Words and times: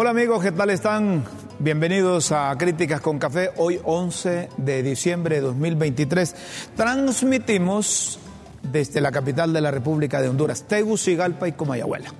Hola 0.00 0.10
amigos, 0.10 0.44
¿qué 0.44 0.52
tal 0.52 0.70
están? 0.70 1.24
Bienvenidos 1.58 2.30
a 2.30 2.54
Críticas 2.56 3.00
con 3.00 3.18
Café. 3.18 3.50
Hoy 3.56 3.80
11 3.82 4.48
de 4.56 4.82
diciembre 4.84 5.34
de 5.34 5.40
2023 5.40 6.36
transmitimos 6.76 8.20
desde 8.62 9.00
la 9.00 9.10
capital 9.10 9.52
de 9.52 9.60
la 9.60 9.72
República 9.72 10.22
de 10.22 10.28
Honduras, 10.28 10.62
Tegucigalpa 10.68 11.48
y 11.48 11.52
Comayagüela. 11.54 12.14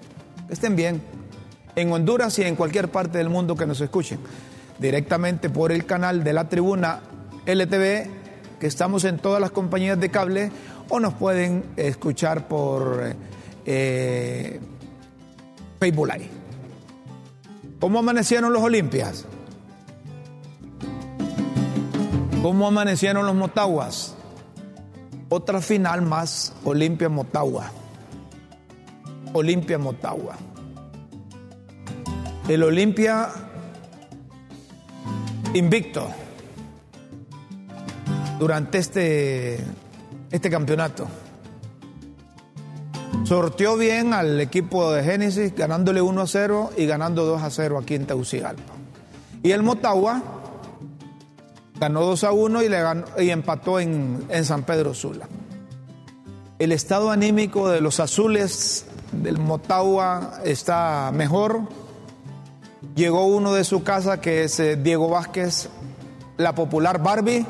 Estén 0.48 0.74
bien 0.74 1.00
en 1.76 1.92
Honduras 1.92 2.36
y 2.40 2.42
en 2.42 2.56
cualquier 2.56 2.88
parte 2.88 3.18
del 3.18 3.28
mundo 3.28 3.54
que 3.54 3.64
nos 3.64 3.80
escuchen. 3.80 4.18
Directamente 4.80 5.48
por 5.48 5.70
el 5.70 5.86
canal 5.86 6.24
de 6.24 6.32
la 6.32 6.48
tribuna 6.48 6.98
LTV, 7.46 8.10
que 8.58 8.66
estamos 8.66 9.04
en 9.04 9.18
todas 9.18 9.40
las 9.40 9.52
compañías 9.52 10.00
de 10.00 10.10
cable, 10.10 10.50
o 10.88 10.98
nos 10.98 11.14
pueden 11.14 11.62
escuchar 11.76 12.48
por 12.48 13.14
eh, 13.64 14.58
Facebook 15.78 16.08
Live. 16.08 16.37
¿Cómo 17.80 18.00
amanecieron 18.00 18.52
los 18.52 18.62
Olimpias? 18.62 19.24
¿Cómo 22.42 22.66
amanecieron 22.66 23.24
los 23.26 23.34
Motaguas? 23.34 24.14
Otra 25.28 25.60
final 25.60 26.02
más, 26.02 26.52
Olimpia 26.64 27.08
Motagua. 27.08 27.70
Olimpia 29.32 29.78
Motagua. 29.78 30.36
El 32.48 32.62
Olimpia 32.62 33.28
invicto 35.54 36.08
durante 38.38 38.78
este, 38.78 39.58
este 40.30 40.50
campeonato. 40.50 41.06
Sorteó 43.24 43.76
bien 43.76 44.14
al 44.14 44.40
equipo 44.40 44.92
de 44.92 45.04
Génesis, 45.04 45.54
ganándole 45.54 46.00
1 46.00 46.20
a 46.20 46.26
0 46.26 46.70
y 46.76 46.86
ganando 46.86 47.26
2 47.26 47.42
a 47.42 47.50
0 47.50 47.78
aquí 47.78 47.94
en 47.94 48.06
Tegucigalpa. 48.06 48.72
Y 49.42 49.52
el 49.52 49.62
Motagua 49.62 50.22
ganó 51.78 52.00
2 52.04 52.24
a 52.24 52.32
1 52.32 52.60
y, 53.18 53.30
empató 53.30 53.80
en, 53.80 54.24
en 54.28 54.44
San 54.44 54.62
Pedro 54.62 54.94
Sula. 54.94 55.28
El 56.58 56.72
estado 56.72 57.10
anímico 57.10 57.68
de 57.68 57.80
los 57.80 58.00
azules 58.00 58.86
del 59.12 59.38
Motagua 59.38 60.40
está 60.44 61.10
mejor. 61.14 61.60
Llegó 62.94 63.26
uno 63.26 63.52
de 63.52 63.64
su 63.64 63.82
casa 63.82 64.20
que 64.20 64.44
es 64.44 64.58
eh, 64.58 64.76
Diego 64.76 65.08
Vázquez, 65.08 65.68
la 66.36 66.54
popular 66.54 67.02
Barbie 67.02 67.46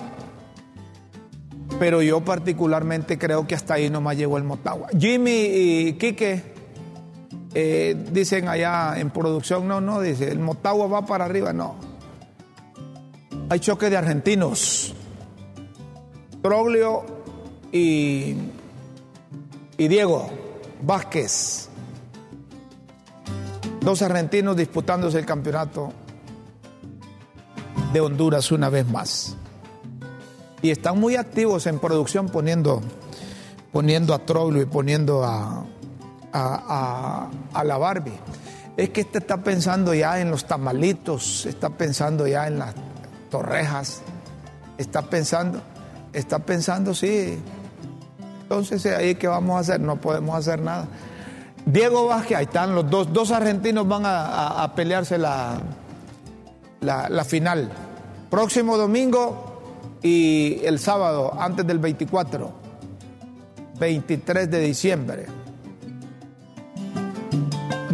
pero 1.78 2.02
yo 2.02 2.20
particularmente 2.20 3.18
creo 3.18 3.46
que 3.46 3.54
hasta 3.54 3.74
ahí 3.74 3.88
nomás 3.88 4.16
llegó 4.16 4.36
el 4.36 4.44
Motagua. 4.44 4.88
Jimmy 4.98 5.30
y 5.30 5.92
Quique 5.94 6.42
eh, 7.54 7.96
dicen 8.10 8.48
allá 8.48 8.98
en 8.98 9.10
producción, 9.10 9.68
no, 9.68 9.80
no, 9.80 10.00
dice, 10.00 10.30
el 10.30 10.40
Motagua 10.40 10.86
va 10.88 11.06
para 11.06 11.24
arriba, 11.24 11.52
no. 11.52 11.76
Hay 13.48 13.60
choque 13.60 13.88
de 13.88 13.96
argentinos. 13.96 14.94
Troglio 16.42 17.04
y, 17.72 18.36
y 19.76 19.88
Diego 19.88 20.28
Vázquez. 20.82 21.68
Dos 23.80 24.02
argentinos 24.02 24.56
disputándose 24.56 25.18
el 25.18 25.24
campeonato 25.24 25.92
de 27.92 28.00
Honduras 28.00 28.52
una 28.52 28.68
vez 28.68 28.86
más 28.86 29.37
y 30.62 30.70
están 30.70 30.98
muy 30.98 31.16
activos 31.16 31.66
en 31.66 31.78
producción 31.78 32.28
poniendo, 32.28 32.80
poniendo 33.72 34.14
a 34.14 34.18
Troglio 34.18 34.62
y 34.62 34.66
poniendo 34.66 35.24
a, 35.24 35.64
a, 36.32 37.64
la 37.64 37.78
Barbie. 37.78 38.18
Es 38.76 38.90
que 38.90 39.00
este 39.02 39.18
está 39.18 39.38
pensando 39.38 39.94
ya 39.94 40.20
en 40.20 40.30
los 40.30 40.46
tamalitos, 40.46 41.46
está 41.46 41.70
pensando 41.70 42.26
ya 42.26 42.46
en 42.46 42.58
las 42.58 42.74
torrejas, 43.30 44.02
está 44.76 45.02
pensando, 45.02 45.60
está 46.12 46.38
pensando, 46.40 46.94
sí. 46.94 47.38
Entonces, 48.42 48.86
ahí 48.86 49.16
qué 49.16 49.26
vamos 49.26 49.56
a 49.56 49.60
hacer, 49.60 49.80
no 49.80 49.96
podemos 49.96 50.36
hacer 50.36 50.60
nada. 50.60 50.86
Diego 51.66 52.06
Vázquez, 52.06 52.38
ahí 52.38 52.44
están 52.44 52.74
los 52.74 52.88
dos, 52.88 53.12
dos 53.12 53.30
argentinos 53.30 53.86
van 53.86 54.02
a, 54.06 54.72
pelearse 54.74 55.18
la, 55.18 55.60
la 56.80 57.24
final. 57.24 57.70
Próximo 58.30 58.78
domingo, 58.78 59.47
y 60.02 60.60
el 60.64 60.78
sábado 60.78 61.32
antes 61.38 61.66
del 61.66 61.78
24, 61.78 62.52
23 63.78 64.50
de 64.50 64.60
diciembre. 64.60 65.26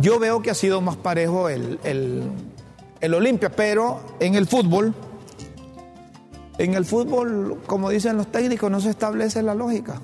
Yo 0.00 0.18
veo 0.18 0.42
que 0.42 0.50
ha 0.50 0.54
sido 0.54 0.80
más 0.80 0.96
parejo 0.96 1.48
el, 1.48 1.78
el, 1.82 2.24
el 3.00 3.14
Olimpia, 3.14 3.50
pero 3.50 4.00
en 4.20 4.34
el 4.34 4.46
fútbol, 4.46 4.94
en 6.58 6.74
el 6.74 6.84
fútbol, 6.84 7.62
como 7.66 7.90
dicen 7.90 8.16
los 8.16 8.30
técnicos, 8.30 8.70
no 8.70 8.80
se 8.80 8.90
establece 8.90 9.42
la 9.42 9.54
lógica. 9.54 10.00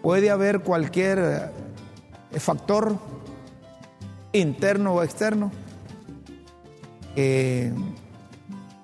Puede 0.00 0.30
haber 0.30 0.60
cualquier 0.60 1.52
eh, 2.32 2.40
factor 2.40 2.96
interno 4.32 4.94
o 4.94 5.02
externo 5.02 5.52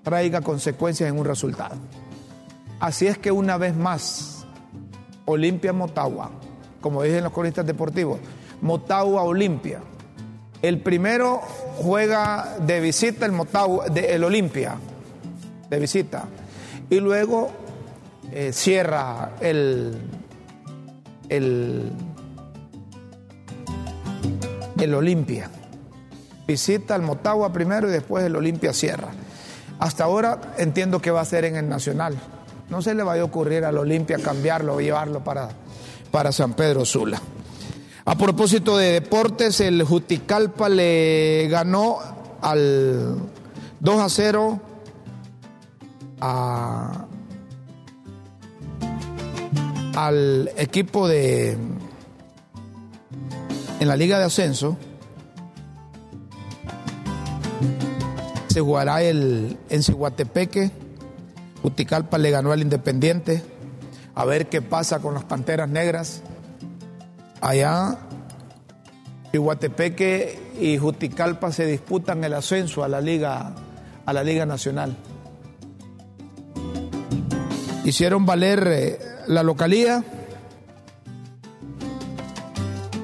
traiga 0.09 0.41
consecuencias 0.41 1.11
en 1.11 1.19
un 1.19 1.27
resultado. 1.27 1.77
Así 2.81 3.07
es 3.07 3.19
que 3.19 3.31
una 3.31 3.59
vez 3.59 3.77
más, 3.77 4.47
Olimpia 5.27 5.75
Motagua, 5.75 6.31
como 6.81 7.03
dicen 7.03 7.25
los 7.25 7.33
cronistas 7.35 7.67
deportivos, 7.67 8.19
Motagua 8.63 9.23
Olimpia. 9.23 9.81
El 10.63 10.81
primero 10.81 11.43
juega 11.77 12.57
de 12.59 12.81
visita 12.81 13.27
el 13.27 13.33
Motagua, 13.33 13.91
de, 13.91 14.15
el 14.15 14.25
Olimpia, 14.25 14.77
de 15.69 15.79
visita. 15.79 16.25
Y 16.89 17.01
luego 17.01 17.51
eh, 18.33 18.51
cierra 18.55 19.33
el, 19.41 19.95
el, 21.29 21.93
el 24.81 24.95
Olimpia. 24.95 25.51
Visita 26.47 26.97
el 26.97 27.03
Motagua 27.03 27.53
primero 27.53 27.91
y 27.91 27.93
después 27.93 28.25
el 28.25 28.35
Olimpia 28.37 28.73
cierra. 28.73 29.09
Hasta 29.79 30.05
ahora 30.05 30.55
entiendo 30.59 31.01
que 31.01 31.11
va 31.11 31.21
a 31.21 31.25
ser 31.25 31.45
en 31.45 31.57
el 31.57 31.69
Nacional. 31.69 32.17
No 32.69 32.83
se 32.83 32.95
le 32.95 33.03
vaya 33.03 33.23
a 33.23 33.25
ocurrir 33.25 33.65
al 33.65 33.79
Olimpia 33.79 34.19
cambiarlo 34.19 34.75
o 34.75 34.81
llevarlo 34.81 35.23
para, 35.23 35.49
para 36.11 36.33
San 36.33 36.55
Pedro 36.55 36.85
Sula. 36.85 37.21
A 38.05 38.17
propósito 38.17 38.77
de 38.77 38.93
deportes, 38.93 39.61
el 39.61 39.83
Juticalpa 39.83 40.69
le 40.69 41.47
ganó 41.51 41.99
al 42.41 43.17
2 43.81 44.01
a 44.01 44.09
0 44.09 44.61
a, 46.21 47.07
al 49.95 50.51
equipo 50.57 51.07
de 51.07 51.59
en 53.81 53.89
la 53.89 53.97
Liga 53.97 54.19
de 54.19 54.25
Ascenso 54.25 54.77
jugará 58.61 59.03
el, 59.03 59.57
en 59.69 59.83
Cihuatepeque. 59.83 60.71
Uticalpa 61.63 62.19
le 62.19 62.31
ganó 62.31 62.53
al 62.53 62.63
Independiente. 62.63 63.43
A 64.15 64.25
ver 64.25 64.49
qué 64.49 64.63
pasa 64.63 65.01
con 65.01 65.15
las 65.15 65.25
Panteras 65.25 65.69
Negras. 65.69 66.23
Allá, 67.41 67.99
Cihuatepeque 69.31 70.39
y 70.61 70.79
Juticalpa 70.79 71.53
se 71.53 71.67
disputan 71.67 72.25
el 72.25 72.35
ascenso 72.35 72.83
a 72.83 72.89
la 72.89 73.01
Liga, 73.01 73.55
a 74.07 74.13
la 74.13 74.25
Liga 74.25 74.47
Nacional. 74.47 74.97
Hicieron 77.85 78.27
valer 78.27 78.67
eh, 78.67 78.99
la 79.27 79.43
localía. 79.43 80.05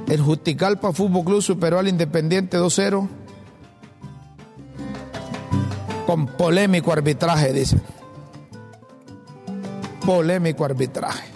El 0.09 0.21
Juticalpa 0.21 0.93
Fútbol 0.93 1.25
Club 1.25 1.43
superó 1.43 1.79
al 1.79 1.89
Independiente 1.89 2.59
2-0 2.59 3.24
polémico 6.37 6.93
arbitraje, 6.93 7.53
dice. 7.53 7.79
Polémico 10.05 10.65
arbitraje. 10.65 11.35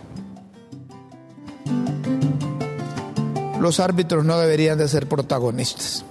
los 3.60 3.80
árbitros 3.80 4.24
no 4.24 4.38
deberían 4.38 4.78
de 4.78 4.88
ser 4.88 5.08
protagonistas. 5.08 6.04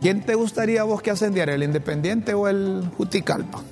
¿Quién 0.00 0.22
te 0.22 0.34
gustaría 0.34 0.84
vos 0.84 1.00
que 1.00 1.10
ascendiera, 1.10 1.54
el 1.54 1.62
Independiente 1.62 2.34
o 2.34 2.48
el 2.48 2.90
Juticalpa? 2.96 3.62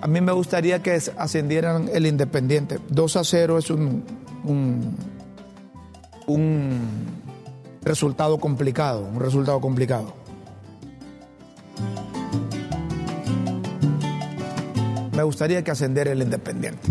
A 0.00 0.06
mí 0.06 0.20
me 0.20 0.32
gustaría 0.32 0.82
que 0.82 0.98
ascendieran 1.16 1.90
el 1.92 2.06
Independiente. 2.06 2.78
2 2.88 3.16
a 3.16 3.24
0 3.24 3.58
es 3.58 3.70
un, 3.70 4.04
un 6.26 6.56
resultado 7.82 8.38
complicado, 8.38 9.06
un 9.12 9.20
resultado 9.20 9.60
complicado. 9.60 10.14
Me 15.18 15.24
gustaría 15.24 15.64
que 15.64 15.72
ascendiera 15.72 16.12
el 16.12 16.22
Independiente. 16.22 16.90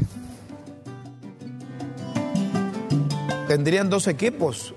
Tendrían 3.48 3.90
dos 3.90 4.06
equipos. 4.08 4.76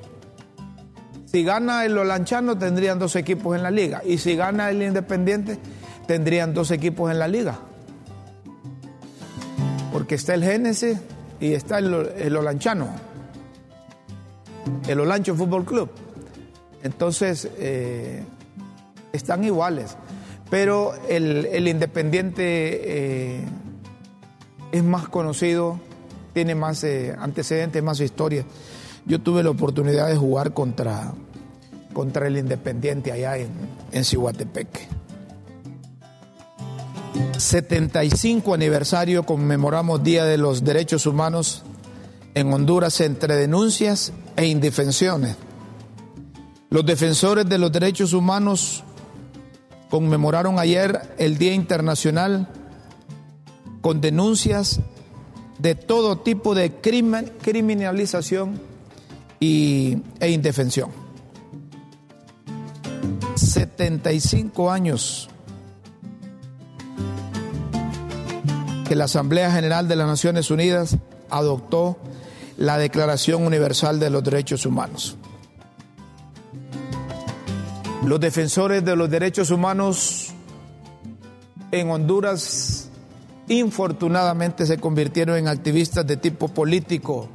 Si 1.26 1.42
gana 1.42 1.84
el 1.84 1.98
Olanchano, 1.98 2.56
tendrían 2.56 3.00
dos 3.00 3.16
equipos 3.16 3.56
en 3.56 3.64
la 3.64 3.72
liga. 3.72 4.02
Y 4.06 4.18
si 4.18 4.36
gana 4.36 4.70
el 4.70 4.80
Independiente, 4.80 5.58
tendrían 6.06 6.54
dos 6.54 6.70
equipos 6.70 7.10
en 7.10 7.18
la 7.18 7.26
liga. 7.26 7.58
Porque 9.92 10.14
está 10.14 10.34
el 10.34 10.44
Génesis 10.44 10.98
y 11.40 11.54
está 11.54 11.78
el, 11.78 11.92
el 12.18 12.36
Olanchano. 12.36 12.86
El 14.86 15.00
Olancho 15.00 15.34
Fútbol 15.34 15.64
Club. 15.64 15.90
Entonces, 16.84 17.48
eh, 17.58 18.22
están 19.12 19.42
iguales. 19.42 19.96
Pero 20.50 20.94
el, 21.08 21.68
Independiente 21.68 22.42
eh, 22.44 23.44
es 24.72 24.82
más 24.82 25.08
conocido, 25.08 25.80
tiene 26.34 26.56
más 26.56 26.82
eh, 26.82 27.14
antecedentes, 27.18 27.82
más 27.82 28.00
historia. 28.00 28.44
Yo 29.06 29.20
tuve 29.20 29.42
la 29.42 29.50
oportunidad 29.50 30.08
de 30.08 30.16
jugar 30.16 30.52
contra, 30.52 31.14
contra 31.92 32.26
el 32.26 32.36
Independiente 32.36 33.12
allá 33.12 33.36
en, 33.36 33.50
en 33.92 34.04
Cihuatepec. 34.04 34.88
75 37.38 38.52
aniversario 38.52 39.24
conmemoramos 39.24 40.02
Día 40.02 40.24
de 40.24 40.36
los 40.36 40.62
Derechos 40.64 41.06
Humanos 41.06 41.62
en 42.34 42.52
Honduras 42.52 43.00
entre 43.00 43.36
denuncias 43.36 44.12
e 44.36 44.46
indefensiones. 44.46 45.36
Los 46.70 46.86
defensores 46.86 47.48
de 47.48 47.58
los 47.58 47.72
derechos 47.72 48.12
humanos 48.12 48.84
conmemoraron 49.90 50.58
ayer 50.58 51.14
el 51.18 51.36
Día 51.36 51.52
Internacional 51.52 52.48
con 53.82 54.00
denuncias 54.00 54.80
de 55.58 55.74
todo 55.74 56.18
tipo 56.18 56.54
de 56.54 56.72
crimen, 56.72 57.32
criminalización 57.42 58.60
y, 59.40 59.98
e 60.20 60.30
indefensión. 60.30 60.90
75 63.34 64.70
años 64.70 65.28
que 68.86 68.94
la 68.94 69.04
Asamblea 69.04 69.52
General 69.52 69.86
de 69.88 69.96
las 69.96 70.06
Naciones 70.06 70.50
Unidas 70.50 70.96
adoptó 71.30 71.96
la 72.56 72.76
Declaración 72.76 73.46
Universal 73.46 74.00
de 74.00 74.10
los 74.10 74.22
Derechos 74.22 74.66
Humanos. 74.66 75.16
Los 78.04 78.18
defensores 78.18 78.82
de 78.82 78.96
los 78.96 79.10
derechos 79.10 79.50
humanos 79.50 80.32
en 81.70 81.90
Honduras 81.90 82.88
infortunadamente 83.48 84.64
se 84.64 84.78
convirtieron 84.78 85.36
en 85.36 85.48
activistas 85.48 86.06
de 86.06 86.16
tipo 86.16 86.48
político, 86.48 87.28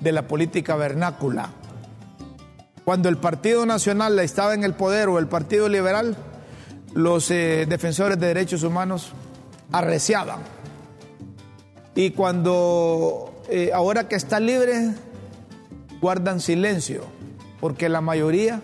de 0.00 0.12
la 0.12 0.26
política 0.26 0.74
vernácula. 0.74 1.50
Cuando 2.84 3.08
el 3.08 3.18
Partido 3.18 3.66
Nacional 3.66 4.18
estaba 4.20 4.54
en 4.54 4.64
el 4.64 4.72
poder 4.72 5.08
o 5.08 5.18
el 5.18 5.26
Partido 5.26 5.68
Liberal, 5.68 6.16
los 6.94 7.30
eh, 7.30 7.66
defensores 7.68 8.18
de 8.18 8.28
derechos 8.28 8.62
humanos 8.62 9.12
arreciaban. 9.70 10.40
Y 11.94 12.12
cuando 12.12 13.42
eh, 13.50 13.70
ahora 13.74 14.08
que 14.08 14.16
está 14.16 14.40
libre, 14.40 14.94
guardan 16.00 16.40
silencio, 16.40 17.02
porque 17.60 17.88
la 17.88 18.00
mayoría 18.00 18.62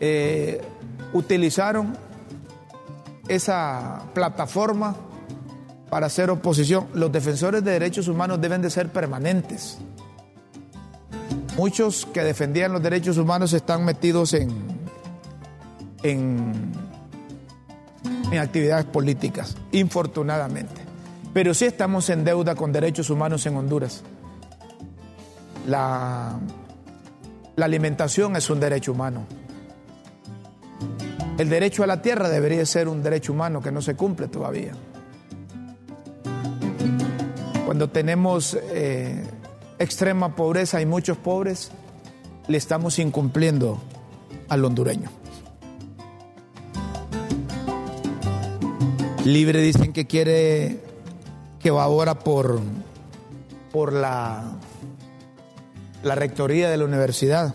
eh, 0.00 0.60
utilizaron 1.12 1.96
esa 3.28 4.02
plataforma 4.14 4.94
para 5.90 6.06
hacer 6.06 6.30
oposición. 6.30 6.86
Los 6.94 7.10
defensores 7.12 7.64
de 7.64 7.72
derechos 7.72 8.08
humanos 8.08 8.40
deben 8.40 8.62
de 8.62 8.70
ser 8.70 8.88
permanentes. 8.88 9.78
Muchos 11.56 12.06
que 12.06 12.22
defendían 12.22 12.72
los 12.72 12.82
derechos 12.82 13.16
humanos 13.16 13.52
están 13.52 13.84
metidos 13.84 14.34
en, 14.34 14.50
en, 16.02 16.72
en 18.30 18.38
actividades 18.38 18.84
políticas, 18.84 19.56
infortunadamente. 19.72 20.82
Pero 21.32 21.54
sí 21.54 21.64
estamos 21.64 22.10
en 22.10 22.24
deuda 22.24 22.54
con 22.54 22.72
derechos 22.72 23.08
humanos 23.10 23.46
en 23.46 23.56
Honduras. 23.56 24.02
La, 25.66 26.38
la 27.56 27.64
alimentación 27.64 28.36
es 28.36 28.50
un 28.50 28.60
derecho 28.60 28.92
humano. 28.92 29.26
El 31.38 31.50
derecho 31.50 31.82
a 31.82 31.86
la 31.86 32.00
tierra 32.00 32.30
debería 32.30 32.64
ser 32.64 32.88
un 32.88 33.02
derecho 33.02 33.32
humano 33.32 33.60
que 33.60 33.70
no 33.70 33.82
se 33.82 33.94
cumple 33.94 34.28
todavía. 34.28 34.72
Cuando 37.66 37.90
tenemos 37.90 38.56
eh, 38.70 39.22
extrema 39.78 40.34
pobreza 40.34 40.80
y 40.80 40.86
muchos 40.86 41.18
pobres, 41.18 41.70
le 42.48 42.56
estamos 42.56 42.98
incumpliendo 42.98 43.78
al 44.48 44.64
hondureño. 44.64 45.10
Libre 49.26 49.60
dicen 49.60 49.92
que 49.92 50.06
quiere, 50.06 50.80
que 51.60 51.70
va 51.70 51.84
por, 52.20 52.60
por 53.72 53.92
la, 53.92 54.56
la 56.02 56.14
rectoría 56.14 56.70
de 56.70 56.76
la 56.78 56.84
universidad. 56.84 57.54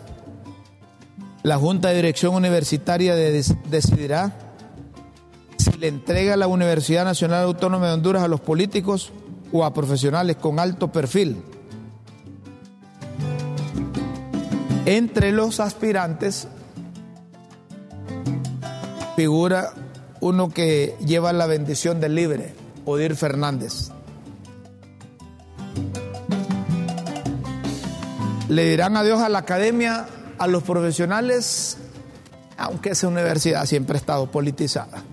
La 1.44 1.58
Junta 1.58 1.90
de 1.90 1.96
Dirección 1.96 2.36
Universitaria 2.36 3.16
decidirá 3.16 4.32
si 5.58 5.72
le 5.74 5.88
entrega 5.88 6.38
la 6.38 6.48
Universidad 6.48 7.04
Nacional 7.04 7.46
Autónoma 7.46 7.88
de 7.88 7.94
Honduras 7.94 8.24
a 8.24 8.28
los 8.28 8.42
políticos 8.42 9.12
o 9.52 9.66
a 9.66 9.74
profesionales 9.74 10.36
con 10.36 10.60
alto 10.60 10.92
perfil. 10.92 11.42
Entre 14.86 15.32
los 15.32 15.60
aspirantes 15.60 16.48
figura 19.16 19.74
uno 20.20 20.50
que 20.50 20.96
lleva 21.06 21.34
la 21.34 21.48
bendición 21.48 22.00
del 22.00 22.16
libre, 22.16 22.54
Odir 22.86 23.16
Fernández. 23.16 23.90
Le 28.48 28.66
dirán 28.66 28.98
adiós 28.98 29.22
a 29.22 29.30
la 29.30 29.40
academia 29.40 30.06
a 30.42 30.48
los 30.48 30.64
profesionales, 30.64 31.78
aunque 32.58 32.90
esa 32.90 33.08
universidad 33.08 33.64
siempre 33.68 33.96
ha 33.96 34.00
estado 34.00 34.26
politizada. 34.32 35.04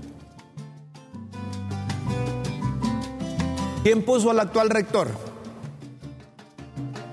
¿Quién 3.82 4.06
puso 4.06 4.30
al 4.30 4.40
actual 4.40 4.70
rector? 4.70 5.08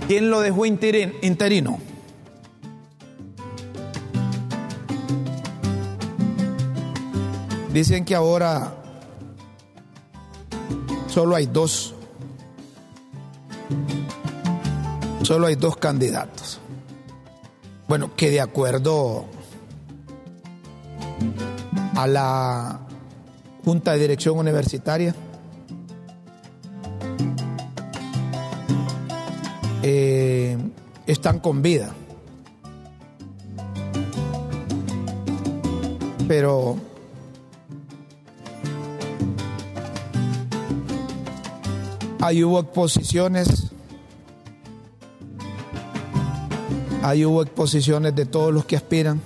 ¿Quién 0.08 0.30
lo 0.30 0.40
dejó 0.40 0.66
interino? 0.66 1.78
Dicen 7.74 8.06
que 8.06 8.16
ahora 8.16 8.76
solo 11.08 11.36
hay 11.36 11.48
dos. 11.48 11.94
Solo 15.22 15.48
hay 15.48 15.56
dos 15.56 15.76
candidatos. 15.76 16.62
Bueno, 17.88 18.16
que 18.16 18.32
de 18.32 18.42
acuerdo 18.42 19.26
a 21.96 22.08
la 22.08 22.80
Junta 23.64 23.92
de 23.94 24.00
Dirección 24.00 24.38
Universitaria, 24.38 25.14
eh, 29.84 30.58
están 31.06 31.40
con 31.40 31.62
vida. 31.62 31.94
Pero 36.28 36.78
ahí 42.20 42.44
hubo 42.44 42.60
exposiciones 42.60 43.75
Ahí 47.06 47.24
hubo 47.24 47.44
exposiciones 47.44 48.16
de 48.16 48.26
todos 48.26 48.52
los 48.52 48.66
que 48.66 48.76
aspiran. 48.76 49.22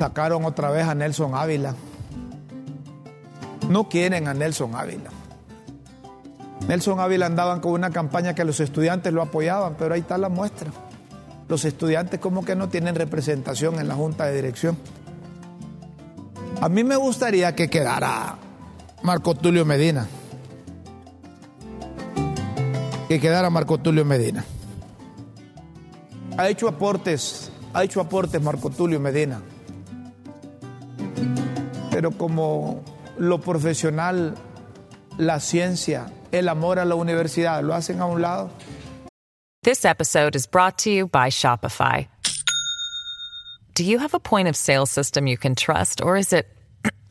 Sacaron 0.00 0.44
otra 0.44 0.72
vez 0.72 0.88
a 0.88 0.96
Nelson 0.96 1.36
Ávila. 1.36 1.76
No 3.68 3.88
quieren 3.88 4.26
a 4.26 4.34
Nelson 4.34 4.74
Ávila. 4.74 5.10
Nelson 6.66 6.98
Ávila 6.98 7.26
andaban 7.26 7.60
con 7.60 7.74
una 7.74 7.90
campaña 7.90 8.34
que 8.34 8.44
los 8.44 8.58
estudiantes 8.58 9.12
lo 9.12 9.22
apoyaban, 9.22 9.76
pero 9.78 9.94
ahí 9.94 10.00
está 10.00 10.18
la 10.18 10.28
muestra. 10.28 10.72
Los 11.48 11.64
estudiantes 11.64 12.18
como 12.18 12.44
que 12.44 12.56
no 12.56 12.68
tienen 12.68 12.96
representación 12.96 13.78
en 13.78 13.86
la 13.86 13.94
junta 13.94 14.24
de 14.24 14.34
dirección. 14.34 14.76
A 16.60 16.68
mí 16.68 16.82
me 16.82 16.96
gustaría 16.96 17.54
que 17.54 17.70
quedara 17.70 18.36
Marco 19.04 19.36
Tulio 19.36 19.64
Medina. 19.64 20.08
Que 23.12 23.20
quedara 23.20 23.50
Marco 23.50 23.76
Tulio 23.76 24.06
Medina. 24.06 24.42
Ha 26.38 26.48
hecho 26.48 26.66
aportes, 26.66 27.52
ha 27.74 27.84
hecho 27.84 28.00
aportes 28.00 28.40
Marco 28.40 28.70
Tulio 28.70 28.98
Medina. 29.00 29.42
Pero 31.90 32.12
como 32.12 32.82
lo 33.18 33.38
profesional, 33.38 34.34
la 35.18 35.40
ciencia, 35.40 36.10
el 36.30 36.48
amor 36.48 36.78
a 36.78 36.86
la 36.86 36.94
universidad 36.94 37.62
lo 37.62 37.74
hacen 37.74 38.00
a 38.00 38.06
un 38.06 38.22
lado. 38.22 38.48
This 39.62 39.84
episode 39.84 40.34
is 40.34 40.46
brought 40.46 40.78
to 40.78 40.90
you 40.90 41.06
by 41.06 41.28
Shopify. 41.28 42.08
Do 43.74 43.84
you 43.84 43.98
have 43.98 44.14
a 44.14 44.20
point 44.20 44.48
of 44.48 44.56
sale 44.56 44.86
system 44.86 45.26
you 45.26 45.36
can 45.36 45.54
trust, 45.54 46.00
or 46.00 46.16
is 46.16 46.32
it 46.32 46.46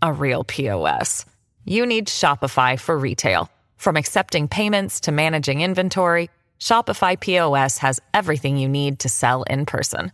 a 0.00 0.12
real 0.12 0.44
POS? 0.44 1.26
You 1.64 1.86
need 1.86 2.06
Shopify 2.06 2.78
for 2.78 2.96
retail. 2.96 3.50
From 3.82 3.96
accepting 3.96 4.46
payments 4.46 5.00
to 5.00 5.10
managing 5.10 5.60
inventory, 5.60 6.30
Shopify 6.60 7.18
POS 7.18 7.78
has 7.78 7.98
everything 8.14 8.56
you 8.56 8.68
need 8.68 9.00
to 9.00 9.08
sell 9.08 9.42
in 9.50 9.66
person. 9.66 10.12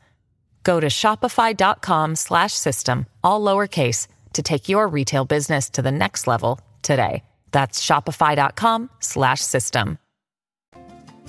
Go 0.65 0.81
to 0.81 0.87
shopify.com/system 0.87 3.05
all 3.23 3.45
lowercase 3.45 4.09
to 4.33 4.43
take 4.43 4.71
your 4.71 4.89
retail 4.89 5.27
business 5.27 5.69
to 5.69 5.83
the 5.83 5.93
next 5.93 6.27
level 6.27 6.59
today. 6.81 7.23
That's 7.53 7.85
shopify.com/system. 7.85 9.99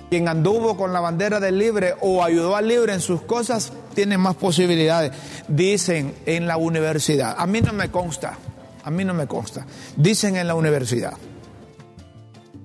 Quien 0.09 0.29
anduvo 0.29 0.77
con 0.77 0.93
la 0.93 1.01
bandera 1.01 1.41
del 1.41 1.57
libre 1.57 1.93
o 1.99 2.23
ayudó 2.23 2.55
al 2.55 2.69
libre 2.69 2.93
en 2.93 3.01
sus 3.01 3.21
cosas 3.23 3.73
tiene 3.93 4.17
más 4.17 4.37
posibilidades, 4.37 5.11
dicen 5.49 6.15
en 6.25 6.47
la 6.47 6.55
universidad. 6.55 7.35
A 7.37 7.45
mí 7.45 7.59
no 7.59 7.73
me 7.73 7.91
consta, 7.91 8.37
a 8.85 8.89
mí 8.89 9.03
no 9.03 9.13
me 9.13 9.27
consta. 9.27 9.65
Dicen 9.97 10.37
en 10.37 10.47
la 10.47 10.55
universidad. 10.55 11.17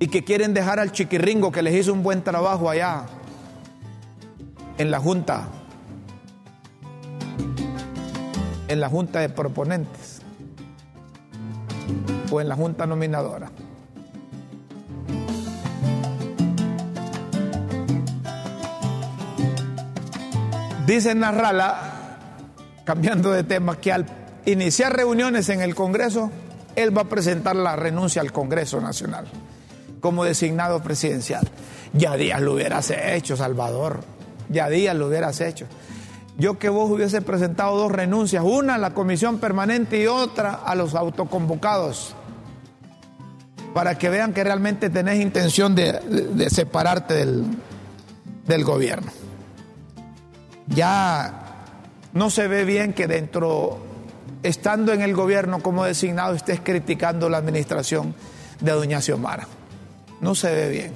Y 0.04 0.08
que 0.08 0.22
quieren 0.22 0.52
dejar 0.52 0.80
al 0.80 0.92
chiquirringo 0.92 1.50
que 1.50 1.62
les 1.62 1.74
hizo 1.74 1.90
un 1.90 2.02
buen 2.02 2.22
trabajo 2.22 2.68
allá 2.68 3.06
en 4.76 4.90
la 4.90 5.00
junta, 5.00 5.48
en 8.68 8.80
la 8.80 8.90
junta 8.90 9.20
de 9.20 9.30
proponentes 9.30 10.20
o 12.30 12.38
en 12.38 12.50
la 12.50 12.54
junta 12.54 12.84
nominadora. 12.84 13.50
Dice 20.86 21.14
Narrala, 21.14 22.18
cambiando 22.84 23.32
de 23.32 23.42
tema, 23.42 23.76
que 23.76 23.90
al 23.90 24.04
iniciar 24.44 24.94
reuniones 24.94 25.48
en 25.48 25.62
el 25.62 25.74
Congreso, 25.74 26.30
él 26.76 26.94
va 26.94 27.00
a 27.00 27.08
presentar 27.08 27.56
la 27.56 27.74
renuncia 27.74 28.20
al 28.20 28.32
Congreso 28.32 28.82
Nacional 28.82 29.26
como 30.04 30.22
designado 30.24 30.82
presidencial. 30.82 31.48
Ya 31.94 32.14
Díaz 32.14 32.42
lo 32.42 32.52
hubieras 32.52 32.90
hecho, 32.90 33.38
Salvador. 33.38 34.00
Ya 34.50 34.68
Díaz 34.68 34.94
lo 34.94 35.06
hubieras 35.06 35.40
hecho. 35.40 35.64
Yo 36.36 36.58
que 36.58 36.68
vos 36.68 36.90
hubiese 36.90 37.22
presentado 37.22 37.74
dos 37.78 37.90
renuncias, 37.90 38.44
una 38.44 38.74
a 38.74 38.78
la 38.78 38.92
comisión 38.92 39.38
permanente 39.38 40.02
y 40.02 40.06
otra 40.06 40.52
a 40.52 40.74
los 40.74 40.94
autoconvocados, 40.94 42.14
para 43.72 43.96
que 43.96 44.10
vean 44.10 44.34
que 44.34 44.44
realmente 44.44 44.90
tenés 44.90 45.22
intención 45.22 45.74
de, 45.74 46.50
separarte 46.50 47.14
del, 47.14 47.46
del 48.46 48.62
gobierno 48.62 49.10
ya 50.66 51.32
no 52.12 52.30
se 52.30 52.48
ve 52.48 52.64
bien 52.64 52.92
que 52.92 53.06
dentro, 53.06 53.78
estando 54.42 54.92
en 54.92 55.02
el 55.02 55.14
gobierno 55.14 55.60
como 55.60 55.84
designado, 55.84 56.34
estés 56.34 56.60
criticando 56.60 57.28
la 57.28 57.38
administración 57.38 58.14
de 58.60 58.72
doña 58.72 59.00
Xiomara. 59.00 59.46
No 60.24 60.34
se 60.34 60.54
ve 60.54 60.70
bien. 60.70 60.92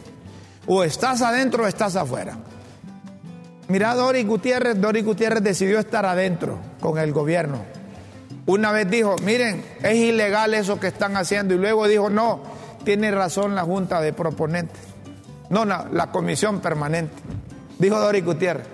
O 0.67 0.83
estás 0.83 1.21
adentro 1.21 1.65
o 1.65 1.67
estás 1.67 1.97
afuera. 1.97 2.39
Mira, 3.69 3.95
Doris 3.95 4.27
Gutiérrez, 4.27 4.81
Doris 4.81 5.05
Gutiérrez 5.05 5.43
decidió 5.43 5.79
estar 5.79 6.07
adentro 6.07 6.59
con 6.81 6.97
el 6.99 7.13
gobierno. 7.13 7.59
Una 8.47 8.73
vez 8.73 8.91
dijo, 8.91 9.17
miren, 9.23 9.63
es 9.83 9.97
ilegal 9.97 10.55
eso 10.55 10.81
que 10.81 10.87
están 10.87 11.15
haciendo. 11.19 11.53
Y 11.53 11.59
luego 11.59 11.87
dijo, 11.87 12.09
no, 12.09 12.41
tiene 12.85 13.11
razón 13.11 13.55
la 13.55 13.65
Junta 13.65 14.01
de 14.01 14.15
Proponentes. 14.15 14.81
No, 15.51 15.67
no 15.67 15.85
la 15.93 16.11
Comisión 16.11 16.61
Permanente. 16.61 17.13
Dijo 17.79 18.01
Doris 18.01 18.25
Gutiérrez. 18.25 18.67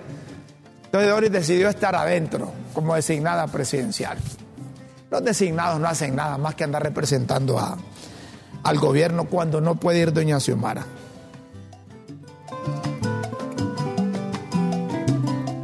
Entonces 0.85 1.09
Doris 1.09 1.31
decidió 1.33 1.67
estar 1.67 1.97
adentro 1.97 2.49
como 2.73 2.95
designada 2.95 3.45
presidencial. 3.47 4.17
Los 5.11 5.21
designados 5.21 5.81
no 5.81 5.87
hacen 5.89 6.15
nada 6.15 6.37
más 6.37 6.55
que 6.55 6.63
andar 6.63 6.81
representando 6.81 7.59
a, 7.59 7.77
al 8.65 8.79
gobierno 8.79 9.25
cuando 9.25 9.61
no 9.61 9.75
puede 9.75 9.99
ir 9.99 10.11
doña 10.11 10.39
Xiomara. 10.39 10.83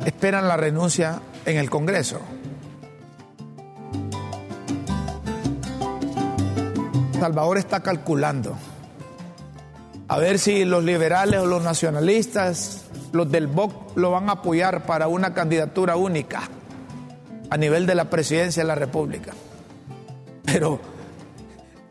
Esperan 0.06 0.48
la 0.48 0.56
renuncia 0.56 1.20
en 1.46 1.58
el 1.58 1.70
Congreso. 1.70 2.20
Salvador 7.20 7.58
está 7.58 7.82
calculando 7.82 8.56
a 10.08 10.18
ver 10.20 10.38
si 10.38 10.64
los 10.64 10.84
liberales 10.84 11.40
o 11.40 11.46
los 11.48 11.64
nacionalistas, 11.64 12.84
los 13.14 13.32
del 13.32 13.48
BOC, 13.48 13.98
lo 13.98 14.12
van 14.12 14.30
a 14.30 14.34
apoyar 14.34 14.86
para 14.86 15.08
una 15.08 15.34
candidatura 15.34 15.96
única 15.96 16.42
a 17.50 17.58
nivel 17.58 17.88
de 17.88 17.96
la 17.96 18.12
presidencia 18.12 18.62
de 18.62 18.68
la 18.68 18.76
República. 18.76 19.34
Pero 20.44 20.91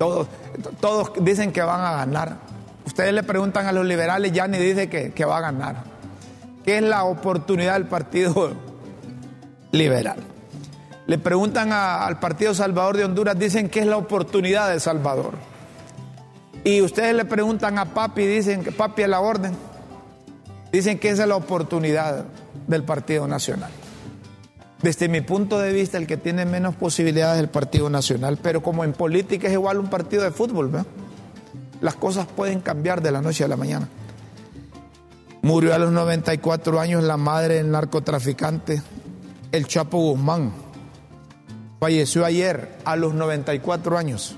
todos, 0.00 1.12
dicen 1.20 1.52
que 1.52 1.60
van 1.62 1.80
a 1.82 1.92
ganar. 1.98 2.36
Ustedes 2.86 3.12
le 3.12 3.22
preguntan 3.22 3.66
a 3.66 3.72
los 3.72 3.84
liberales, 3.84 4.32
ya 4.32 4.48
ni 4.48 4.56
dice 4.58 4.88
que, 4.88 5.12
que 5.12 5.24
va 5.26 5.36
a 5.38 5.40
ganar. 5.42 5.84
¿Qué 6.64 6.78
es 6.78 6.82
la 6.82 7.04
oportunidad 7.04 7.74
del 7.74 7.84
Partido 7.86 8.52
Liberal? 9.72 10.16
Le 11.06 11.18
preguntan 11.18 11.72
a- 11.72 12.06
al 12.06 12.18
Partido 12.18 12.54
Salvador 12.54 12.96
de 12.96 13.04
Honduras, 13.04 13.38
dicen 13.38 13.68
que 13.68 13.80
es 13.80 13.86
la 13.86 13.96
oportunidad 13.98 14.70
de 14.70 14.80
Salvador. 14.80 15.34
Y 16.64 16.80
ustedes 16.82 17.14
le 17.14 17.24
preguntan 17.24 17.78
a 17.78 17.86
Papi, 17.86 18.24
dicen 18.26 18.62
que 18.64 18.72
Papi 18.72 19.02
es 19.02 19.08
la 19.08 19.20
orden. 19.20 19.52
Dicen 20.72 20.98
que 20.98 21.10
esa 21.10 21.22
es 21.22 21.28
la 21.28 21.36
oportunidad 21.36 22.24
del 22.66 22.84
Partido 22.84 23.26
Nacional. 23.26 23.70
Desde 24.82 25.08
mi 25.08 25.20
punto 25.20 25.58
de 25.58 25.72
vista, 25.72 25.98
el 25.98 26.06
que 26.06 26.16
tiene 26.16 26.46
menos 26.46 26.74
posibilidades 26.74 27.36
es 27.36 27.42
el 27.42 27.50
Partido 27.50 27.90
Nacional, 27.90 28.38
pero 28.42 28.62
como 28.62 28.82
en 28.82 28.94
política 28.94 29.46
es 29.46 29.52
igual 29.52 29.78
un 29.78 29.90
partido 29.90 30.22
de 30.22 30.30
fútbol, 30.30 30.68
¿verdad? 30.68 30.86
Las 31.82 31.96
cosas 31.96 32.26
pueden 32.26 32.60
cambiar 32.60 33.02
de 33.02 33.10
la 33.10 33.20
noche 33.20 33.44
a 33.44 33.48
la 33.48 33.56
mañana. 33.56 33.88
Murió 35.42 35.74
a 35.74 35.78
los 35.78 35.92
94 35.92 36.80
años 36.80 37.02
la 37.04 37.18
madre 37.18 37.56
del 37.56 37.70
narcotraficante, 37.70 38.82
el 39.52 39.66
Chapo 39.66 39.98
Guzmán. 39.98 40.52
Falleció 41.78 42.24
ayer 42.24 42.78
a 42.84 42.96
los 42.96 43.12
94 43.14 43.98
años. 43.98 44.36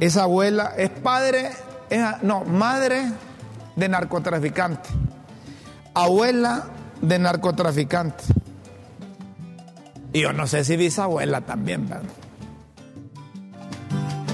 Esa 0.00 0.24
abuela 0.24 0.74
es 0.76 0.90
padre, 0.90 1.50
no, 2.22 2.44
madre 2.44 3.04
de 3.76 3.88
narcotraficante, 3.88 4.88
abuela 5.94 6.64
de 7.02 7.18
narcotraficante. 7.18 8.24
Y 10.12 10.22
yo 10.22 10.32
no 10.32 10.46
sé 10.46 10.64
si 10.64 10.76
bisabuela 10.76 11.42
también, 11.42 11.88
¿verdad? 11.88 12.08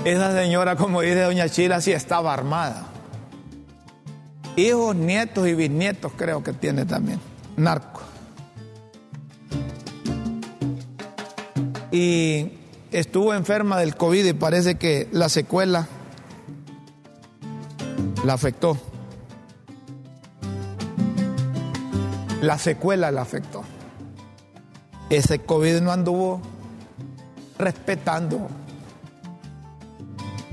Esa 0.04 0.32
señora, 0.32 0.76
como 0.76 1.00
dice 1.00 1.22
doña 1.22 1.48
Chila, 1.48 1.80
sí 1.80 1.92
estaba 1.92 2.32
armada. 2.32 2.84
Hijos, 4.56 4.96
nietos 4.96 5.46
y 5.46 5.54
bisnietos 5.54 6.12
creo 6.16 6.42
que 6.42 6.52
tiene 6.52 6.84
también. 6.84 7.20
Narco. 7.56 8.00
Y 11.90 12.52
estuvo 12.90 13.34
enferma 13.34 13.78
del 13.78 13.96
COVID 13.96 14.24
y 14.24 14.32
parece 14.32 14.76
que 14.76 15.08
la 15.12 15.28
secuela 15.28 15.86
la 18.24 18.32
afectó. 18.34 18.78
La 22.42 22.56
secuela 22.58 23.10
la 23.10 23.22
afectó. 23.22 23.64
Ese 25.10 25.40
COVID 25.40 25.80
no 25.80 25.90
anduvo 25.90 26.40
respetando 27.58 28.48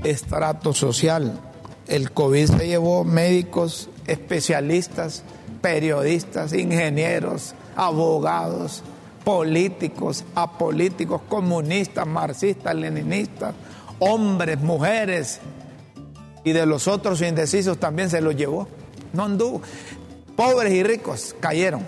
estrato 0.02 0.72
social. 0.72 1.38
El 1.86 2.10
COVID 2.10 2.46
se 2.46 2.66
llevó 2.66 3.04
médicos, 3.04 3.88
especialistas, 4.06 5.22
periodistas, 5.60 6.52
ingenieros, 6.52 7.54
abogados, 7.76 8.82
políticos, 9.22 10.24
apolíticos, 10.34 11.20
comunistas, 11.28 12.06
marxistas, 12.06 12.74
leninistas, 12.74 13.54
hombres, 14.00 14.60
mujeres, 14.60 15.40
y 16.46 16.52
de 16.52 16.64
los 16.64 16.86
otros 16.86 17.22
indecisos 17.22 17.78
también 17.78 18.08
se 18.08 18.20
los 18.20 18.36
llevó. 18.36 18.68
No 19.12 19.24
anduvo. 19.24 19.62
Pobres 20.36 20.72
y 20.72 20.82
ricos 20.82 21.34
cayeron. 21.40 21.82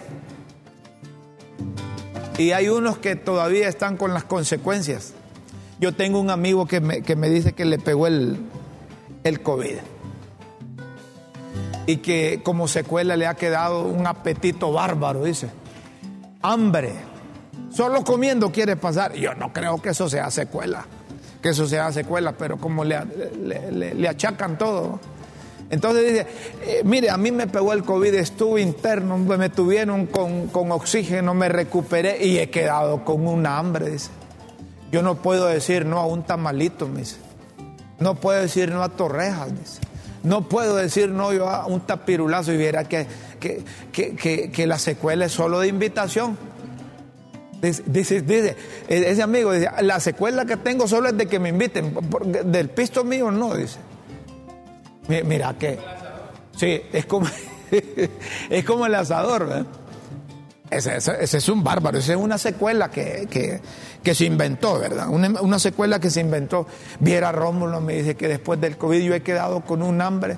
Y 2.39 2.53
hay 2.53 2.69
unos 2.69 2.99
que 2.99 3.17
todavía 3.17 3.69
están 3.69 3.97
con 3.97 4.15
las 4.15 4.25
consecuencias. 4.25 5.13
Yo 5.81 5.95
tengo 5.95 6.21
un 6.21 6.31
amigo 6.31 6.67
que 6.67 6.81
me, 6.81 7.03
que 7.03 7.15
me 7.15 7.29
dice 7.29 7.53
que 7.53 7.65
le 7.65 7.79
pegó 7.79 8.07
el, 8.07 8.39
el 9.25 9.43
COVID 9.43 9.77
y 11.89 11.97
que 11.97 12.43
como 12.45 12.69
secuela 12.69 13.17
le 13.17 13.27
ha 13.27 13.33
quedado 13.33 13.85
un 13.87 14.07
apetito 14.07 14.71
bárbaro, 14.73 15.25
dice. 15.25 15.49
Hambre. 16.43 16.93
Solo 17.71 18.05
comiendo 18.05 18.53
quiere 18.53 18.77
pasar. 18.77 19.15
Yo 19.15 19.35
no 19.35 19.55
creo 19.55 19.81
que 19.81 19.91
eso 19.91 20.07
sea 20.07 20.31
secuela, 20.31 20.85
que 21.41 21.49
eso 21.49 21.67
sea 21.67 21.91
secuela, 21.91 22.33
pero 22.33 22.59
como 22.59 22.85
le, 22.85 23.01
le, 23.95 24.07
achacan 24.07 24.59
todo. 24.59 25.01
Entonces 25.71 26.07
dice, 26.07 26.27
eh, 26.63 26.83
mire, 26.85 27.11
a 27.11 27.19
mí 27.19 27.31
me 27.31 27.47
pegó 27.47 27.73
el 27.75 27.85
COVID, 27.85 28.15
estuve 28.15 28.63
interno, 28.63 29.19
me 29.19 29.51
tuvieron 29.51 30.07
con, 30.07 30.49
con, 30.49 30.73
oxígeno, 30.73 31.35
me 31.35 31.49
recuperé 31.49 32.25
y 32.25 32.39
he 32.39 32.49
quedado 32.49 33.05
con 33.05 33.27
un 33.27 33.47
hambre, 33.47 33.91
dice. 33.91 34.11
Yo 34.91 35.03
no 35.03 35.17
puedo 35.17 35.47
decir 35.47 35.85
no 35.85 35.99
a 35.99 36.07
un 36.07 36.23
tamalito, 36.23 36.89
me 36.89 37.01
dice. 37.01 37.17
No 38.01 38.15
puedo 38.15 38.41
decir 38.41 38.71
no 38.71 38.83
a 38.83 38.89
torrejas, 38.89 39.51
dice. 39.59 39.81
No 40.23 40.49
puedo 40.49 40.77
decir 40.77 41.11
no 41.11 41.33
yo 41.33 41.49
a 41.49 41.67
un 41.67 41.81
tapirulazo 41.81 42.53
y 42.53 42.57
viera 42.57 42.85
que, 42.85 43.07
que, 43.39 44.67
la 44.67 44.79
secuela 44.79 45.27
es 45.27 45.33
solo 45.33 45.61
de 45.61 45.69
invitación. 45.69 46.39
Dice, 47.61 48.23
dice, 48.23 48.57
ese 48.89 49.23
amigo 49.23 49.53
dice, 49.53 49.69
la 49.83 50.01
secuela 50.01 50.47
que 50.47 50.57
tengo 50.57 50.89
solo 50.89 51.09
es 51.09 51.19
de 51.19 51.27
que 51.27 51.39
me 51.39 51.51
inviten, 51.51 51.95
del 52.45 52.71
pisto 52.71 53.05
mío 53.05 53.31
no, 53.31 53.55
dice. 53.55 53.79
Mira 55.09 55.55
que, 55.59 55.79
sí, 56.57 56.81
es 56.93 57.07
como, 57.07 57.27
es 58.51 58.65
como 58.65 58.87
el 58.87 58.95
asador, 58.95 59.47
¿verdad? 59.49 59.67
Ese, 60.71 60.99
es 61.39 61.49
un 61.49 61.65
bárbaro, 61.65 61.97
esa 61.99 62.13
es 62.13 62.19
una 62.19 62.37
secuela 62.37 62.91
que, 62.91 63.61
se 64.05 64.25
inventó, 64.27 64.79
¿verdad? 64.79 65.09
Una, 65.09 65.59
secuela 65.59 65.99
que 65.99 66.11
se 66.11 66.21
inventó. 66.21 66.67
Viera 67.01 67.33
Rómulo, 67.33 67.81
me 67.81 67.95
dice 67.95 68.17
que 68.17 68.29
después 68.29 68.61
del 68.61 68.77
COVID 68.77 69.01
yo 69.01 69.15
he 69.15 69.23
quedado 69.23 69.63
con 69.63 69.83
un 69.83 70.01
hambre 70.03 70.37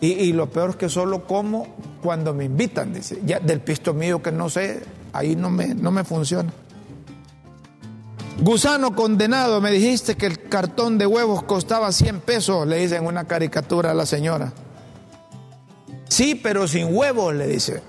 y, 0.00 0.32
lo 0.32 0.50
peor 0.50 0.70
es 0.70 0.76
que 0.76 0.88
solo 0.88 1.26
como 1.26 1.68
cuando 2.02 2.34
me 2.34 2.44
invitan, 2.44 2.92
dice. 2.92 3.20
Ya 3.24 3.40
del 3.40 3.60
pisto 3.60 3.94
mío 3.94 4.20
que 4.20 4.32
no 4.32 4.50
sé, 4.50 4.82
ahí 5.12 5.36
no 5.36 5.48
me, 5.48 5.74
no 5.74 5.90
me 5.90 6.04
funciona. 6.04 6.52
Gusano 8.40 8.94
condenado, 8.94 9.60
me 9.60 9.70
dijiste 9.70 10.16
que 10.16 10.26
el 10.26 10.48
cartón 10.48 10.98
de 10.98 11.06
huevos 11.06 11.42
costaba 11.42 11.90
100 11.90 12.20
pesos, 12.20 12.66
le 12.66 12.78
dice 12.78 12.96
en 12.96 13.06
una 13.06 13.24
caricatura 13.24 13.92
a 13.92 13.94
la 13.94 14.06
señora. 14.06 14.52
Sí, 16.08 16.34
pero 16.34 16.68
sin 16.68 16.94
huevos, 16.94 17.34
le 17.34 17.46
dice 17.46 17.82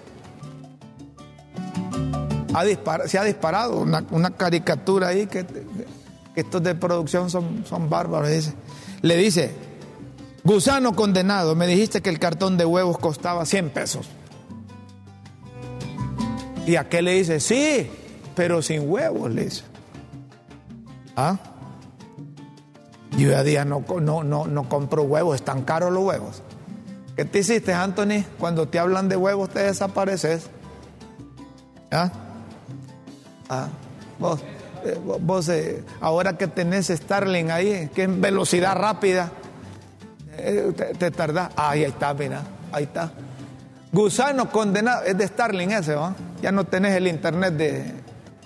se 3.06 3.18
ha 3.18 3.24
disparado 3.24 3.80
una, 3.80 4.32
caricatura 4.32 5.10
ahí 5.10 5.28
que, 5.28 5.46
estos 6.36 6.62
de 6.64 6.76
producción 6.76 7.30
son, 7.30 7.66
son 7.66 7.90
bárbaros. 7.90 8.30
Dice. 8.30 8.54
Le 9.02 9.18
dice, 9.18 9.52
gusano 10.44 10.96
condenado, 10.96 11.56
me 11.56 11.68
dijiste 11.68 12.02
que 12.02 12.10
el 12.10 12.20
cartón 12.20 12.58
de 12.58 12.66
huevos 12.66 12.98
costaba 12.98 13.46
100 13.46 13.70
pesos. 13.72 14.08
Y 16.66 16.76
aquel 16.76 17.06
le 17.06 17.14
dice, 17.14 17.40
sí, 17.40 17.90
pero 18.36 18.62
sin 18.62 18.90
huevos, 18.90 19.32
le 19.32 19.46
dice. 19.46 19.64
¿Ah? 21.18 21.38
Yo 23.18 23.32
ya 23.32 23.44
día 23.44 23.66
no, 23.66 23.84
no, 24.00 24.24
no, 24.24 24.46
no 24.46 24.70
compro 24.70 25.02
huevos, 25.02 25.36
están 25.36 25.64
caros 25.64 25.92
los 25.92 26.04
huevos. 26.04 26.44
¿Qué 27.16 27.26
te 27.26 27.40
hiciste, 27.40 27.74
Anthony? 27.74 28.24
Cuando 28.38 28.68
te 28.68 28.78
hablan 28.78 29.10
de 29.10 29.16
huevos 29.16 29.50
te 29.50 29.60
desapareces. 29.62 30.52
¿Ah? 31.92 32.12
Ah, 33.50 33.70
vos, 34.20 34.42
eh, 34.86 35.00
vos 35.22 35.50
eh, 35.50 35.84
ahora 36.02 36.38
que 36.38 36.48
tenés 36.48 36.88
Starling 36.90 37.50
ahí, 37.50 37.90
que 37.96 38.04
es 38.04 38.22
velocidad 38.22 38.76
rápida, 38.76 39.32
eh, 40.38 40.72
te, 41.00 41.10
tardás. 41.10 41.50
Ah, 41.56 41.72
ahí 41.72 41.84
está, 41.84 42.14
mira, 42.14 42.44
ahí 42.72 42.84
está. 42.84 43.12
Gusano 43.92 44.52
condenado, 44.52 45.04
es 45.04 45.18
de 45.18 45.26
Starling 45.26 45.72
ese, 45.72 45.96
¿va? 45.96 46.14
Ya 46.44 46.52
no 46.52 46.66
tenés 46.66 46.96
el 46.96 47.08
internet 47.08 47.54
de, 47.56 47.94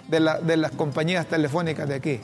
de, 0.08 0.58
las 0.58 0.72
compañías 0.72 1.26
telefónicas 1.26 1.90
de 1.90 1.96
aquí. 1.96 2.22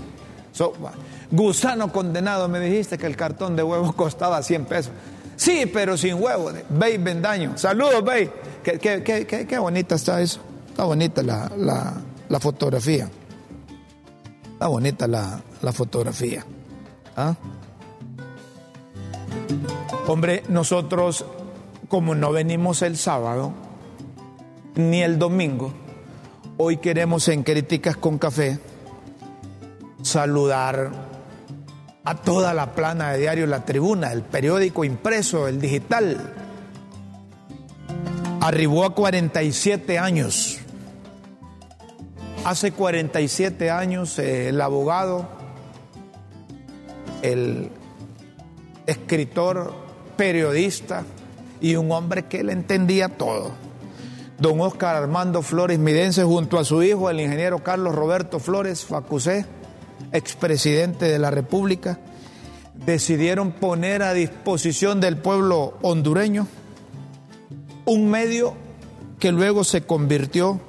Gusano 1.32 1.92
condenado, 1.92 2.48
me 2.48 2.60
dijiste 2.60 2.98
que 2.98 3.06
el 3.06 3.16
cartón 3.16 3.56
de 3.56 3.64
huevos 3.64 3.94
costaba 3.96 4.42
100 4.42 4.66
pesos. 4.66 4.92
Sí, 5.36 5.70
pero 5.72 5.98
sin 5.98 6.22
huevos. 6.22 6.54
Bey 6.70 6.98
Bendaño. 6.98 7.58
Saludos, 7.58 8.04
Bey. 8.04 8.30
Qué, 8.64 9.58
bonita 9.60 9.96
está 9.96 10.20
eso. 10.22 10.42
Está 10.70 10.84
bonita 10.86 11.22
la, 11.22 11.52
la, 11.56 11.94
la 12.28 12.40
fotografía. 12.40 13.10
Está 14.54 14.68
bonita 14.68 15.08
la, 15.08 15.42
fotografía. 15.72 16.44
¿Ah? 17.16 17.36
Hombre, 20.08 20.42
nosotros, 20.50 21.26
como 21.88 22.16
no 22.16 22.32
venimos 22.32 22.82
el 22.82 22.98
sábado, 22.98 23.54
ni 24.76 25.04
el 25.04 25.20
domingo, 25.20 25.72
hoy 26.58 26.78
queremos 26.78 27.28
en 27.28 27.44
Críticas 27.44 27.98
con 27.98 28.18
Café 28.18 28.60
saludar 30.08 30.92
a 32.04 32.16
toda 32.16 32.54
la 32.54 32.74
plana 32.74 33.12
de 33.12 33.20
diario 33.20 33.48
La 33.48 33.66
Tribuna, 33.66 34.12
el 34.12 34.24
periódico 34.24 34.84
impreso, 34.84 35.48
el 35.48 35.60
digital. 35.60 36.34
Arribó 38.42 38.86
a 38.86 38.96
47 38.96 40.00
años 40.00 40.62
Hace 42.48 42.72
47 42.72 43.70
años 43.72 44.18
eh, 44.20 44.48
el 44.48 44.62
abogado, 44.62 45.28
el 47.22 47.70
escritor, 48.86 49.74
periodista 50.16 51.04
y 51.60 51.76
un 51.76 51.92
hombre 51.92 52.24
que 52.28 52.46
le 52.46 52.54
entendía 52.54 53.10
todo. 53.10 53.52
Don 54.40 54.62
Oscar 54.62 54.96
Armando 54.96 55.42
Flores 55.42 55.78
Midense 55.78 56.24
junto 56.24 56.58
a 56.58 56.64
su 56.64 56.82
hijo, 56.84 57.10
el 57.10 57.20
ingeniero 57.20 57.62
Carlos 57.64 57.94
Roberto 57.94 58.40
Flores 58.40 58.86
Facusé, 58.86 59.46
expresidente 60.12 61.06
de 61.06 61.20
la 61.20 61.32
República, 61.32 62.00
decidieron 62.86 63.52
poner 63.52 64.04
a 64.04 64.14
disposición 64.14 65.02
del 65.02 65.18
pueblo 65.18 65.78
hondureño 65.82 66.48
un 67.86 68.10
medio 68.10 68.54
que 69.20 69.32
luego 69.32 69.64
se 69.64 69.82
convirtió 69.82 70.60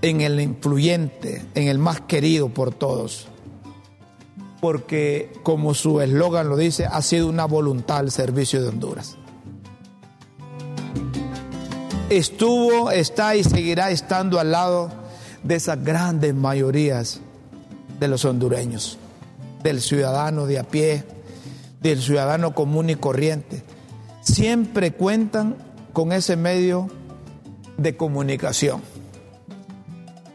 en 0.00 0.20
el 0.20 0.40
influyente, 0.40 1.44
en 1.54 1.68
el 1.68 1.78
más 1.78 2.00
querido 2.00 2.48
por 2.48 2.74
todos. 2.74 3.28
Porque, 4.60 5.32
como 5.42 5.74
su 5.74 6.00
eslogan 6.00 6.48
lo 6.48 6.56
dice, 6.56 6.86
ha 6.86 7.02
sido 7.02 7.28
una 7.28 7.44
voluntad 7.46 7.98
al 7.98 8.10
servicio 8.10 8.62
de 8.62 8.68
Honduras. 8.68 9.16
Estuvo, 12.10 12.90
está 12.90 13.36
y 13.36 13.44
seguirá 13.44 13.90
estando 13.90 14.38
al 14.38 14.52
lado 14.52 14.90
de 15.42 15.56
esas 15.56 15.82
grandes 15.82 16.34
mayorías 16.34 17.20
de 18.02 18.08
los 18.08 18.24
hondureños, 18.24 18.98
del 19.62 19.80
ciudadano 19.80 20.46
de 20.46 20.58
a 20.58 20.64
pie, 20.64 21.04
del 21.80 22.02
ciudadano 22.02 22.54
común 22.54 22.90
y 22.90 22.96
corriente. 22.96 23.62
Siempre 24.20 24.92
cuentan 24.92 25.56
con 25.92 26.12
ese 26.12 26.36
medio 26.36 26.88
de 27.76 27.96
comunicación 27.96 28.82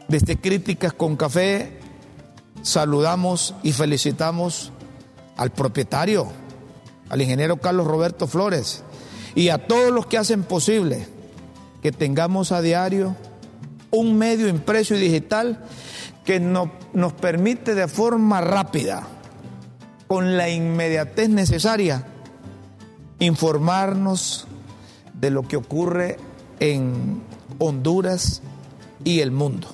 desde 0.08 0.38
Críticas 0.38 0.94
con 0.94 1.16
Café 1.16 1.78
saludamos 2.62 3.54
y 3.62 3.72
felicitamos 3.72 4.72
al 5.36 5.52
propietario, 5.52 6.28
al 7.10 7.20
ingeniero 7.20 7.58
Carlos 7.58 7.86
Roberto 7.86 8.26
Flores 8.26 8.82
y 9.34 9.50
a 9.50 9.58
todos 9.58 9.92
los 9.92 10.06
que 10.06 10.16
hacen 10.16 10.44
posible 10.44 11.06
que 11.82 11.92
tengamos 11.92 12.52
a 12.52 12.62
diario 12.62 13.14
un 13.90 14.16
medio 14.16 14.48
impreso 14.48 14.94
y 14.94 14.98
digital 14.98 15.62
que 16.28 16.40
nos 16.40 17.12
permite 17.14 17.74
de 17.74 17.88
forma 17.88 18.42
rápida, 18.42 19.02
con 20.06 20.36
la 20.36 20.50
inmediatez 20.50 21.30
necesaria, 21.30 22.04
informarnos 23.18 24.46
de 25.14 25.30
lo 25.30 25.48
que 25.48 25.56
ocurre 25.56 26.18
en 26.60 27.22
Honduras 27.58 28.42
y 29.04 29.20
el 29.20 29.30
mundo. 29.30 29.68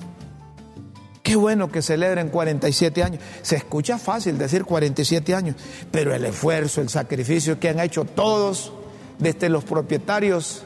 Qué 1.24 1.34
bueno 1.34 1.72
que 1.72 1.82
celebren 1.82 2.28
47 2.28 3.02
años. 3.02 3.20
Se 3.42 3.56
escucha 3.56 3.98
fácil 3.98 4.38
decir 4.38 4.64
47 4.64 5.34
años, 5.34 5.56
pero 5.90 6.14
el 6.14 6.24
esfuerzo, 6.24 6.80
el 6.80 6.88
sacrificio 6.88 7.58
que 7.58 7.70
han 7.70 7.80
hecho 7.80 8.04
todos, 8.04 8.72
desde 9.18 9.48
los 9.48 9.64
propietarios 9.64 10.62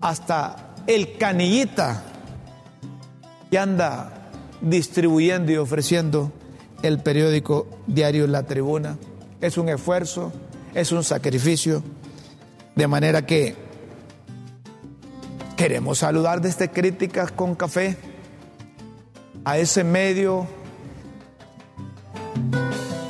hasta 0.00 0.74
el 0.86 1.18
canillita 1.18 2.02
que 3.50 3.58
anda 3.58 4.21
distribuyendo 4.62 5.52
y 5.52 5.56
ofreciendo 5.56 6.32
el 6.82 7.00
periódico 7.00 7.66
diario 7.86 8.26
La 8.26 8.44
Tribuna, 8.44 8.96
es 9.40 9.58
un 9.58 9.68
esfuerzo, 9.68 10.32
es 10.74 10.92
un 10.92 11.04
sacrificio, 11.04 11.82
de 12.74 12.86
manera 12.86 13.26
que 13.26 13.54
queremos 15.56 15.98
saludar 15.98 16.40
desde 16.40 16.70
Críticas 16.70 17.30
con 17.32 17.54
Café 17.54 17.96
a 19.44 19.58
ese 19.58 19.84
medio 19.84 20.46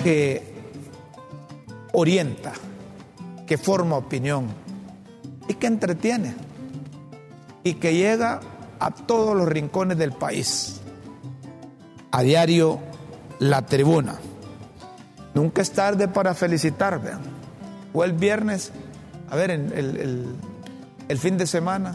que 0.03 0.53
orienta, 1.93 2.53
que 3.47 3.57
forma 3.57 3.97
opinión 3.97 4.47
y 5.49 5.55
que 5.55 5.67
entretiene 5.67 6.35
y 7.63 7.75
que 7.75 7.95
llega 7.95 8.41
a 8.81 8.91
todos 8.91 9.37
los 9.37 9.47
rincones 9.47 9.97
del 9.99 10.13
país. 10.13 10.82
A 12.13 12.23
diario, 12.23 12.79
la 13.41 13.63
tribuna. 13.63 14.15
Nunca 15.35 15.63
es 15.63 15.73
tarde 15.73 16.09
para 16.09 16.35
felicitar, 16.35 17.03
vean. 17.03 17.21
O 17.93 18.05
el 18.05 18.13
viernes, 18.13 18.71
a 19.31 19.37
ver, 19.37 19.51
el, 19.51 20.37
el 21.09 21.19
fin 21.19 21.37
de 21.37 21.47
semana, 21.47 21.95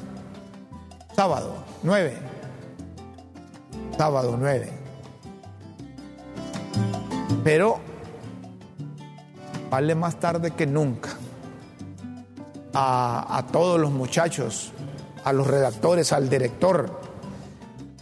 sábado, 1.16 1.56
9. 1.84 2.14
Sábado 3.98 4.38
9. 4.40 4.72
Pero 7.44 7.80
vale 9.70 9.96
más 9.96 10.20
tarde 10.20 10.52
que 10.52 10.68
nunca. 10.68 11.10
A, 12.80 13.44
todos 13.52 13.80
los 13.80 13.90
muchachos, 13.90 14.72
a 15.24 15.34
los 15.34 15.48
redactores, 15.48 16.14
al 16.14 16.30
director, 16.30 17.00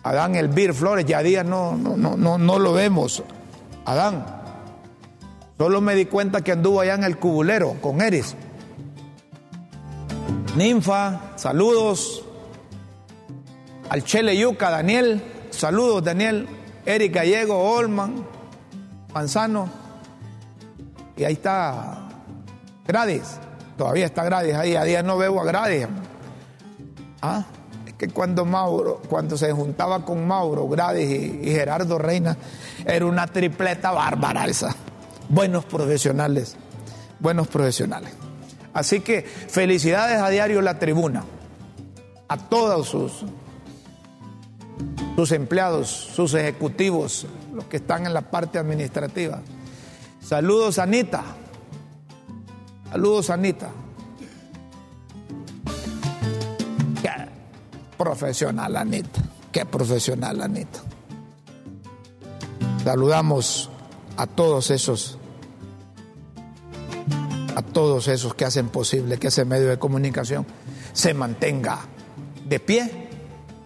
Adán 0.06 0.36
Elvir 0.36 0.76
Flores, 0.76 1.04
ya 1.08 1.24
días 1.24 1.44
no, 1.44 1.76
no, 1.76 1.98
no, 1.98 2.38
no 2.38 2.60
lo 2.60 2.74
vemos. 2.74 3.24
Adán, 3.86 4.24
solo 5.58 5.82
me 5.82 5.96
di 5.96 6.06
cuenta 6.06 6.42
que 6.42 6.52
anduvo 6.52 6.82
allá 6.82 6.94
en 6.94 7.04
el 7.04 7.18
cubulero 7.18 7.78
con 7.82 8.00
Eris. 8.02 8.36
Ninfa, 10.56 11.32
saludos. 11.38 12.24
Al 13.90 14.04
Chele 14.04 14.38
Yuca, 14.38 14.70
Daniel, 14.70 15.24
saludos 15.50 16.04
Daniel. 16.04 16.48
Eric 16.86 17.16
Gallego, 17.16 17.58
Olman, 17.58 18.24
Manzano. 19.12 19.68
Y 21.18 21.24
ahí 21.24 21.34
está 21.34 22.10
Gradis. 22.86 23.40
Todavía 23.76 24.06
está 24.06 24.24
Gradis 24.24 24.54
ahí. 24.54 24.76
A 24.76 24.84
día 24.84 25.02
no 25.02 25.18
veo 25.18 25.42
a 25.42 25.46
Gradis. 25.46 25.88
¿Ah? 27.24 27.44
Que 27.98 28.10
cuando 28.10 28.46
Mauro, 28.46 29.02
cuando 29.10 29.38
se 29.38 29.52
juntaba 29.52 30.04
con 30.04 30.28
Mauro, 30.28 30.68
Gradis 30.68 31.10
y, 31.10 31.52
Gerardo 31.52 31.98
Reina, 31.98 32.38
era 32.86 33.06
una 33.06 33.28
tripleta 33.28 33.92
bárbara 33.92 34.46
esa. 34.46 34.76
Buenos 35.30 35.66
profesionales. 35.66 36.56
Buenos 37.20 37.48
profesionales. 37.48 38.12
Así 38.74 39.00
que 39.00 39.22
felicidades 39.24 40.22
a 40.22 40.30
Diario 40.30 40.62
La 40.62 40.78
Tribuna. 40.78 41.24
A 42.28 42.38
todos 42.38 42.90
sus 42.90 43.26
sus 45.16 45.32
empleados, 45.32 45.88
sus 45.90 46.34
ejecutivos, 46.34 47.26
los 47.54 47.66
que 47.66 47.78
están 47.78 48.06
en 48.06 48.14
la 48.14 48.22
parte 48.22 48.60
administrativa. 48.60 49.42
Saludos, 50.22 50.78
Anita. 50.78 51.24
Saludos, 52.92 53.30
Anita. 53.30 53.70
Profesional, 57.98 58.76
Anita. 58.76 59.22
Qué 59.52 59.66
profesional, 59.66 60.42
Anita. 60.42 60.80
Saludamos 62.84 63.70
a 64.18 64.28
todos 64.28 64.70
esos, 64.72 65.18
a 67.56 67.62
todos 67.62 68.08
esos 68.08 68.36
que 68.36 68.46
hacen 68.46 68.70
posible 68.70 69.18
que 69.18 69.28
ese 69.28 69.46
medio 69.46 69.70
de 69.70 69.80
comunicación 69.80 70.46
se 70.94 71.14
mantenga 71.14 71.80
de 72.48 72.60
pie 72.60 73.10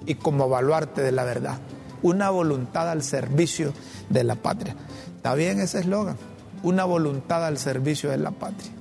y 0.06 0.16
como 0.16 0.50
baluarte 0.50 1.02
de 1.02 1.12
la 1.12 1.24
verdad. 1.24 1.60
Una 2.02 2.30
voluntad 2.30 2.90
al 2.90 3.04
servicio 3.04 3.74
de 4.10 4.24
la 4.24 4.36
patria. 4.36 4.76
¿Está 5.18 5.36
bien 5.36 5.60
ese 5.60 5.80
eslogan? 5.80 6.18
Una 6.64 6.86
voluntad 6.86 7.46
al 7.46 7.58
servicio 7.58 8.10
de 8.10 8.18
la 8.18 8.32
patria. 8.32 8.72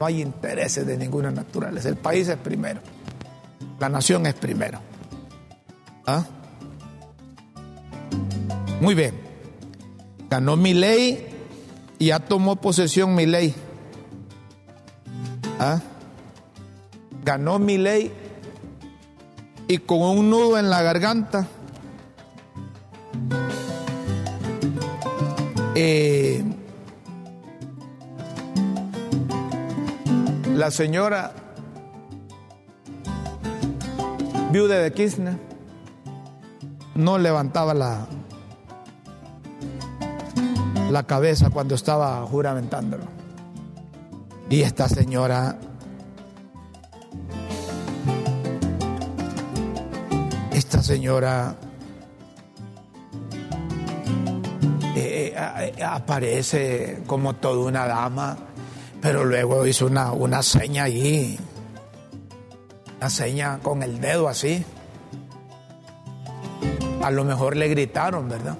No 0.00 0.06
hay 0.06 0.22
intereses 0.22 0.86
de 0.86 0.96
ninguna 0.96 1.30
naturaleza. 1.30 1.88
El 1.88 1.96
país 1.96 2.26
es 2.28 2.36
primero. 2.36 2.80
La 3.80 3.88
nación 3.88 4.26
es 4.26 4.34
primero. 4.34 4.78
¿Ah? 6.06 6.26
Muy 8.82 8.94
bien. 8.94 9.18
Ganó 10.28 10.56
mi 10.56 10.74
ley 10.74 11.26
y 11.98 12.06
ya 12.08 12.20
tomó 12.20 12.56
posesión 12.56 13.14
mi 13.14 13.24
ley. 13.24 13.54
¿Ah? 15.58 15.80
Ganó 17.24 17.58
mi 17.58 17.78
ley 17.78 18.12
y 19.66 19.78
con 19.78 20.02
un 20.02 20.28
nudo 20.28 20.58
en 20.58 20.68
la 20.68 20.82
garganta. 20.82 21.48
Eh, 25.74 26.44
la 30.54 30.70
señora 30.70 31.39
viuda 34.50 34.78
de 34.78 34.92
Kirchner 34.92 35.38
no 36.94 37.18
levantaba 37.18 37.72
la, 37.72 38.06
la 40.90 41.02
cabeza 41.04 41.50
cuando 41.50 41.74
estaba 41.74 42.22
juramentándolo. 42.26 43.04
Y 44.48 44.62
esta 44.62 44.88
señora 44.88 45.58
esta 50.52 50.82
señora 50.82 51.56
eh, 54.94 55.34
eh, 55.34 55.82
aparece 55.82 57.02
como 57.06 57.34
toda 57.34 57.66
una 57.66 57.86
dama, 57.86 58.36
pero 59.00 59.24
luego 59.24 59.66
hizo 59.66 59.86
una, 59.86 60.12
una 60.12 60.42
seña 60.42 60.84
allí, 60.84 61.38
una 63.00 63.08
seña 63.08 63.58
con 63.62 63.82
el 63.82 63.98
dedo 63.98 64.28
así. 64.28 64.62
A 67.02 67.10
lo 67.10 67.24
mejor 67.24 67.56
le 67.56 67.66
gritaron, 67.68 68.28
¿verdad? 68.28 68.58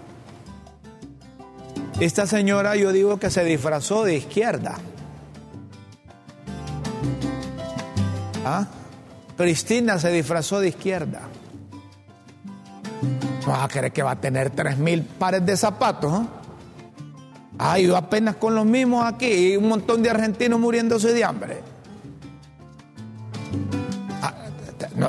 Esta 2.00 2.26
señora 2.26 2.74
yo 2.74 2.90
digo 2.90 3.18
que 3.18 3.29
se 3.29 3.44
disfrazó 3.44 4.03
de 4.03 4.16
izquierda. 4.16 4.79
¿Ah? 8.46 8.66
Cristina 9.37 9.98
se 9.98 10.11
disfrazó 10.11 10.59
de 10.61 10.68
izquierda. 10.68 11.20
¿Va 13.46 13.64
a 13.64 13.68
creer 13.68 13.92
que 13.92 14.03
va 14.03 14.12
a 14.12 14.20
tener 14.20 14.48
tres 14.48 14.79
mil 14.79 15.03
pares 15.03 15.44
de 15.44 15.55
zapatos. 15.55 16.18
¿eh? 16.18 16.26
Ah, 17.59 17.79
yo 17.79 17.94
apenas 17.94 18.37
con 18.37 18.55
los 18.55 18.64
mismos 18.64 19.05
aquí 19.05 19.53
y 19.53 19.57
un 19.59 19.68
montón 19.68 20.03
de 20.03 20.09
argentinos 20.09 20.59
muriéndose 20.59 21.12
de 21.12 21.24
hambre. 21.24 21.69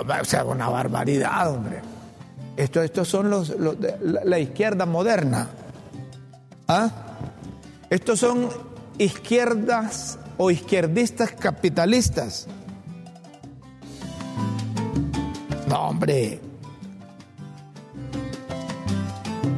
O 0.02 0.26
sea, 0.26 0.44
una 0.46 0.70
barbaridad, 0.70 1.52
hombre. 1.52 1.82
Esto, 2.58 2.82
estos 2.82 3.08
son 3.08 3.30
los, 3.30 3.54
la, 4.02 4.40
izquierda 4.40 4.86
moderna. 4.86 5.48
¿Ah? 6.68 6.90
Estos 7.90 8.20
son 8.20 8.50
izquierdas 8.98 10.20
o 10.38 10.52
izquierdistas 10.52 11.32
capitalistas. 11.32 12.48
No, 15.68 15.90
hombre. 15.90 16.40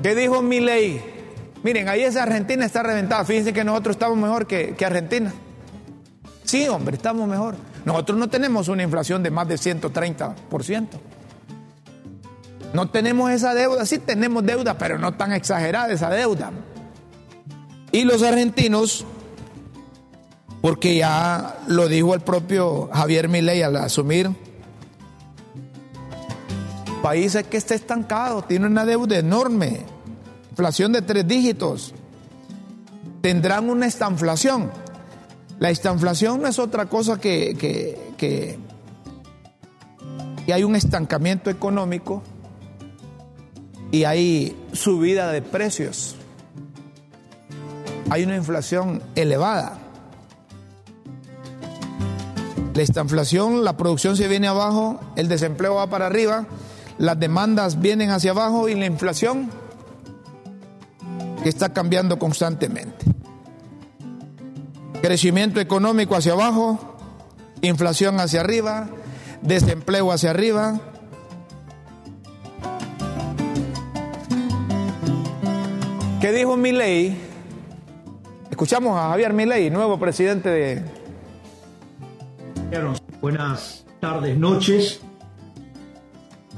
¿Qué 0.03 0.15
dijo 0.15 0.41
mi 0.41 0.59
ley? 0.59 1.01
Miren, 1.63 1.87
ahí 1.87 2.03
esa 2.03 2.23
Argentina 2.23 2.65
está 2.65 2.83
reventada. 2.83 3.23
Fíjense 3.23 3.53
que 3.53 3.63
nosotros 3.63 3.95
estamos 3.95 4.17
mejor 4.17 4.45
que, 4.45 4.75
Argentina. 4.85 5.33
Sí, 6.53 6.67
hombre, 6.67 6.97
estamos 6.97 7.27
mejor. 7.27 7.55
Nosotros 7.83 8.19
no 8.19 8.29
tenemos 8.29 8.67
una 8.67 8.83
inflación 8.83 9.23
de 9.23 9.31
más 9.31 9.47
de 9.47 9.55
130%. 9.55 10.87
No 12.75 12.91
tenemos 12.91 13.31
esa 13.31 13.55
deuda, 13.55 13.87
sí 13.87 13.97
tenemos 13.97 14.45
deuda, 14.45 14.77
pero 14.77 14.99
no 14.99 15.15
tan 15.15 15.33
exagerada 15.33 15.91
esa 15.91 16.11
deuda. 16.11 16.51
Y 17.91 18.03
los 18.03 18.21
argentinos, 18.21 19.03
porque 20.61 20.95
ya 20.95 21.57
lo 21.65 21.87
dijo 21.87 22.13
el 22.13 22.21
propio 22.21 22.87
Javier 22.93 23.29
Milei 23.29 23.63
al 23.63 23.75
asumir, 23.77 24.29
países 27.01 27.47
que 27.47 27.57
está 27.57 27.73
estancado, 27.73 28.43
tiene 28.43 28.67
una 28.67 28.85
deuda 28.85 29.17
enorme 29.17 29.87
inflación 30.51 30.91
de 30.91 31.01
tres 31.01 31.27
dígitos, 31.27 31.95
tendrán 33.23 33.71
una 33.71 33.87
estanflación. 33.87 34.82
La 35.63 35.69
estanflación 35.69 36.41
no 36.41 36.49
es 36.49 36.59
otra 36.59 36.87
cosa 36.87 37.21
que, 37.21 37.55
que, 37.55 37.97
que, 38.17 38.59
hay 40.51 40.65
un 40.65 40.75
estancamiento 40.75 41.49
económico 41.49 42.21
y 43.89 44.03
hay 44.03 44.57
subida 44.73 45.31
de 45.31 45.41
precios. 45.41 46.17
hay 48.09 48.25
una 48.25 48.35
inflación 48.35 49.01
elevada. 49.15 49.79
Esta 52.75 52.99
inflación, 52.99 53.63
la 53.63 53.77
producción 53.77 54.17
se 54.17 54.27
viene 54.27 54.49
abajo, 54.49 54.99
el 55.15 55.29
desempleo 55.29 55.75
va 55.75 55.87
para 55.87 56.07
arriba, 56.07 56.45
las 56.97 57.17
demandas 57.17 57.79
vienen 57.79 58.09
hacia 58.09 58.31
abajo 58.31 58.67
y 58.67 58.75
la 58.75 58.85
inflación 58.85 59.49
está 61.45 61.71
cambiando 61.71 62.19
constantemente. 62.19 63.12
Crecimiento 65.03 65.59
económico 65.59 66.15
hacia 66.15 66.31
abajo, 66.31 66.79
inflación 67.61 68.21
hacia 68.21 68.39
arriba, 68.39 68.87
desempleo 69.41 70.13
hacia 70.13 70.29
arriba. 70.29 70.79
¿Qué 76.21 76.31
dijo 76.31 76.55
Milei? 76.55 77.17
Escuchamos 78.49 78.97
a 78.97 79.09
Javier 79.09 79.33
Milei, 79.33 79.69
nuevo 79.69 79.99
presidente 79.99 80.47
de... 80.47 80.81
Buenas 83.19 83.85
tardes, 83.99 84.37
noches. 84.37 85.01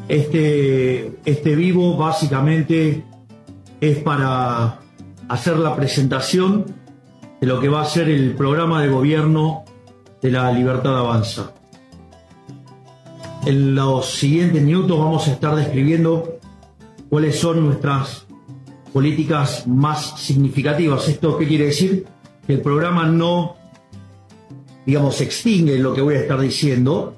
Este, 0.07 1.17
este 1.25 1.55
vivo 1.55 1.97
básicamente 1.97 3.03
es 3.81 3.97
para 4.03 4.81
hacer 5.29 5.57
la 5.57 5.75
presentación 5.75 6.84
de 7.45 7.51
lo 7.51 7.59
que 7.59 7.69
va 7.69 7.83
a 7.83 7.85
ser 7.85 8.09
el 8.09 8.33
programa 8.33 8.81
de 8.81 8.87
gobierno 8.87 9.65
de 10.19 10.31
la 10.31 10.51
Libertad 10.51 10.97
Avanza. 10.97 11.53
En 13.45 13.75
los 13.75 14.09
siguientes 14.09 14.63
minutos 14.63 14.97
vamos 14.97 15.27
a 15.27 15.33
estar 15.33 15.55
describiendo 15.55 16.39
cuáles 17.07 17.37
son 17.37 17.63
nuestras 17.67 18.25
políticas 18.91 19.67
más 19.67 20.19
significativas. 20.19 21.07
¿Esto 21.07 21.37
qué 21.37 21.47
quiere 21.47 21.65
decir? 21.65 22.07
Que 22.47 22.53
el 22.53 22.61
programa 22.61 23.05
no, 23.05 23.57
digamos, 24.83 25.21
extingue 25.21 25.77
lo 25.77 25.93
que 25.93 26.01
voy 26.01 26.15
a 26.15 26.21
estar 26.21 26.39
diciendo, 26.39 27.15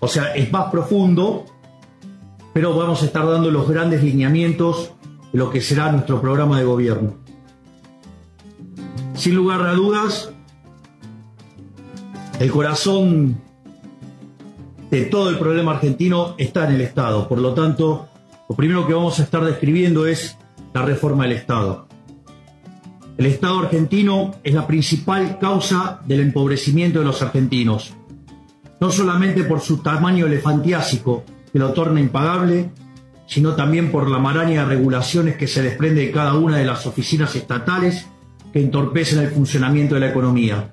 o 0.00 0.08
sea, 0.08 0.34
es 0.34 0.50
más 0.50 0.68
profundo, 0.72 1.44
pero 2.52 2.76
vamos 2.76 3.04
a 3.04 3.06
estar 3.06 3.24
dando 3.24 3.52
los 3.52 3.68
grandes 3.68 4.02
lineamientos 4.02 4.90
de 5.32 5.38
lo 5.38 5.48
que 5.48 5.60
será 5.60 5.92
nuestro 5.92 6.20
programa 6.20 6.58
de 6.58 6.64
gobierno. 6.64 7.23
Sin 9.14 9.36
lugar 9.36 9.62
a 9.62 9.74
dudas, 9.74 10.30
el 12.40 12.50
corazón 12.50 13.40
de 14.90 15.02
todo 15.02 15.30
el 15.30 15.38
problema 15.38 15.72
argentino 15.72 16.34
está 16.36 16.68
en 16.68 16.74
el 16.74 16.80
Estado. 16.80 17.28
Por 17.28 17.38
lo 17.38 17.54
tanto, 17.54 18.08
lo 18.48 18.56
primero 18.56 18.86
que 18.86 18.92
vamos 18.92 19.20
a 19.20 19.22
estar 19.22 19.44
describiendo 19.44 20.06
es 20.06 20.36
la 20.72 20.82
reforma 20.82 21.24
del 21.24 21.32
Estado. 21.32 21.86
El 23.16 23.26
Estado 23.26 23.60
argentino 23.60 24.34
es 24.42 24.52
la 24.52 24.66
principal 24.66 25.38
causa 25.38 26.00
del 26.04 26.18
empobrecimiento 26.18 26.98
de 26.98 27.04
los 27.04 27.22
argentinos, 27.22 27.94
no 28.80 28.90
solamente 28.90 29.44
por 29.44 29.60
su 29.60 29.78
tamaño 29.78 30.26
elefantiásico, 30.26 31.22
que 31.52 31.60
lo 31.60 31.72
torna 31.72 32.00
impagable, 32.00 32.72
sino 33.26 33.54
también 33.54 33.92
por 33.92 34.10
la 34.10 34.18
maraña 34.18 34.62
de 34.62 34.74
regulaciones 34.74 35.36
que 35.36 35.46
se 35.46 35.62
desprende 35.62 36.06
de 36.06 36.10
cada 36.10 36.34
una 36.34 36.56
de 36.58 36.64
las 36.64 36.84
oficinas 36.84 37.36
estatales 37.36 38.08
que 38.54 38.60
entorpecen 38.60 39.18
el 39.18 39.30
funcionamiento 39.30 39.96
de 39.96 40.00
la 40.00 40.10
economía. 40.10 40.70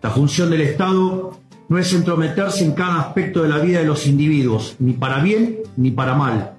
La 0.00 0.10
función 0.10 0.48
del 0.48 0.60
Estado 0.60 1.36
no 1.68 1.76
es 1.76 1.92
entrometerse 1.92 2.64
en 2.64 2.70
cada 2.70 3.00
aspecto 3.00 3.42
de 3.42 3.48
la 3.48 3.58
vida 3.58 3.80
de 3.80 3.84
los 3.84 4.06
individuos, 4.06 4.76
ni 4.78 4.92
para 4.92 5.20
bien 5.20 5.58
ni 5.76 5.90
para 5.90 6.14
mal. 6.14 6.54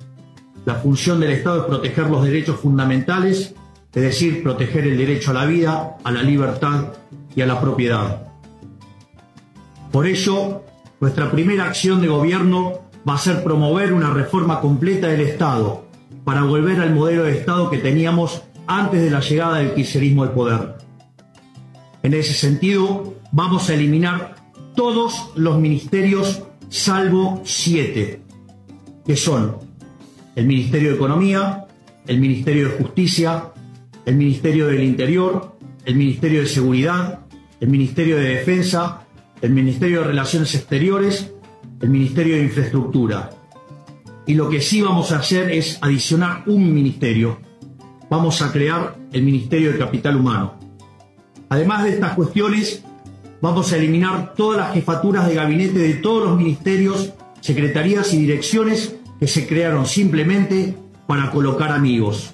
La 0.65 0.75
función 0.75 1.21
del 1.21 1.31
Estado 1.31 1.61
es 1.61 1.67
proteger 1.67 2.09
los 2.09 2.25
derechos 2.25 2.59
fundamentales, 2.59 3.55
es 3.93 4.03
decir, 4.03 4.43
proteger 4.43 4.87
el 4.87 4.97
derecho 4.97 5.31
a 5.31 5.35
la 5.35 5.45
vida, 5.45 5.95
a 6.03 6.11
la 6.11 6.21
libertad 6.21 6.89
y 7.33 7.39
a 7.39 7.45
la 7.45 7.61
propiedad. 7.61 8.27
Por 9.89 10.05
ello, 10.05 10.63
nuestra 10.99 11.31
primera 11.31 11.63
acción 11.63 12.01
de 12.01 12.09
gobierno 12.09 12.81
va 13.07 13.13
a 13.13 13.17
ser 13.17 13.41
promover 13.41 13.93
una 13.93 14.09
reforma 14.09 14.59
completa 14.59 15.07
del 15.07 15.21
Estado 15.21 15.85
para 16.25 16.43
volver 16.43 16.81
al 16.81 16.93
modelo 16.93 17.23
de 17.23 17.37
Estado 17.37 17.69
que 17.69 17.77
teníamos 17.77 18.43
antes 18.69 19.01
de 19.01 19.09
la 19.09 19.19
llegada 19.19 19.57
del 19.57 19.73
kirchnerismo 19.73 20.23
al 20.23 20.31
poder. 20.31 20.75
En 22.03 22.13
ese 22.13 22.33
sentido, 22.33 23.15
vamos 23.31 23.67
a 23.69 23.73
eliminar 23.73 24.35
todos 24.75 25.31
los 25.35 25.59
ministerios 25.59 26.43
salvo 26.69 27.41
siete, 27.43 28.21
que 29.05 29.17
son 29.17 29.57
el 30.35 30.45
Ministerio 30.45 30.91
de 30.91 30.95
Economía, 30.95 31.65
el 32.05 32.19
Ministerio 32.19 32.69
de 32.69 32.77
Justicia, 32.77 33.51
el 34.05 34.15
Ministerio 34.15 34.67
del 34.67 34.83
Interior, 34.83 35.57
el 35.85 35.95
Ministerio 35.95 36.41
de 36.41 36.47
Seguridad, 36.47 37.21
el 37.59 37.69
Ministerio 37.69 38.17
de 38.17 38.35
Defensa, 38.35 39.07
el 39.41 39.49
Ministerio 39.49 40.01
de 40.01 40.07
Relaciones 40.07 40.53
Exteriores, 40.53 41.33
el 41.81 41.89
Ministerio 41.89 42.35
de 42.35 42.43
Infraestructura. 42.43 43.31
Y 44.27 44.35
lo 44.35 44.47
que 44.47 44.61
sí 44.61 44.79
vamos 44.83 45.11
a 45.11 45.17
hacer 45.17 45.49
es 45.49 45.79
adicionar 45.81 46.43
un 46.45 46.71
ministerio, 46.71 47.39
vamos 48.09 48.41
a 48.41 48.51
crear 48.51 48.95
el 49.11 49.23
Ministerio 49.23 49.71
de 49.71 49.77
Capital 49.77 50.17
Humano. 50.17 50.55
Además 51.49 51.83
de 51.83 51.91
estas 51.91 52.13
cuestiones, 52.13 52.83
vamos 53.41 53.71
a 53.71 53.77
eliminar 53.77 54.33
todas 54.35 54.57
las 54.57 54.73
jefaturas 54.73 55.27
de 55.27 55.35
gabinete 55.35 55.79
de 55.79 55.93
todos 55.95 56.27
los 56.27 56.37
ministerios, 56.37 57.13
secretarías 57.41 58.13
y 58.13 58.17
direcciones 58.17 58.95
que 59.19 59.27
se 59.27 59.47
crearon 59.47 59.85
simplemente 59.85 60.75
para 61.07 61.31
colocar 61.31 61.71
amigos. 61.71 62.33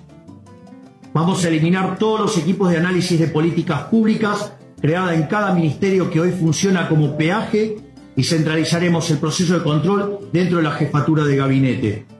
Vamos 1.13 1.43
a 1.43 1.47
eliminar 1.47 1.97
todos 1.97 2.19
los 2.19 2.37
equipos 2.37 2.69
de 2.69 2.77
análisis 2.77 3.19
de 3.19 3.27
políticas 3.27 3.83
públicas 3.83 4.53
creada 4.81 5.15
en 5.15 5.23
cada 5.23 5.53
ministerio 5.53 6.09
que 6.09 6.19
hoy 6.19 6.31
funciona 6.31 6.89
como 6.89 7.17
peaje 7.17 7.77
y 8.15 8.23
centralizaremos 8.23 9.09
el 9.11 9.17
proceso 9.17 9.57
de 9.57 9.63
control 9.63 10.29
dentro 10.31 10.57
de 10.57 10.63
la 10.63 10.71
jefatura 10.71 11.23
de 11.23 11.37
gabinete 11.37 12.14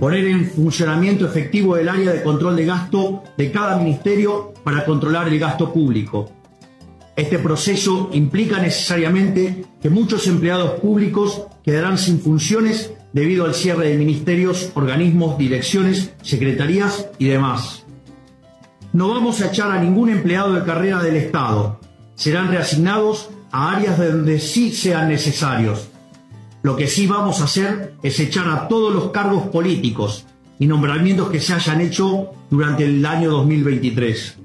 poner 0.00 0.26
en 0.26 0.50
funcionamiento 0.50 1.26
efectivo 1.26 1.76
el 1.76 1.88
área 1.88 2.12
de 2.12 2.22
control 2.22 2.56
de 2.56 2.66
gasto 2.66 3.22
de 3.36 3.50
cada 3.50 3.78
ministerio 3.78 4.52
para 4.64 4.84
controlar 4.84 5.28
el 5.28 5.38
gasto 5.38 5.72
público. 5.72 6.30
Este 7.16 7.38
proceso 7.38 8.10
implica 8.12 8.58
necesariamente 8.58 9.64
que 9.80 9.90
muchos 9.90 10.26
empleados 10.26 10.80
públicos 10.80 11.42
quedarán 11.62 11.96
sin 11.96 12.20
funciones 12.20 12.92
debido 13.12 13.44
al 13.44 13.54
cierre 13.54 13.88
de 13.88 13.98
ministerios, 13.98 14.72
organismos, 14.74 15.38
direcciones, 15.38 16.12
secretarías 16.22 17.08
y 17.18 17.26
demás. 17.26 17.84
No 18.92 19.08
vamos 19.08 19.40
a 19.40 19.46
echar 19.46 19.70
a 19.70 19.80
ningún 19.80 20.10
empleado 20.10 20.54
de 20.54 20.64
carrera 20.64 21.02
del 21.02 21.16
Estado. 21.16 21.80
Serán 22.16 22.48
reasignados 22.48 23.30
a 23.52 23.76
áreas 23.76 23.98
donde 23.98 24.40
sí 24.40 24.72
sean 24.72 25.08
necesarios 25.08 25.90
lo 26.64 26.76
que 26.76 26.86
sí 26.86 27.06
vamos 27.06 27.42
a 27.42 27.44
hacer 27.44 27.92
es 28.02 28.18
echar 28.18 28.48
a 28.48 28.68
todos 28.68 28.92
los 28.92 29.10
cargos 29.10 29.48
políticos 29.48 30.24
y 30.58 30.66
nombramientos 30.66 31.28
que 31.28 31.38
se 31.38 31.52
hayan 31.52 31.82
hecho 31.82 32.30
durante 32.48 32.86
el 32.86 33.04
año 33.04 33.30
2023. 33.32 34.38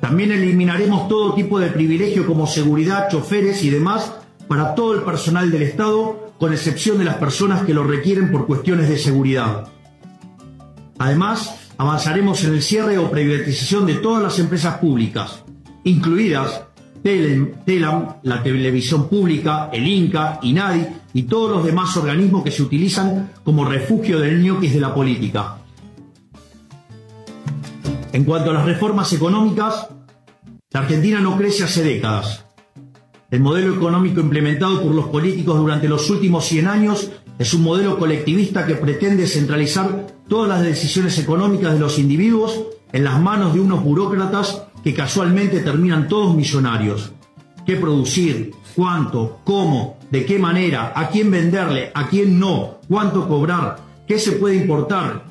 También 0.00 0.32
eliminaremos 0.32 1.06
todo 1.06 1.34
tipo 1.34 1.60
de 1.60 1.68
privilegio 1.68 2.26
como 2.26 2.48
seguridad, 2.48 3.08
choferes 3.08 3.62
y 3.62 3.70
demás 3.70 4.12
para 4.48 4.74
todo 4.74 4.94
el 4.94 5.02
personal 5.02 5.52
del 5.52 5.62
Estado, 5.62 6.32
con 6.40 6.52
excepción 6.52 6.98
de 6.98 7.04
las 7.04 7.18
personas 7.18 7.64
que 7.64 7.72
lo 7.72 7.84
requieren 7.84 8.32
por 8.32 8.48
cuestiones 8.48 8.88
de 8.88 8.98
seguridad. 8.98 9.68
Además, 10.98 11.70
avanzaremos 11.78 12.42
en 12.42 12.54
el 12.54 12.62
cierre 12.62 12.98
o 12.98 13.12
privatización 13.12 13.86
de 13.86 13.94
todas 13.94 14.24
las 14.24 14.40
empresas 14.40 14.78
públicas, 14.78 15.44
incluidas 15.84 16.62
Telam, 17.02 18.16
la 18.22 18.42
televisión 18.42 19.08
pública, 19.08 19.70
el 19.72 19.86
INCA, 19.86 20.38
INADI 20.42 20.86
y 21.14 21.24
todos 21.24 21.50
los 21.50 21.64
demás 21.64 21.96
organismos 21.96 22.42
que 22.44 22.50
se 22.50 22.62
utilizan 22.62 23.32
como 23.44 23.64
refugio 23.64 24.18
del 24.18 24.42
ñoquis 24.42 24.72
de 24.74 24.80
la 24.80 24.94
política. 24.94 25.58
En 28.12 28.24
cuanto 28.24 28.50
a 28.50 28.54
las 28.54 28.64
reformas 28.64 29.12
económicas, 29.12 29.88
la 30.70 30.80
Argentina 30.80 31.20
no 31.20 31.36
crece 31.36 31.64
hace 31.64 31.82
décadas. 31.82 32.44
El 33.30 33.40
modelo 33.40 33.74
económico 33.74 34.20
implementado 34.20 34.82
por 34.82 34.94
los 34.94 35.06
políticos 35.06 35.58
durante 35.58 35.88
los 35.88 36.08
últimos 36.10 36.44
100 36.44 36.66
años 36.66 37.10
es 37.38 37.54
un 37.54 37.62
modelo 37.62 37.98
colectivista 37.98 38.66
que 38.66 38.74
pretende 38.74 39.26
centralizar 39.26 40.06
todas 40.28 40.48
las 40.48 40.62
decisiones 40.62 41.18
económicas 41.18 41.72
de 41.72 41.80
los 41.80 41.98
individuos 41.98 42.62
en 42.92 43.04
las 43.04 43.20
manos 43.20 43.54
de 43.54 43.60
unos 43.60 43.82
burócratas 43.82 44.64
que 44.84 44.94
casualmente 44.94 45.60
terminan 45.60 46.08
todos 46.08 46.34
millonarios. 46.36 47.12
¿Qué 47.64 47.76
producir? 47.76 48.52
¿Cuánto? 48.74 49.40
¿Cómo? 49.44 49.98
¿De 50.10 50.24
qué 50.24 50.38
manera? 50.38 50.92
¿A 50.94 51.08
quién 51.08 51.30
venderle? 51.30 51.90
¿A 51.94 52.08
quién 52.08 52.38
no? 52.38 52.78
¿Cuánto 52.88 53.28
cobrar? 53.28 53.76
¿Qué 54.06 54.18
se 54.18 54.32
puede 54.32 54.56
importar? 54.56 55.24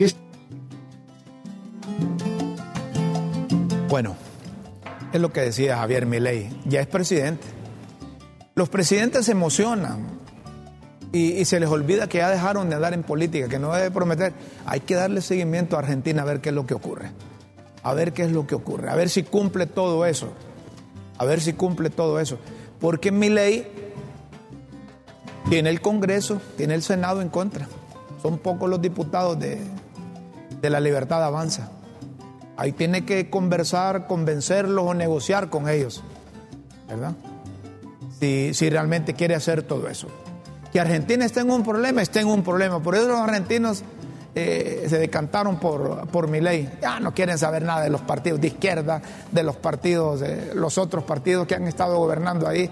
Bueno, 3.89 4.15
es 5.11 5.19
lo 5.19 5.33
que 5.33 5.41
decía 5.41 5.77
Javier 5.77 6.05
Milei, 6.05 6.49
ya 6.65 6.81
es 6.81 6.87
presidente. 6.87 7.45
Los 8.55 8.69
presidentes 8.69 9.25
se 9.25 9.31
emocionan 9.31 10.07
y, 11.11 11.33
y, 11.33 11.45
se 11.45 11.59
les 11.59 11.69
olvida 11.69 12.07
que 12.07 12.19
ya 12.19 12.29
dejaron 12.29 12.69
de 12.69 12.75
andar 12.75 12.93
en 12.93 13.03
política, 13.03 13.49
que 13.49 13.59
no 13.59 13.73
debe 13.73 13.91
prometer. 13.91 14.33
Hay 14.65 14.81
que 14.81 14.95
darle 14.95 15.21
seguimiento 15.21 15.75
a 15.75 15.79
Argentina 15.79 16.21
a 16.21 16.25
ver 16.25 16.41
qué 16.41 16.49
es 16.49 16.55
lo 16.55 16.65
que 16.65 16.73
ocurre. 16.73 17.11
A 17.83 17.93
ver 17.93 18.13
qué 18.13 18.23
es 18.23 18.31
lo 18.31 18.45
que 18.45 18.55
ocurre, 18.55 18.89
a 18.89 18.95
ver 18.95 19.09
si 19.09 19.23
cumple 19.23 19.65
todo 19.65 20.05
eso, 20.05 20.31
a 21.17 21.25
ver 21.25 21.41
si 21.41 21.53
cumple 21.53 21.89
todo 21.89 22.19
eso. 22.19 22.37
Porque 22.81 23.11
mi 23.11 23.29
ley 23.29 23.71
tiene 25.49 25.69
el 25.69 25.81
Congreso, 25.81 26.41
tiene 26.57 26.73
el 26.73 26.81
Senado 26.81 27.21
en 27.21 27.29
contra. 27.29 27.67
Son 28.21 28.39
pocos 28.39 28.69
los 28.69 28.81
diputados 28.81 29.39
de, 29.39 29.59
de 30.61 30.69
la 30.69 30.79
libertad 30.79 31.23
avanza. 31.23 31.71
Ahí 32.57 32.71
tiene 32.71 33.05
que 33.05 33.29
conversar, 33.29 34.07
convencerlos 34.07 34.85
o 34.85 34.93
negociar 34.93 35.49
con 35.49 35.69
ellos, 35.69 36.03
¿verdad? 36.87 37.13
Si, 38.19 38.53
si 38.53 38.69
realmente 38.69 39.13
quiere 39.13 39.35
hacer 39.35 39.63
todo 39.63 39.87
eso. 39.87 40.07
Que 40.71 40.79
Argentina 40.79 41.25
esté 41.25 41.39
en 41.39 41.49
un 41.49 41.63
problema, 41.63 42.01
esté 42.01 42.19
en 42.19 42.27
un 42.27 42.43
problema. 42.43 42.81
Por 42.81 42.95
eso 42.95 43.07
los 43.07 43.19
argentinos 43.19 43.83
eh, 44.33 44.85
se 44.87 44.97
decantaron 44.97 45.59
por, 45.59 46.07
por 46.07 46.27
mi 46.29 46.39
ley. 46.39 46.69
Ya 46.81 46.99
no 46.99 47.13
quieren 47.13 47.37
saber 47.37 47.63
nada 47.63 47.81
de 47.81 47.89
los 47.89 48.01
partidos 48.01 48.39
de 48.39 48.47
izquierda, 48.47 49.01
de 49.29 49.43
los 49.43 49.57
partidos, 49.57 50.21
de 50.21 50.55
los 50.55 50.77
otros 50.77 51.03
partidos 51.03 51.47
que 51.47 51.55
han 51.55 51.67
estado 51.67 51.97
gobernando 51.97 52.47
ahí. 52.47 52.69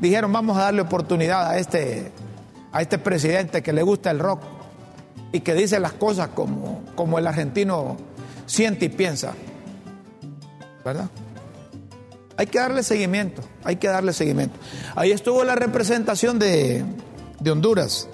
Dijeron, 0.00 0.32
vamos 0.32 0.56
a 0.56 0.62
darle 0.62 0.82
oportunidad 0.82 1.48
a 1.48 1.58
este, 1.58 2.12
a 2.72 2.82
este 2.82 2.98
presidente 2.98 3.62
que 3.62 3.72
le 3.72 3.82
gusta 3.82 4.10
el 4.10 4.20
rock 4.20 4.42
y 5.32 5.40
que 5.40 5.54
dice 5.54 5.80
las 5.80 5.92
cosas 5.92 6.28
como, 6.28 6.82
como 6.94 7.18
el 7.18 7.26
argentino 7.26 7.96
siente 8.46 8.84
y 8.84 8.88
piensa. 8.88 9.32
¿Verdad? 10.84 11.08
Hay 12.36 12.46
que 12.46 12.58
darle 12.58 12.82
seguimiento, 12.82 13.42
hay 13.64 13.76
que 13.76 13.88
darle 13.88 14.12
seguimiento. 14.12 14.56
Ahí 14.94 15.10
estuvo 15.10 15.42
la 15.42 15.54
representación 15.54 16.38
de, 16.38 16.84
de 17.40 17.50
Honduras. 17.50 18.08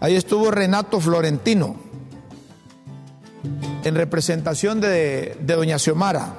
Ahí 0.00 0.16
estuvo 0.16 0.50
Renato 0.50 1.00
Florentino 1.00 1.91
en 3.84 3.94
representación 3.94 4.80
de, 4.80 5.36
Doña 5.40 5.78
Xiomara. 5.78 6.34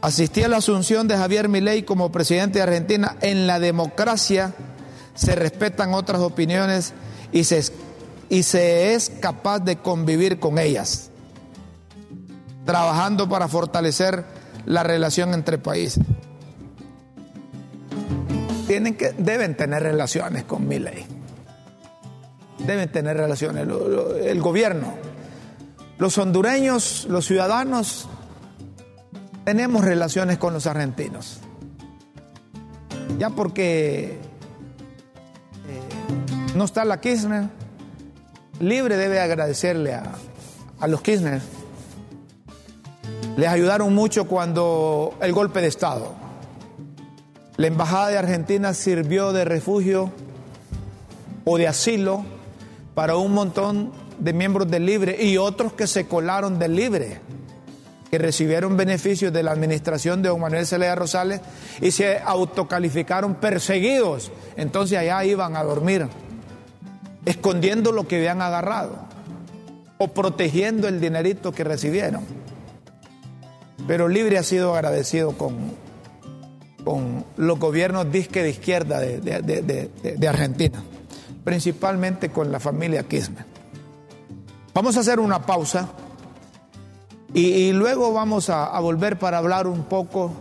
Asistí 0.00 0.42
a 0.44 0.48
la 0.48 0.58
asunción 0.58 1.08
de 1.08 1.16
Javier 1.16 1.48
Milei 1.48 1.82
como 1.82 2.12
presidente 2.12 2.58
de 2.58 2.62
Argentina. 2.62 3.16
En 3.20 3.46
la 3.46 3.58
democracia 3.58 4.54
se 5.14 5.34
respetan 5.34 5.92
otras 5.94 6.20
opiniones 6.20 6.92
y 7.32 7.44
se, 7.44 7.64
y 8.28 8.44
se 8.44 8.94
es 8.94 9.10
capaz 9.10 9.58
de 9.60 9.76
convivir 9.76 10.38
con 10.38 10.58
ellas, 10.58 11.10
trabajando 12.64 13.28
para 13.28 13.48
fortalecer 13.48 14.24
la 14.66 14.84
relación 14.84 15.34
entre 15.34 15.58
países. 15.58 16.04
Tienen 18.68 18.96
que, 18.96 19.12
deben 19.18 19.56
tener 19.56 19.82
relaciones 19.82 20.44
con 20.44 20.68
Milei. 20.68 21.06
Deben 22.58 22.92
tener 22.92 23.16
relaciones. 23.16 23.66
El 24.22 24.40
gobierno, 24.40 24.92
los 25.98 26.16
hondureños, 26.16 27.06
los 27.08 27.26
ciudadanos, 27.26 28.08
tenemos 29.44 29.84
relaciones 29.84 30.38
con 30.38 30.54
los 30.54 30.66
argentinos. 30.66 31.40
Ya 33.18 33.30
porque 33.30 34.12
eh, 34.12 34.18
no 36.54 36.64
está 36.64 36.84
la 36.84 37.00
Kirchner, 37.00 37.48
libre 38.60 38.96
debe 38.96 39.20
agradecerle 39.20 39.94
a, 39.94 40.12
a 40.78 40.86
los 40.86 41.02
Kirchner. 41.02 41.42
Les 43.36 43.48
ayudaron 43.48 43.92
mucho 43.94 44.26
cuando 44.28 45.16
el 45.20 45.32
golpe 45.32 45.60
de 45.60 45.68
Estado. 45.68 46.14
La 47.56 47.66
Embajada 47.66 48.08
de 48.08 48.18
Argentina 48.18 48.72
sirvió 48.72 49.32
de 49.32 49.44
refugio 49.44 50.12
o 51.44 51.58
de 51.58 51.66
asilo 51.66 52.24
para 52.94 53.16
un 53.16 53.32
montón 53.32 53.92
de 54.18 54.32
miembros 54.32 54.70
del 54.70 54.86
Libre 54.86 55.24
y 55.24 55.36
otros 55.36 55.72
que 55.72 55.86
se 55.86 56.06
colaron 56.06 56.58
del 56.58 56.76
Libre, 56.76 57.20
que 58.10 58.18
recibieron 58.18 58.76
beneficios 58.76 59.32
de 59.32 59.42
la 59.42 59.52
administración 59.52 60.22
de 60.22 60.28
don 60.30 60.40
Manuel 60.40 60.66
Zelaya 60.66 60.94
Rosales 60.94 61.40
y 61.80 61.90
se 61.90 62.18
autocalificaron 62.18 63.34
perseguidos. 63.34 64.32
Entonces 64.56 64.98
allá 64.98 65.24
iban 65.24 65.56
a 65.56 65.62
dormir, 65.62 66.06
escondiendo 67.24 67.92
lo 67.92 68.08
que 68.08 68.16
habían 68.16 68.42
agarrado 68.42 69.06
o 69.98 70.08
protegiendo 70.08 70.88
el 70.88 71.00
dinerito 71.00 71.52
que 71.52 71.64
recibieron. 71.64 72.24
Pero 73.86 74.08
Libre 74.08 74.38
ha 74.38 74.42
sido 74.42 74.74
agradecido 74.74 75.32
con 75.32 75.88
con 76.88 77.22
los 77.36 77.58
gobiernos 77.58 78.10
disque 78.10 78.42
de 78.42 78.48
izquierda 78.48 78.98
de, 78.98 80.28
Argentina, 80.28 80.82
principalmente 81.44 82.30
con 82.30 82.50
la 82.50 82.60
familia 82.60 83.02
Kirchner. 83.02 83.44
Vamos 84.74 84.96
a 84.96 85.00
hacer 85.00 85.20
una 85.20 85.44
pausa 85.44 85.88
y, 87.34 87.72
luego 87.72 88.12
vamos 88.12 88.48
a, 88.50 88.78
volver 88.80 89.18
para 89.18 89.38
hablar 89.38 89.66
un 89.66 89.84
poco 89.84 90.32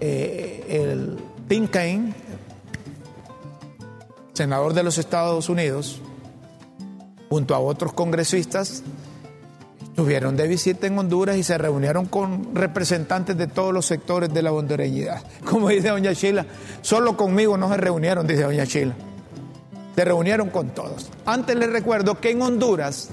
eh, 0.00 0.64
el 0.68 1.18
Tim 1.48 1.68
senador 4.32 4.74
de 4.74 4.82
los 4.82 4.98
Estados 4.98 5.48
Unidos, 5.48 6.00
junto 7.28 7.54
a 7.54 7.58
otros 7.58 7.92
congresistas, 7.92 8.82
Estuvieron 9.94 10.36
de 10.36 10.48
visita 10.48 10.88
en 10.88 10.98
Honduras 10.98 11.36
y 11.36 11.44
se 11.44 11.56
reunieron 11.56 12.06
con 12.06 12.52
representantes 12.52 13.36
de 13.36 13.46
todos 13.46 13.72
los 13.72 13.86
sectores 13.86 14.34
de 14.34 14.42
la 14.42 14.50
hondureñidad. 14.50 15.22
Como 15.44 15.68
dice 15.68 15.90
doña 15.90 16.12
Chila, 16.16 16.44
solo 16.82 17.16
conmigo 17.16 17.56
no 17.56 17.68
se 17.68 17.76
reunieron, 17.76 18.26
dice 18.26 18.42
doña 18.42 18.66
Chila. 18.66 18.96
Se 19.94 20.04
reunieron 20.04 20.50
con 20.50 20.70
todos. 20.70 21.10
Antes 21.24 21.56
les 21.56 21.70
recuerdo 21.70 22.20
que 22.20 22.30
en 22.30 22.42
Honduras 22.42 23.10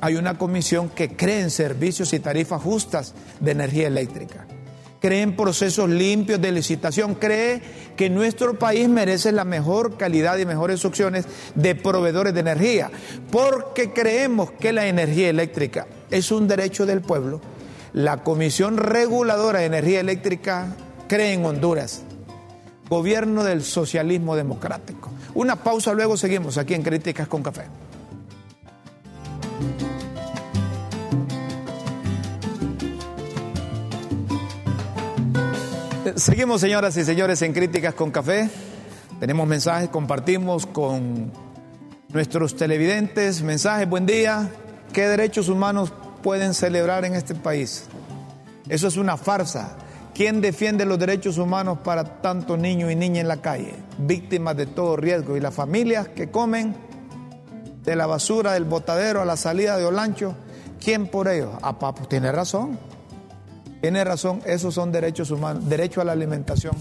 hay 0.00 0.16
una 0.16 0.38
comisión 0.38 0.88
que 0.88 1.16
cree 1.16 1.40
en 1.40 1.50
servicios 1.50 2.12
y 2.12 2.20
tarifas 2.20 2.62
justas 2.62 3.14
de 3.40 3.50
energía 3.50 3.88
eléctrica 3.88 4.46
cree 5.00 5.22
en 5.22 5.36
procesos 5.36 5.88
limpios 5.88 6.40
de 6.40 6.52
licitación, 6.52 7.14
cree 7.14 7.60
que 7.96 8.10
nuestro 8.10 8.58
país 8.58 8.88
merece 8.88 9.32
la 9.32 9.44
mejor 9.44 9.96
calidad 9.96 10.38
y 10.38 10.46
mejores 10.46 10.84
opciones 10.84 11.26
de 11.54 11.74
proveedores 11.74 12.34
de 12.34 12.40
energía, 12.40 12.90
porque 13.30 13.92
creemos 13.92 14.50
que 14.52 14.72
la 14.72 14.86
energía 14.86 15.28
eléctrica 15.30 15.86
es 16.10 16.30
un 16.30 16.48
derecho 16.48 16.86
del 16.86 17.00
pueblo. 17.00 17.40
La 17.92 18.22
Comisión 18.22 18.76
Reguladora 18.76 19.60
de 19.60 19.66
Energía 19.66 20.00
Eléctrica 20.00 20.74
cree 21.08 21.32
en 21.32 21.44
Honduras, 21.44 22.02
gobierno 22.88 23.44
del 23.44 23.62
socialismo 23.62 24.36
democrático. 24.36 25.10
Una 25.34 25.56
pausa, 25.56 25.92
luego 25.92 26.16
seguimos 26.16 26.58
aquí 26.58 26.74
en 26.74 26.82
Críticas 26.82 27.28
con 27.28 27.42
Café. 27.42 27.64
Seguimos, 36.16 36.60
señoras 36.60 36.96
y 36.96 37.04
señores, 37.04 37.42
en 37.42 37.52
Críticas 37.52 37.94
con 37.94 38.10
Café. 38.10 38.48
Tenemos 39.20 39.46
mensajes, 39.46 39.88
compartimos 39.90 40.66
con 40.66 41.30
nuestros 42.08 42.56
televidentes. 42.56 43.42
Mensajes, 43.42 43.88
buen 43.88 44.06
día. 44.06 44.48
¿Qué 44.92 45.06
derechos 45.06 45.48
humanos 45.48 45.92
pueden 46.22 46.54
celebrar 46.54 47.04
en 47.04 47.14
este 47.14 47.34
país? 47.34 47.84
Eso 48.68 48.88
es 48.88 48.96
una 48.96 49.16
farsa. 49.16 49.76
¿Quién 50.18 50.40
defiende 50.40 50.84
los 50.84 50.98
derechos 50.98 51.38
humanos 51.38 51.78
para 51.84 52.02
tanto 52.20 52.56
niño 52.56 52.90
y 52.90 52.96
niña 52.96 53.20
en 53.20 53.28
la 53.28 53.36
calle? 53.36 53.76
Víctimas 53.98 54.56
de 54.56 54.66
todo 54.66 54.96
riesgo. 54.96 55.36
Y 55.36 55.40
las 55.40 55.54
familias 55.54 56.08
que 56.08 56.28
comen 56.28 56.74
de 57.84 57.94
la 57.94 58.08
basura 58.08 58.54
del 58.54 58.64
botadero 58.64 59.22
a 59.22 59.24
la 59.24 59.36
salida 59.36 59.76
de 59.76 59.84
Olancho, 59.84 60.34
¿quién 60.82 61.06
por 61.06 61.28
ellos? 61.28 61.50
Ah, 61.62 61.78
pues 61.78 62.08
tiene 62.08 62.32
razón. 62.32 62.80
Tiene 63.80 64.02
razón, 64.02 64.40
esos 64.44 64.74
son 64.74 64.90
derechos 64.90 65.30
humanos, 65.30 65.68
derecho 65.68 66.00
a 66.00 66.04
la 66.04 66.10
alimentación. 66.10 66.74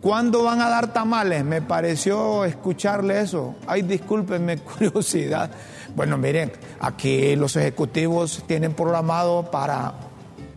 ¿Cuándo 0.00 0.44
van 0.44 0.60
a 0.60 0.68
dar 0.68 0.92
tamales? 0.92 1.44
Me 1.44 1.60
pareció 1.60 2.44
escucharle 2.44 3.20
eso. 3.20 3.56
Ay, 3.66 3.82
discúlpenme, 3.82 4.58
curiosidad. 4.78 5.50
Bueno, 5.96 6.18
miren, 6.18 6.52
aquí 6.78 7.34
los 7.34 7.56
ejecutivos 7.56 8.44
tienen 8.46 8.74
programado 8.74 9.50
para 9.50 10.09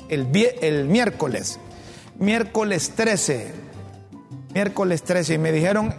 el, 0.09 0.27
el 0.61 0.87
miércoles, 0.87 1.59
miércoles 2.19 2.91
13, 2.95 3.53
miércoles 4.53 5.03
13, 5.03 5.35
y 5.35 5.37
me 5.37 5.51
dijeron, 5.51 5.93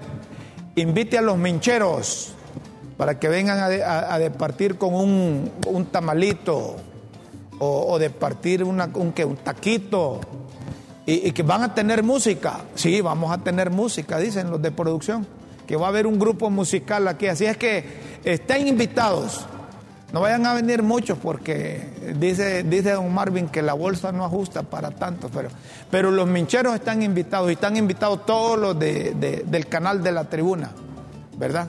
invite 0.77 1.19
a 1.19 1.23
los 1.23 1.37
mincheros 1.39 2.35
para 2.97 3.19
que 3.19 3.29
vengan 3.29 3.59
a, 3.59 4.19
departir 4.19 4.79
con 4.79 4.95
un, 4.95 5.51
un 5.67 5.87
tamalito 5.87 6.77
o, 7.59 7.99
de 7.99 8.11
partir 8.11 8.63
una, 8.65 8.91
un, 8.95 9.13
un 9.27 9.37
taquito 9.37 10.21
y, 11.07 11.33
que 11.33 11.43
van 11.43 11.63
a 11.63 11.75
tener 11.75 12.03
música. 12.03 12.61
Sí, 12.75 13.01
vamos 13.01 13.33
a 13.33 13.39
tener 13.39 13.71
música, 13.71 14.19
dicen 14.19 14.51
los 14.51 14.63
de 14.63 14.71
producción, 14.71 15.27
que 15.67 15.77
va 15.77 15.87
a 15.87 15.89
haber 15.91 16.07
un 16.07 16.19
grupo 16.19 16.51
musical 16.51 17.09
aquí. 17.09 17.27
Así 17.27 17.45
es 17.47 17.57
que 17.57 17.85
estén 18.25 18.67
invitados. 18.67 19.47
No 20.15 20.21
vayan 20.21 20.47
a 20.47 20.55
venir 20.55 20.85
muchos 20.85 21.19
porque 21.19 22.15
dice, 22.21 22.63
dice 22.63 22.93
don 22.93 23.13
Marvin 23.13 23.49
que 23.49 23.63
la 23.63 23.73
bolsa 23.73 24.13
no 24.13 24.25
ajusta 24.25 24.63
para 24.63 24.93
tanto, 24.93 25.29
pero, 25.29 25.49
pero 25.91 26.13
los 26.13 26.29
mincheros 26.29 26.73
están 26.73 27.03
invitados 27.03 27.51
y 27.51 27.55
están 27.55 27.77
invitados 27.77 28.25
todos 28.25 28.57
los 28.57 28.79
del 28.79 29.67
canal 29.69 30.05
de 30.05 30.13
la 30.13 30.31
tribuna, 30.31 30.71
¿verdad? 31.37 31.69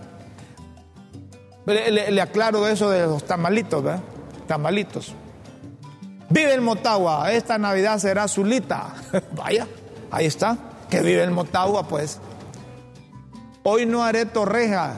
Le, 1.65 2.11
le, 2.11 2.21
aclaro 2.21 2.67
eso 2.67 2.91
de 2.91 3.07
los 3.07 3.23
tamalitos, 3.23 3.83
¿verdad? 3.83 4.03
tamalitos. 4.45 5.15
Vive 6.29 6.53
el 6.53 6.61
Motagua, 6.61 7.33
esta 7.33 7.57
Navidad 7.57 7.97
será 7.97 8.27
Zulita. 8.27 8.93
Vaya, 9.35 9.65
ahí 10.11 10.27
está, 10.27 10.55
que 10.87 11.01
vive 11.01 11.23
el 11.23 11.31
Motagua, 11.31 11.87
pues. 11.87 12.19
Hoy 13.63 13.87
no 13.87 14.03
haré 14.03 14.27
torreja, 14.27 14.93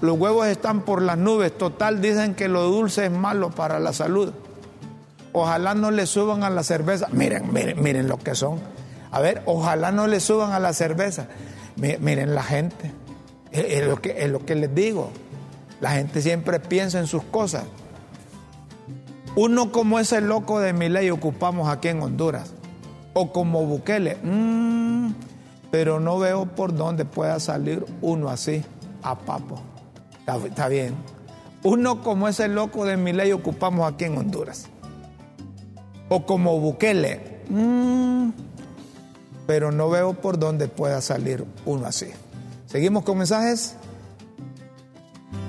los 0.00 0.18
huevos 0.18 0.46
están 0.46 0.82
por 0.82 1.02
las 1.02 1.18
nubes, 1.18 1.56
total 1.56 2.00
dicen 2.00 2.34
que 2.34 2.48
lo 2.48 2.62
dulce 2.64 3.06
es 3.06 3.10
malo 3.10 3.50
para 3.50 3.78
la 3.78 3.92
salud. 3.92 4.32
Ojalá 5.32 5.74
no 5.74 5.90
le 5.90 6.06
suban 6.06 6.42
a 6.42 6.50
la 6.50 6.62
cerveza. 6.62 7.08
Miren, 7.12 7.52
miren, 7.52 7.82
miren 7.82 8.08
lo 8.08 8.18
que 8.18 8.34
son. 8.34 8.58
A 9.10 9.20
ver, 9.20 9.42
ojalá 9.46 9.92
no 9.92 10.06
le 10.06 10.20
suban 10.20 10.52
a 10.52 10.58
la 10.58 10.72
cerveza. 10.72 11.28
Miren 11.76 12.34
la 12.34 12.42
gente. 12.42 12.92
Es 13.52 13.86
lo 13.86 14.00
que, 14.00 14.54
les 14.54 14.74
digo. 14.74 15.10
La 15.80 15.92
gente 15.92 16.22
siempre 16.22 16.60
piensa 16.60 16.98
en 16.98 17.06
sus 17.06 17.22
cosas. 17.24 17.64
Uno 19.36 19.70
como 19.70 19.98
ese 20.00 20.20
loco 20.20 20.60
de 20.60 20.72
mi 20.72 20.88
ley 20.88 21.10
ocupamos 21.10 21.68
aquí 21.68 21.88
en 21.88 22.02
Honduras. 22.02 22.52
O 23.12 23.32
como 23.32 23.64
Bukele. 23.66 24.16
Mm, 24.22 25.12
pero 25.70 26.00
no 26.00 26.18
veo 26.18 26.46
por 26.46 26.74
dónde 26.74 27.04
pueda 27.04 27.38
salir 27.38 27.84
uno 28.00 28.30
así, 28.30 28.64
a 29.02 29.16
papo. 29.16 29.69
Está, 30.36 30.68
bien. 30.68 30.94
Uno 31.62 32.02
como 32.02 32.28
ese 32.28 32.48
loco 32.48 32.84
de 32.84 32.96
mi 32.96 33.12
ley 33.12 33.32
ocupamos 33.32 33.90
aquí 33.90 34.04
en 34.04 34.18
Honduras. 34.18 34.66
O 36.08 36.26
como 36.26 36.58
Bukele. 36.58 37.40
Mm, 37.48 38.30
pero 39.46 39.72
no 39.72 39.90
veo 39.90 40.14
por 40.14 40.38
dónde 40.38 40.68
pueda 40.68 41.00
salir 41.00 41.44
uno 41.66 41.86
así. 41.86 42.06
Seguimos 42.66 43.04
con 43.04 43.18
mensajes. 43.18 43.74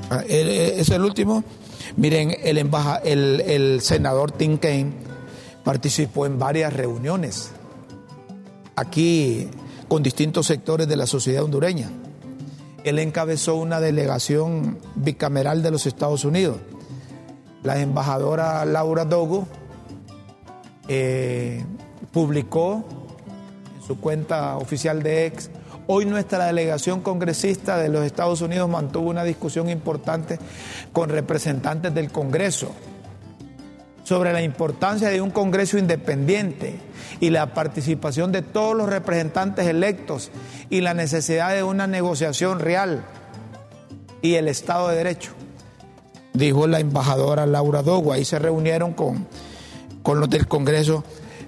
Ah, 0.09 0.23
es 0.27 0.89
el 0.89 1.03
último. 1.03 1.43
Miren, 1.95 2.35
el, 2.43 2.57
el, 2.57 3.41
el 3.41 3.81
senador 3.81 4.31
Tim 4.31 4.57
Kaine 4.57 4.93
participó 5.63 6.25
en 6.25 6.39
varias 6.39 6.73
reuniones 6.73 7.51
aquí 8.75 9.47
con 9.87 10.03
distintos 10.03 10.47
sectores 10.47 10.87
de 10.87 10.95
la 10.95 11.05
sociedad 11.05 11.43
hondureña. 11.43 11.89
Él 12.83 12.99
encabezó 12.99 13.55
una 13.55 13.79
delegación 13.79 14.79
bicameral 14.95 15.61
de 15.63 15.71
los 15.71 15.85
Estados 15.85 16.25
Unidos. 16.25 16.57
La 17.63 17.79
embajadora 17.79 18.65
Laura 18.65 19.05
Dogo 19.05 19.47
eh, 20.87 21.63
publicó 22.11 22.83
en 23.75 23.87
su 23.87 23.99
cuenta 23.99 24.57
oficial 24.57 25.03
de 25.03 25.27
ex 25.27 25.51
Hoy 25.87 26.05
nuestra 26.05 26.45
delegación 26.45 27.01
congresista 27.01 27.77
de 27.77 27.89
los 27.89 28.05
Estados 28.05 28.41
Unidos 28.41 28.69
mantuvo 28.69 29.09
una 29.09 29.23
discusión 29.23 29.69
importante 29.69 30.39
con 30.93 31.09
representantes 31.09 31.93
del 31.93 32.11
Congreso 32.11 32.71
sobre 34.11 34.33
la 34.33 34.41
importancia 34.41 35.07
de 35.07 35.21
un 35.21 35.31
Congreso 35.31 35.77
independiente 35.77 36.77
y 37.21 37.29
la 37.29 37.53
participación 37.53 38.33
de 38.33 38.41
todos 38.41 38.75
los 38.75 38.89
representantes 38.89 39.67
electos 39.67 40.31
y 40.69 40.81
la 40.81 40.93
necesidad 40.93 41.55
de 41.55 41.63
una 41.63 41.87
negociación 41.87 42.59
real 42.59 43.05
y 44.21 44.33
el 44.33 44.49
Estado 44.49 44.89
de 44.89 44.97
Derecho, 44.97 45.31
dijo 46.33 46.67
la 46.67 46.81
embajadora 46.81 47.45
Laura 47.45 47.83
Dogo. 47.83 48.11
Ahí 48.11 48.25
se 48.25 48.37
reunieron 48.37 48.91
con, 48.91 49.27
con 50.03 50.19
los 50.19 50.29
del 50.29 50.45
Congreso, 50.45 51.05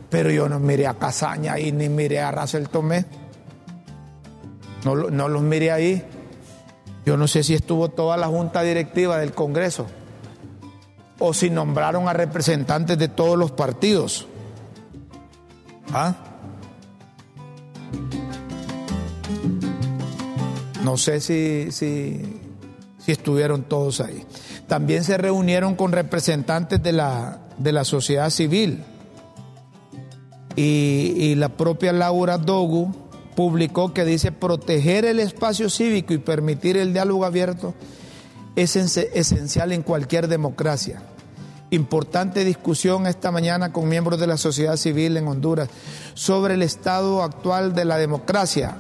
pero 0.09 0.32
yo 0.32 0.47
no 0.47 0.61
miré 0.61 0.88
a 0.88 0.93
Casaña 0.93 1.59
y 1.59 1.74
ni 1.74 1.89
miré 1.89 2.22
a 2.22 2.32
Russell 2.32 2.68
Tomé. 2.68 3.03
No, 4.86 4.95
los 4.95 5.41
mire 5.41 5.74
ahí. 5.74 6.01
Yo 7.05 7.18
no 7.18 7.28
sé 7.28 7.43
si 7.43 7.55
estuvo 7.55 7.89
toda 7.89 8.16
la 8.16 8.28
junta 8.28 8.61
directiva 8.61 9.18
del 9.18 9.34
Congreso 9.34 9.86
o 11.26 11.34
si 11.34 11.49
nombraron 11.49 12.09
a 12.09 12.13
representantes 12.13 12.97
de 12.97 13.07
todos 13.07 13.38
los 13.38 13.51
partidos. 13.51 14.28
¿Ah? 15.93 16.15
No 20.84 20.97
sé 20.97 21.21
si, 21.21 21.71
si, 21.71 22.41
estuvieron 23.07 23.63
todos 23.63 24.01
ahí. 24.01 24.26
También 24.67 25.05
se 25.05 25.17
reunieron 25.17 25.76
con 25.76 25.93
representantes 25.93 26.84
de 26.84 26.91
la, 26.91 27.39
de 27.57 27.71
la 27.71 27.86
sociedad 27.86 28.30
civil 28.30 28.84
y, 30.57 31.13
y 31.15 31.36
la 31.36 31.47
propia 31.47 31.93
Laura 31.93 32.38
Dogu 32.38 32.93
publicó 33.34 33.93
que 33.93 34.03
dice 34.03 34.34
proteger 34.34 35.05
el 35.05 35.21
espacio 35.21 35.69
cívico 35.69 36.13
y 36.13 36.17
permitir 36.17 36.76
el 36.76 36.91
diálogo 36.91 37.24
abierto 37.24 37.74
es 38.57 38.76
esencial 38.76 39.71
en 39.71 39.84
cualquier 39.84 40.28
democracia. 40.28 41.01
Importante 41.74 42.45
discusión 42.45 43.07
esta 43.07 43.32
mañana 43.32 43.74
con 43.74 43.89
miembros 43.89 44.19
de 44.19 44.28
la 44.28 44.38
sociedad 44.38 44.78
civil 44.78 45.17
en 45.17 45.28
Honduras 45.28 45.69
sobre 46.13 46.53
el 46.53 46.61
estado 46.61 47.24
actual 47.24 47.74
de 47.74 47.84
la 47.84 47.97
democracia, 47.97 48.78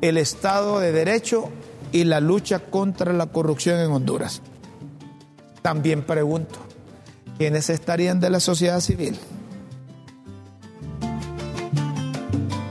el 0.00 0.16
estado 0.16 0.80
de 0.80 0.90
derecho 0.90 1.50
y 1.92 2.04
la 2.04 2.20
lucha 2.20 2.60
contra 2.60 3.12
la 3.12 3.26
corrupción 3.26 3.78
en 3.78 3.90
Honduras. 3.90 4.40
También 5.60 6.02
pregunto, 6.02 6.60
¿quiénes 7.36 7.68
estarían 7.68 8.20
de 8.20 8.30
la 8.30 8.40
sociedad 8.40 8.80
civil? 8.80 9.18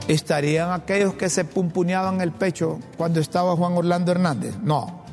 ¿Estarían 0.08 0.72
aquellos 0.72 1.14
que 1.14 1.30
se 1.30 1.44
pumpuneaban 1.44 2.20
el 2.20 2.32
pecho 2.32 2.80
cuando 2.96 3.20
estaba 3.20 3.54
Juan 3.54 3.74
Orlando 3.74 4.10
Hernández? 4.10 4.56
No. 4.64 5.04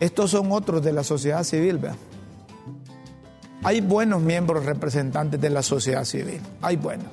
Estos 0.00 0.30
son 0.30 0.50
otros 0.50 0.82
de 0.82 0.94
la 0.94 1.04
sociedad 1.04 1.44
civil, 1.44 1.76
¿verdad? 1.76 1.98
Hay 3.62 3.80
buenos 3.80 4.22
miembros 4.22 4.64
representantes 4.64 5.40
de 5.40 5.50
la 5.50 5.62
sociedad 5.62 6.04
civil, 6.04 6.40
hay 6.62 6.76
buenos. 6.76 7.06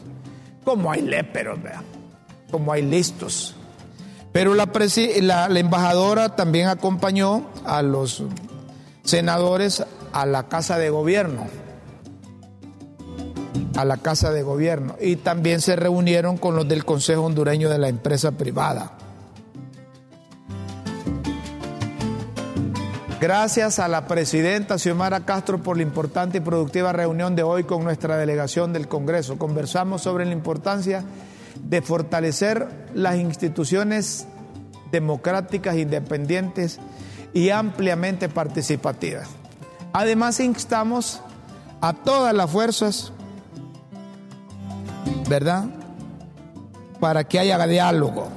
Como 0.64 0.92
hay 0.92 1.02
léperos, 1.02 1.62
¿verdad? 1.62 1.82
Como 2.52 2.72
hay 2.72 2.82
listos. 2.82 3.56
Pero 4.32 4.54
la, 4.54 4.70
la 5.50 5.60
embajadora 5.60 6.36
también 6.36 6.68
acompañó 6.68 7.48
a 7.66 7.82
los 7.82 8.24
senadores 9.04 9.84
a 10.14 10.26
la 10.26 10.48
Casa 10.48 10.78
de 10.78 10.90
Gobierno 10.90 11.48
a 13.78 13.86
la 13.86 13.98
Casa 13.98 14.32
de 14.32 14.42
Gobierno 14.42 14.96
y 15.00 15.18
también 15.18 15.62
se 15.62 15.76
reunieron 15.76 16.38
con 16.38 16.56
los 16.56 16.68
del 16.68 16.84
Consejo 16.84 17.24
Hondureño 17.24 17.70
de 17.70 17.78
la 17.78 17.90
Empresa 17.90 18.32
Privada. 18.32 18.92
Gracias 23.20 23.80
a 23.80 23.88
la 23.88 24.08
presidenta 24.08 24.78
Xiomara 24.78 25.26
Castro 25.26 25.62
por 25.64 25.78
la 25.78 25.84
importante 25.84 26.38
y 26.38 26.42
productiva 26.42 26.94
reunión 26.94 27.36
de 27.36 27.44
hoy 27.44 27.64
con 27.64 27.84
nuestra 27.84 28.18
delegación 28.18 28.74
del 28.74 28.88
Congreso. 28.88 29.38
Conversamos 29.38 30.04
sobre 30.04 30.26
la 30.26 30.34
importancia 30.34 31.04
de 31.64 31.82
fortalecer 31.82 32.68
las 32.94 33.16
instituciones 33.16 34.28
democráticas, 34.92 35.76
independientes 35.76 36.80
y 37.34 37.50
ampliamente 37.50 38.30
participativas. 38.30 39.28
Además, 39.94 40.40
instamos 40.40 41.22
a 41.82 41.94
todas 41.94 42.36
las 42.36 42.52
fuerzas 42.52 43.12
¿verdad? 45.28 45.66
Para 47.00 47.26
que 47.26 47.40
haya 47.40 47.66
diálogo, 47.68 48.30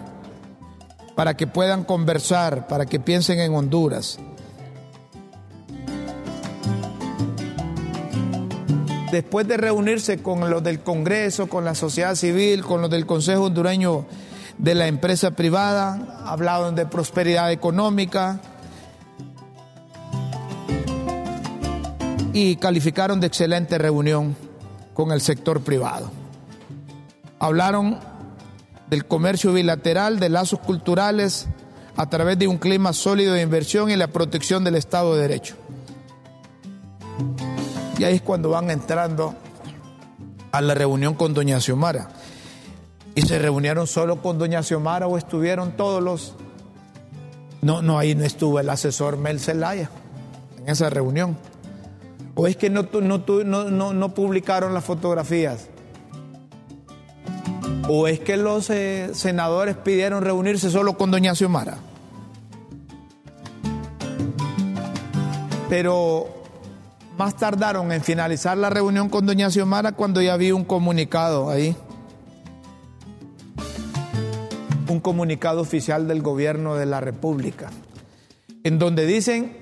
para 1.15 1.37
que 1.37 1.47
puedan 1.47 1.85
conversar, 1.85 2.67
para 2.67 2.87
que 2.87 3.01
piensen 3.01 3.41
en 3.41 3.55
Honduras. 3.55 4.19
Después 9.11 9.49
de 9.49 9.57
reunirse 9.57 10.23
con 10.23 10.49
los 10.49 10.63
del 10.63 10.81
Congreso, 10.81 11.49
con 11.49 11.65
la 11.65 11.75
sociedad 11.75 12.15
civil, 12.15 12.63
con 12.63 12.81
los 12.81 12.91
del 12.91 13.07
Consejo 13.07 13.45
Hondureño 13.45 14.07
de 14.57 14.75
la 14.77 14.87
empresa 14.87 15.33
privada, 15.33 16.23
hablaron 16.25 16.77
de 16.77 16.87
prosperidad 16.87 17.51
económica 17.51 18.41
y 22.33 22.57
calificaron 22.57 23.19
de 23.19 23.27
excelente 23.27 23.79
reunión 23.79 24.37
con 24.95 25.11
el 25.11 25.21
sector 25.21 25.61
privado. 25.63 26.11
Hablaron 27.41 27.99
del 28.89 29.07
comercio 29.07 29.53
bilateral, 29.53 30.21
de 30.21 30.29
lazos 30.29 30.61
culturales, 30.61 31.49
a 31.97 32.09
través 32.09 32.39
de 32.39 32.47
un 32.47 32.59
clima 32.59 32.93
sólido 32.93 33.35
de 33.35 33.43
inversión 33.43 33.91
y 33.91 33.97
la 33.97 34.09
protección 34.09 34.63
del 34.63 34.77
Estado 34.77 35.17
de 35.17 35.23
Derecho. 35.23 35.57
Y 38.01 38.05
ahí 38.05 38.15
es 38.15 38.23
cuando 38.23 38.49
van 38.49 38.71
entrando 38.71 39.35
a 40.53 40.63
la 40.63 40.73
reunión 40.73 41.13
con 41.13 41.35
doña 41.35 41.61
Xiomara. 41.61 42.09
¿Y 43.15 43.21
se 43.21 43.39
reunieron 43.39 43.87
solo 43.87 44.23
con 44.23 44.39
doña 44.39 44.63
Xiomara 44.63 45.07
o 45.07 45.19
estuvieron 45.19 45.73
todos 45.73 46.03
los... 46.03 46.35
No, 47.61 47.83
no, 47.83 47.99
ahí 47.99 48.15
no 48.15 48.25
estuvo 48.25 48.59
el 48.59 48.71
asesor 48.71 49.19
Mel 49.19 49.39
Zelaya 49.39 49.91
en 50.57 50.71
esa 50.71 50.89
reunión. 50.89 51.37
¿O 52.37 52.47
es 52.47 52.57
que 52.57 52.71
no, 52.71 52.89
no, 52.91 53.19
no, 53.45 53.93
no 53.93 54.15
publicaron 54.15 54.73
las 54.73 54.85
fotografías? 54.85 55.69
¿O 57.87 58.09
es 58.09 58.19
que 58.19 58.39
los 58.39 58.71
eh, 58.71 59.11
senadores 59.13 59.77
pidieron 59.77 60.25
reunirse 60.25 60.71
solo 60.71 60.97
con 60.97 61.11
doña 61.11 61.35
Xiomara? 61.35 61.77
Pero 65.69 66.40
más 67.21 67.37
tardaron 67.37 67.93
en 67.93 68.03
finalizar 68.03 68.57
la 68.57 68.71
reunión 68.71 69.11
con 69.11 69.27
doña 69.27 69.51
Xiomara 69.51 69.93
cuando 69.93 70.23
ya 70.23 70.33
había 70.33 70.55
un 70.55 70.65
comunicado 70.65 71.51
ahí. 71.51 71.77
Un 74.89 75.01
comunicado 75.01 75.61
oficial 75.61 76.09
del 76.09 76.23
gobierno 76.23 76.77
de 76.77 76.87
la 76.87 77.03
República, 77.03 77.69
en 78.65 78.79
donde 78.79 79.05
dicen 79.05 79.59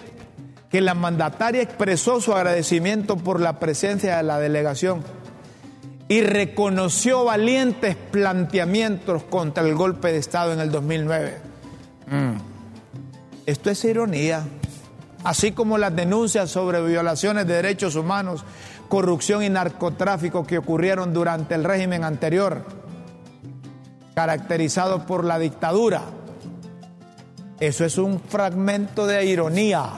que 0.70 0.80
la 0.80 0.94
mandataria 0.94 1.60
expresó 1.60 2.20
su 2.20 2.32
agradecimiento 2.32 3.16
por 3.16 3.40
la 3.40 3.58
presencia 3.58 4.18
de 4.18 4.22
la 4.22 4.38
delegación 4.38 5.02
y 6.06 6.20
reconoció 6.20 7.24
valientes 7.24 7.96
planteamientos 8.12 9.24
contra 9.24 9.66
el 9.66 9.74
golpe 9.74 10.12
de 10.12 10.18
Estado 10.18 10.52
en 10.52 10.60
el 10.60 10.70
2009. 10.70 11.38
Mm. 12.06 12.36
Esto 13.46 13.70
es 13.70 13.84
ironía, 13.84 14.46
así 15.28 15.52
como 15.52 15.76
las 15.76 15.94
denuncias 15.94 16.50
sobre 16.50 16.82
violaciones 16.82 17.46
de 17.46 17.52
derechos 17.52 17.96
humanos, 17.96 18.46
corrupción 18.88 19.42
y 19.42 19.50
narcotráfico 19.50 20.46
que 20.46 20.56
ocurrieron 20.56 21.12
durante 21.12 21.54
el 21.54 21.64
régimen 21.64 22.02
anterior, 22.02 22.64
caracterizado 24.14 25.04
por 25.04 25.24
la 25.24 25.38
dictadura. 25.38 26.00
Eso 27.60 27.84
es 27.84 27.98
un 27.98 28.20
fragmento 28.20 29.06
de 29.06 29.26
ironía 29.26 29.90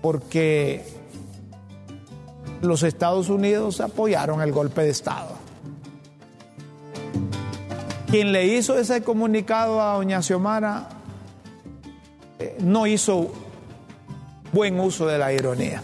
porque 0.00 0.86
los 2.62 2.82
Estados 2.82 3.28
Unidos 3.28 3.82
apoyaron 3.82 4.40
el 4.40 4.52
golpe 4.52 4.80
de 4.80 4.88
Estado. 4.88 5.36
Quien 8.10 8.32
le 8.32 8.46
hizo 8.46 8.78
ese 8.78 9.02
comunicado 9.02 9.82
a 9.82 9.96
doña 9.96 10.22
Xiomara 10.22 10.97
no 12.60 12.86
hizo 12.86 13.30
buen 14.52 14.78
uso 14.80 15.06
de 15.06 15.18
la 15.18 15.32
ironía. 15.32 15.82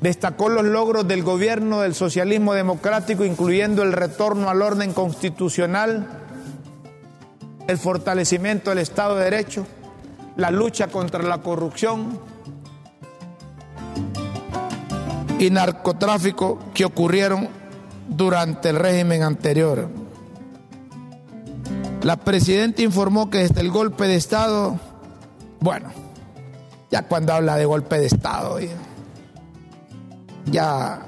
Destacó 0.00 0.48
los 0.48 0.64
logros 0.64 1.06
del 1.06 1.22
gobierno 1.22 1.80
del 1.80 1.94
socialismo 1.94 2.54
democrático, 2.54 3.24
incluyendo 3.24 3.82
el 3.82 3.92
retorno 3.92 4.48
al 4.48 4.62
orden 4.62 4.92
constitucional, 4.94 6.06
el 7.68 7.76
fortalecimiento 7.78 8.70
del 8.70 8.78
Estado 8.78 9.16
de 9.16 9.24
Derecho, 9.24 9.66
la 10.36 10.50
lucha 10.50 10.88
contra 10.88 11.22
la 11.22 11.38
corrupción, 11.38 12.18
y 15.40 15.48
narcotráfico 15.48 16.58
que 16.74 16.84
ocurrieron 16.84 17.48
durante 18.08 18.68
el 18.68 18.76
régimen 18.76 19.22
anterior. 19.22 19.88
La 22.02 22.16
presidenta 22.16 22.82
informó 22.82 23.30
que 23.30 23.38
desde 23.38 23.62
el 23.62 23.70
golpe 23.70 24.06
de 24.06 24.16
Estado, 24.16 24.78
bueno, 25.60 25.90
ya 26.90 27.02
cuando 27.02 27.34
habla 27.34 27.56
de 27.56 27.64
golpe 27.66 27.98
de 27.98 28.06
Estado, 28.06 28.58
ya, 30.46 31.02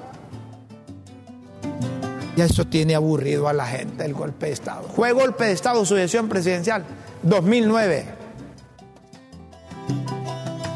ya 2.36 2.44
eso 2.44 2.66
tiene 2.66 2.94
aburrido 2.94 3.48
a 3.48 3.52
la 3.52 3.66
gente 3.66 4.04
el 4.04 4.14
golpe 4.14 4.46
de 4.46 4.52
Estado. 4.52 4.82
Fue 4.94 5.12
golpe 5.12 5.44
de 5.44 5.52
Estado, 5.52 5.84
sucesión 5.84 6.28
presidencial, 6.28 6.84
2009. 7.22 8.22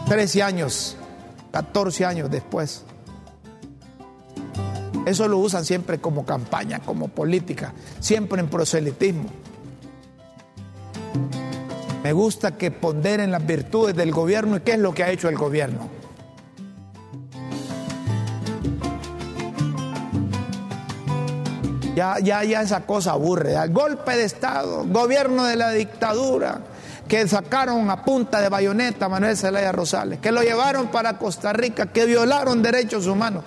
13 0.09 0.43
años, 0.43 0.97
14 1.53 2.05
años 2.05 2.31
después. 2.31 2.85
Eso 5.05 5.29
lo 5.29 5.39
usan 5.39 5.65
siempre 5.65 6.01
como 6.01 6.25
campaña, 6.25 6.81
como 6.81 7.09
política, 7.09 7.73
siempre 8.01 8.41
en 8.41 8.49
proselitismo. 8.49 9.29
Me 12.07 12.13
gusta 12.13 12.53
que 12.53 12.71
ponderen 12.71 13.33
las 13.33 13.45
virtudes 13.45 13.97
del 13.97 14.13
gobierno 14.13 14.59
y 14.59 14.61
qué 14.61 14.75
es 14.75 14.79
lo 14.79 14.95
que 14.95 15.03
ha 15.03 15.11
hecho 15.11 15.29
el 15.29 15.35
gobierno. 15.35 15.89
Ya, 21.97 22.21
ya, 22.21 22.45
ya 22.45 22.63
esa 22.63 22.87
cosa 22.87 23.11
aburre. 23.11 23.55
El 23.55 23.73
golpe 23.73 24.17
de 24.17 24.23
Estado, 24.23 24.85
gobierno 24.87 25.47
de 25.47 25.57
la 25.57 25.73
dictadura, 25.73 26.61
que 27.09 27.27
sacaron 27.27 27.91
a 27.91 28.05
punta 28.05 28.41
de 28.41 28.51
bayoneta 28.51 29.07
a 29.07 29.09
Manuel 29.09 29.37
Zelaya 29.37 29.73
Rosales, 29.73 30.21
que 30.21 30.31
lo 30.31 30.43
llevaron 30.43 30.93
para 30.93 31.19
Costa 31.19 31.53
Rica, 31.53 31.87
que 31.87 32.05
violaron 32.05 32.63
derechos 32.63 33.09
humanos 33.09 33.43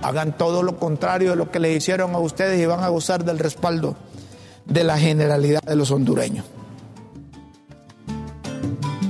hagan 0.00 0.38
todo 0.38 0.62
lo 0.62 0.78
contrario 0.78 1.30
de 1.30 1.36
lo 1.36 1.50
que 1.50 1.58
le 1.58 1.72
hicieron 1.72 2.14
a 2.14 2.18
ustedes 2.18 2.60
y 2.60 2.64
van 2.64 2.84
a 2.84 2.88
gozar 2.88 3.24
del 3.24 3.40
respaldo 3.40 3.96
de 4.66 4.84
la 4.84 4.98
generalidad 4.98 5.62
de 5.62 5.76
los 5.76 5.90
hondureños. 5.90 6.44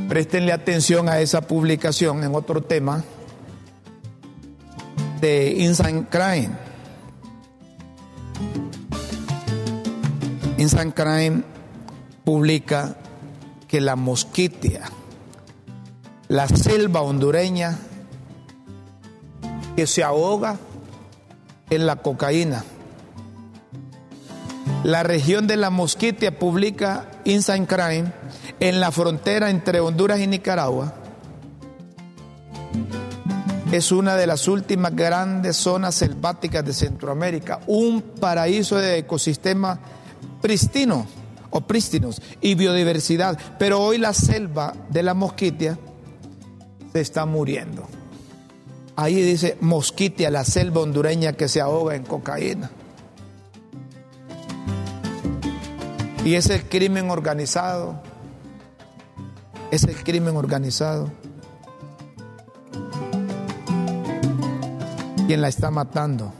Prestenle 0.08 0.52
atención 0.52 1.08
a 1.08 1.20
esa 1.20 1.42
publicación 1.42 2.22
en 2.22 2.34
otro 2.34 2.62
tema 2.62 3.04
de 5.20 5.54
Inside 5.58 6.06
Crime. 6.08 6.50
Inside 10.58 10.94
Crime 10.94 11.42
publica 12.24 12.96
que 13.68 13.80
la 13.80 13.96
mosquitia, 13.96 14.82
la 16.28 16.48
selva 16.48 17.02
hondureña, 17.02 17.78
que 19.74 19.86
se 19.86 20.02
ahoga 20.02 20.56
en 21.68 21.86
la 21.86 21.96
cocaína. 21.96 22.64
La 24.84 25.02
región 25.02 25.46
de 25.46 25.56
la 25.56 25.70
Mosquitia 25.70 26.38
publica 26.38 27.10
Inside 27.24 27.66
Crime 27.66 28.12
en 28.60 28.80
la 28.80 28.92
frontera 28.92 29.50
entre 29.50 29.80
Honduras 29.80 30.20
y 30.20 30.26
Nicaragua. 30.26 30.94
Es 33.72 33.90
una 33.90 34.14
de 34.14 34.28
las 34.28 34.46
últimas 34.46 34.94
grandes 34.94 35.56
zonas 35.56 35.96
selváticas 35.96 36.64
de 36.64 36.72
Centroamérica, 36.72 37.60
un 37.66 38.00
paraíso 38.00 38.76
de 38.76 38.98
ecosistema 38.98 39.80
pristino 40.40 41.06
o 41.50 41.60
prístinos 41.62 42.22
y 42.40 42.54
biodiversidad. 42.54 43.38
Pero 43.58 43.82
hoy 43.82 43.98
la 43.98 44.12
selva 44.12 44.72
de 44.88 45.02
la 45.02 45.14
Mosquitia 45.14 45.78
se 46.92 47.00
está 47.00 47.26
muriendo. 47.26 47.88
Ahí 48.94 49.20
dice 49.20 49.58
Mosquitia, 49.60 50.30
la 50.30 50.44
selva 50.44 50.80
hondureña 50.80 51.32
que 51.32 51.48
se 51.48 51.60
ahoga 51.60 51.96
en 51.96 52.04
cocaína. 52.04 52.70
Y 56.26 56.34
es 56.34 56.50
crimen 56.68 57.08
organizado. 57.08 58.02
Es 59.70 59.86
crimen 60.02 60.36
organizado. 60.36 61.08
Quien 65.28 65.40
la 65.40 65.46
está 65.46 65.70
matando. 65.70 66.32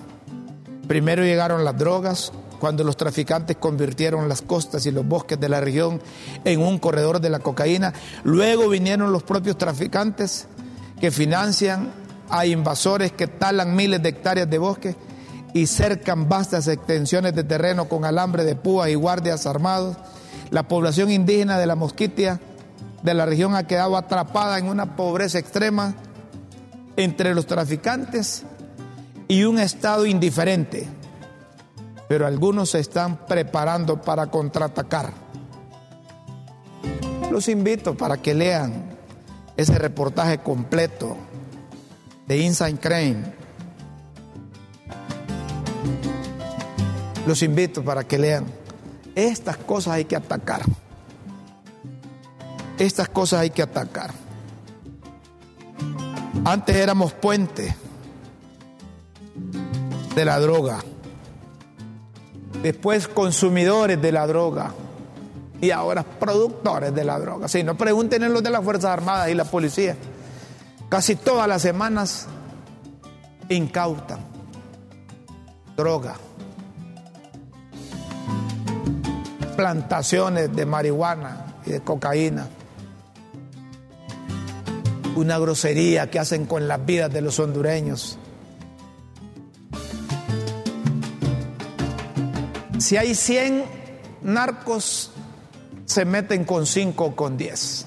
Primero 0.89 1.22
llegaron 1.22 1.64
las 1.64 1.78
drogas, 1.78 2.32
cuando 2.59 2.82
los 2.82 2.97
traficantes 2.97 3.59
convirtieron 3.59 4.28
las 4.28 4.43
costas 4.43 4.84
y 4.87 4.91
los 4.91 5.07
bosques 5.07 5.39
de 5.39 5.49
la 5.49 5.61
región 5.61 6.03
en 6.45 6.62
un 6.62 6.80
corredor 6.80 7.20
de 7.20 7.30
la 7.30 7.39
cocaína. 7.39 7.95
Luego 8.24 8.68
vinieron 8.68 9.12
los 9.12 9.22
propios 9.22 9.57
traficantes 9.57 10.49
que 11.01 11.12
financian 11.12 11.93
hay 12.28 12.51
invasores 12.51 13.12
que 13.12 13.28
talan 13.28 13.76
miles 13.76 14.03
de 14.03 14.09
hectáreas 14.09 14.51
de 14.51 14.59
bosque 14.59 14.97
y 15.57 15.66
cercan 15.66 16.28
vastas 16.28 16.68
extensiones 16.68 17.34
de 17.34 17.42
terreno 17.42 17.88
con 17.88 18.04
alambre 18.04 18.44
de 18.44 18.57
púas 18.57 18.90
y 18.90 18.94
guardias 18.94 19.46
armados. 19.46 19.96
La 20.50 20.68
población 20.68 21.11
indígena 21.11 21.59
de 21.59 21.66
la 21.66 21.74
Mosquitia 21.74 22.38
de 23.02 23.14
la 23.14 23.24
región 23.24 23.54
ha 23.54 23.66
quedado 23.66 23.96
atrapada 23.96 24.59
en 24.59 24.68
una 24.68 24.96
pobreza 24.96 25.38
extrema 25.38 25.94
entre 26.98 27.34
los 27.34 27.46
traficantes 27.46 28.42
y 29.28 29.44
un 29.44 29.59
Estado 29.59 30.04
indiferente. 30.04 30.86
Pero 32.07 32.26
algunos 32.26 32.70
se 32.70 32.80
están 32.80 33.24
preparando 33.26 34.02
para 34.02 34.26
contraatacar. 34.26 35.11
Los 37.30 37.48
invito 37.48 37.96
para 37.96 38.18
que 38.18 38.34
lean 38.34 38.94
ese 39.57 39.78
reportaje 39.78 40.36
completo 40.36 41.16
de 42.26 42.36
Inside 42.36 42.78
Crane. 42.78 43.36
Los 47.26 47.43
invito 47.43 47.82
para 47.82 48.05
que 48.05 48.18
lean. 48.18 48.47
Estas 49.14 49.57
cosas 49.57 49.95
hay 49.95 50.05
que 50.05 50.14
atacar. 50.14 50.62
Estas 52.78 53.09
cosas 53.09 53.41
hay 53.41 53.51
que 53.51 53.62
atacar. 53.62 54.12
Antes 56.45 56.76
éramos 56.76 57.12
puente 57.14 57.74
de 60.14 60.24
la 60.24 60.39
droga. 60.39 60.78
Después 62.62 63.09
consumidores 63.09 64.01
de 64.01 64.12
la 64.12 64.26
droga. 64.26 64.72
Y 65.61 65.70
ahora 65.70 66.05
productores 66.05 66.95
de 66.95 67.03
la 67.03 67.18
droga. 67.18 67.49
Si 67.49 67.64
no 67.64 67.76
pregunten 67.76 68.22
en 68.22 68.32
los 68.32 68.43
de 68.43 68.51
las 68.51 68.62
Fuerzas 68.62 68.91
Armadas 68.91 69.30
y 69.30 69.34
la 69.34 69.45
policía. 69.45 69.97
Casi 70.89 71.16
todas 71.16 71.49
las 71.49 71.62
semanas 71.62 72.26
incautan 73.49 74.36
droga, 75.76 76.16
plantaciones 79.56 80.54
de 80.54 80.66
marihuana 80.66 81.56
y 81.66 81.70
de 81.70 81.80
cocaína. 81.80 82.48
una 85.16 85.38
grosería 85.38 86.10
que 86.10 86.18
hacen 86.18 86.44
con 86.44 86.68
las 86.68 86.84
vidas 86.84 87.10
de 87.12 87.22
los 87.22 87.40
hondureños. 87.40 88.18
Si 92.78 92.96
hay 92.98 93.14
100 93.14 93.64
narcos, 94.22 95.10
se 95.86 96.04
meten 96.04 96.44
con 96.44 96.66
5 96.66 97.04
o 97.04 97.16
con 97.16 97.38
10. 97.38 97.86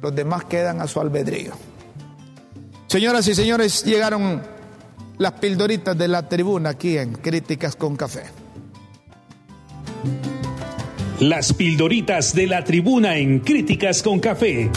Los 0.00 0.14
demás 0.14 0.44
quedan 0.44 0.80
a 0.80 0.86
su 0.86 1.00
albedrío. 1.00 1.52
Señoras 2.86 3.26
y 3.26 3.34
señores, 3.34 3.84
llegaron 3.84 4.42
las 5.18 5.32
pildoritas 5.32 5.98
de 5.98 6.06
la 6.06 6.28
tribuna 6.28 6.70
aquí 6.70 6.96
en 6.96 7.12
Críticas 7.12 7.74
con 7.74 7.96
Café. 7.96 8.22
Las 11.18 11.52
pildoritas 11.52 12.34
de 12.34 12.46
la 12.46 12.62
tribuna 12.62 13.16
en 13.16 13.40
Críticas 13.40 14.02
con 14.04 14.20
Café. 14.20 14.70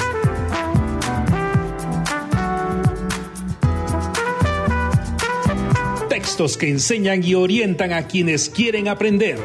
Textos 6.09 6.57
que 6.57 6.69
enseñan 6.69 7.23
y 7.23 7.35
orientan 7.35 7.93
a 7.93 8.07
quienes 8.07 8.49
quieren 8.49 8.87
aprender. 8.87 9.37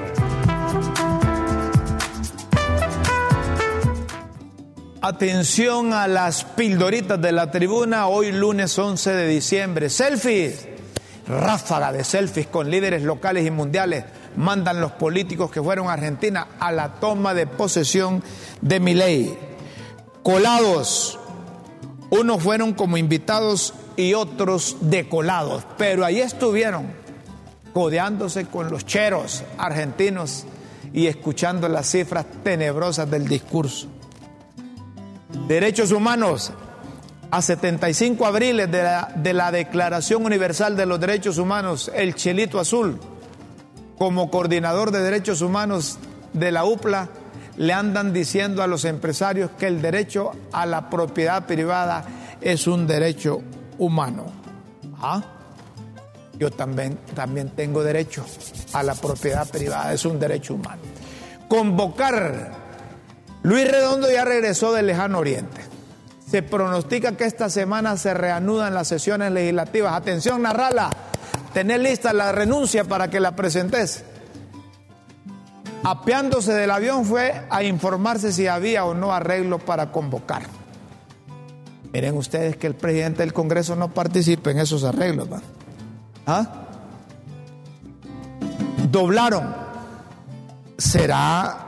Atención 5.03 5.93
a 5.93 6.09
las 6.09 6.43
pildoritas 6.43 7.21
de 7.21 7.33
la 7.33 7.51
tribuna 7.51 8.09
hoy 8.09 8.33
lunes 8.33 8.77
11 8.79 9.13
de 9.13 9.29
diciembre. 9.29 9.91
Selfies, 9.91 10.67
ráfaga 11.29 11.93
de 11.93 12.05
selfies 12.05 12.47
con 12.47 12.70
líderes 12.70 13.03
locales 13.03 13.47
y 13.47 13.51
mundiales 13.51 14.05
mandan 14.37 14.81
los 14.81 14.93
políticos 14.93 15.51
que 15.51 15.62
fueron 15.62 15.89
a 15.89 15.95
Argentina 15.95 16.49
a 16.61 16.72
la 16.72 16.95
toma 16.95 17.35
de 17.35 17.47
posesión 17.47 18.22
de 18.61 18.81
mi 18.81 18.95
ley. 18.95 19.39
Colados, 20.22 21.18
unos 22.11 22.43
fueron 22.43 22.74
como 22.74 22.97
invitados 22.97 23.74
y 23.97 24.14
otros 24.14 24.77
decolados, 24.81 25.64
pero 25.79 26.05
ahí 26.05 26.20
estuvieron 26.20 26.87
codeándose 27.72 28.47
con 28.47 28.70
los 28.70 28.87
cheros 28.87 29.43
argentinos 29.59 30.47
y 30.93 31.09
escuchando 31.09 31.68
las 31.68 31.91
cifras 31.91 32.27
tenebrosas 32.43 33.11
del 33.11 33.29
discurso. 33.29 33.89
Derechos 35.47 35.93
humanos, 35.93 36.53
a 37.31 37.43
75 37.43 38.24
abriles 38.27 38.70
de 38.70 38.83
la, 38.83 39.12
de 39.14 39.33
la 39.33 39.51
Declaración 39.51 40.24
Universal 40.24 40.77
de 40.77 40.87
los 40.87 41.01
Derechos 41.01 41.39
Humanos, 41.39 41.91
el 41.95 42.14
Chelito 42.14 42.61
Azul, 42.61 43.01
como 43.99 44.31
coordinador 44.31 44.91
de 44.91 45.01
derechos 45.01 45.41
humanos 45.41 45.99
de 46.33 46.53
la 46.53 46.64
UPLA, 46.64 47.09
le 47.57 47.72
andan 47.72 48.12
diciendo 48.12 48.62
a 48.62 48.66
los 48.66 48.85
empresarios 48.85 49.51
que 49.59 49.66
el 49.66 49.81
derecho 49.81 50.33
a 50.53 50.66
la 50.66 50.91
propiedad 50.91 51.47
privada 51.47 52.05
es 52.41 52.66
un 52.66 52.87
derecho 52.87 53.43
humano. 53.79 54.27
¿Ah? 55.01 55.22
Yo 56.39 56.51
también, 56.51 56.99
también 57.14 57.51
tengo 57.51 57.83
derecho 57.83 58.24
a 58.74 58.83
la 58.83 58.95
propiedad 58.95 59.49
privada, 59.49 59.93
es 59.95 60.05
un 60.05 60.20
derecho 60.20 60.55
humano. 60.55 60.83
Convocar. 61.49 62.53
Luis 63.43 63.70
Redondo 63.70 64.11
ya 64.11 64.24
regresó 64.24 64.72
del 64.72 64.89
lejano 64.89 65.18
oriente. 65.18 65.76
Se 66.29 66.43
pronostica 66.43 67.16
que 67.16 67.24
esta 67.24 67.49
semana 67.49 67.97
se 67.97 68.12
reanudan 68.12 68.74
las 68.74 68.89
sesiones 68.89 69.31
legislativas. 69.31 69.95
Atención, 69.95 70.43
narrala 70.43 70.91
tener 71.53 71.81
lista 71.81 72.12
la 72.12 72.33
renuncia 72.33 72.85
para 72.85 73.09
que 73.09 73.20
la 73.20 73.37
presentes. 73.37 74.05
Apeándose 75.85 76.53
del 76.53 76.70
avión 76.72 77.05
fue 77.05 77.47
a 77.49 77.62
informarse 77.62 78.33
si 78.33 78.49
había 78.49 78.85
o 78.85 78.93
no 78.93 79.12
arreglo 79.12 79.59
para 79.59 79.93
convocar. 79.93 80.43
Miren 81.93 82.16
ustedes 82.16 82.57
que 82.57 82.66
el 82.66 82.74
presidente 82.74 83.22
del 83.22 83.33
Congreso 83.33 83.77
no 83.77 83.89
participe 83.95 84.51
en 84.51 84.59
esos 84.59 84.83
arreglos. 84.83 85.29
¿Ah? 86.27 86.66
Doblaron. 88.91 89.55
¿Será 90.77 91.66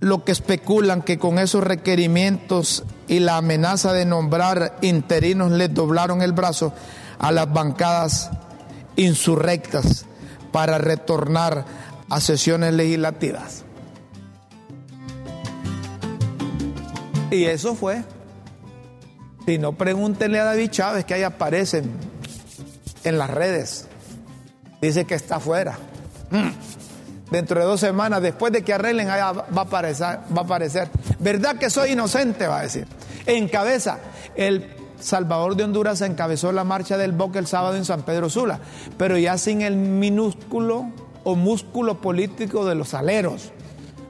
lo 0.00 0.24
que 0.24 0.32
especulan 0.32 1.00
que 1.00 1.18
con 1.18 1.38
esos 1.38 1.62
requerimientos 1.62 2.84
y 3.08 3.20
la 3.20 3.36
amenaza 3.36 3.92
de 3.92 4.04
nombrar 4.04 4.78
interinos 4.80 5.52
les 5.52 5.72
doblaron 5.72 6.22
el 6.22 6.32
brazo 6.32 6.72
a 7.18 7.32
las 7.32 7.52
bancadas 7.52 8.30
insurrectas 8.96 10.06
para 10.50 10.78
retornar 10.78 11.64
a 12.08 12.20
sesiones 12.20 12.74
legislativas. 12.74 13.64
Y 17.30 17.44
eso 17.44 17.74
fue. 17.74 18.04
Si 19.46 19.58
no, 19.58 19.72
pregúntenle 19.72 20.38
a 20.38 20.44
David 20.44 20.70
Chávez 20.70 21.04
que 21.04 21.14
ahí 21.14 21.22
aparecen 21.22 21.90
en 23.04 23.18
las 23.18 23.30
redes. 23.30 23.88
Dice 24.80 25.04
que 25.04 25.14
está 25.14 25.36
afuera. 25.36 25.78
Dentro 27.32 27.58
de 27.58 27.64
dos 27.64 27.80
semanas, 27.80 28.20
después 28.20 28.52
de 28.52 28.62
que 28.62 28.74
arreglen, 28.74 29.08
allá 29.08 29.32
va 29.32 29.62
a 29.62 29.64
aparecer. 29.64 30.18
Va 30.36 30.42
a 30.42 30.44
aparecer. 30.44 30.90
¿Verdad 31.18 31.56
que 31.56 31.70
soy 31.70 31.92
inocente? 31.92 32.46
Va 32.46 32.58
a 32.58 32.62
decir. 32.62 32.86
Encabeza 33.24 34.00
el 34.36 34.66
Salvador 35.00 35.56
de 35.56 35.64
Honduras 35.64 36.02
encabezó 36.02 36.52
la 36.52 36.62
marcha 36.62 36.98
del 36.98 37.12
Boca 37.12 37.38
el 37.38 37.46
sábado 37.46 37.76
en 37.76 37.86
San 37.86 38.02
Pedro 38.02 38.28
Sula, 38.28 38.60
pero 38.98 39.16
ya 39.16 39.38
sin 39.38 39.62
el 39.62 39.76
minúsculo 39.76 40.90
o 41.24 41.34
músculo 41.34 42.02
político 42.02 42.66
de 42.66 42.74
los 42.74 42.92
aleros. 42.92 43.50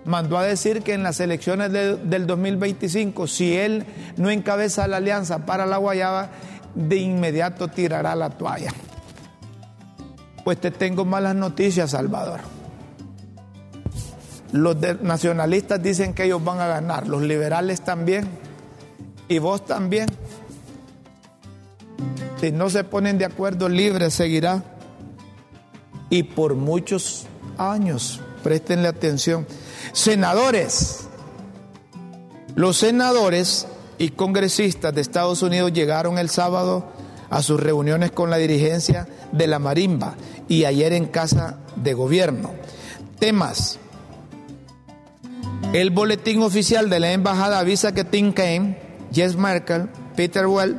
Mandó 0.05 0.37
a 0.37 0.43
decir 0.43 0.83
que 0.83 0.95
en 0.95 1.05
las 1.05 1.21
elecciones 1.21 1.71
del 1.71 2.27
2025, 2.27 3.29
si 3.29 3.57
él 3.57 3.87
no 4.17 4.31
encabeza 4.31 4.89
la 4.89 4.97
alianza 4.97 5.47
para 5.47 5.65
la 5.65 5.77
Guayaba, 5.77 6.31
de 6.75 6.97
inmediato 6.97 7.69
tirará 7.69 8.17
la 8.17 8.31
toalla. 8.31 8.73
Pues 10.43 10.61
te 10.61 10.73
tengo 10.73 11.05
malas 11.05 11.37
noticias, 11.37 11.93
Salvador. 11.93 12.41
Los 14.53 14.77
nacionalistas 15.01 15.83
dicen 15.83 16.13
que 16.13 16.25
ellos 16.25 16.45
van 16.45 16.61
a 16.61 16.67
ganar, 16.67 17.09
los 17.09 17.23
liberales 17.23 17.81
también, 17.81 18.29
y 19.29 19.39
vos 19.39 19.65
también. 19.65 20.07
Si 22.39 22.53
no 22.53 22.69
se 22.69 22.85
ponen 22.85 23.19
de 23.19 23.25
acuerdo, 23.25 23.69
libre 23.69 24.11
seguirá. 24.11 24.63
Y 26.11 26.25
por 26.25 26.55
muchos 26.55 27.27
años, 27.57 28.21
préstenle 28.43 28.89
atención. 28.89 29.47
Senadores. 29.93 31.09
Los 32.55 32.77
senadores 32.77 33.67
y 33.97 34.11
congresistas 34.11 34.95
de 34.95 35.01
Estados 35.01 35.41
Unidos 35.43 35.73
llegaron 35.73 36.19
el 36.19 36.29
sábado 36.29 36.85
a 37.31 37.41
sus 37.41 37.59
reuniones 37.59 38.11
con 38.11 38.29
la 38.29 38.37
dirigencia 38.37 39.09
de 39.33 39.47
la 39.47 39.59
Marimba 39.59 40.17
y 40.49 40.65
ayer 40.65 40.93
en 40.93 41.07
casa 41.07 41.61
de 41.77 41.95
gobierno. 41.95 42.51
Temas. 43.19 43.79
El 45.73 45.89
boletín 45.89 46.43
oficial 46.43 46.91
de 46.91 47.01
la 47.01 47.13
embajada 47.13 47.59
avisa 47.59 47.93
que 47.93 48.05
Tim 48.05 48.35
Kaine, 48.35 48.77
Jess 49.11 49.37
Merkel, 49.37 49.89
Peter 50.15 50.47
Well, 50.47 50.79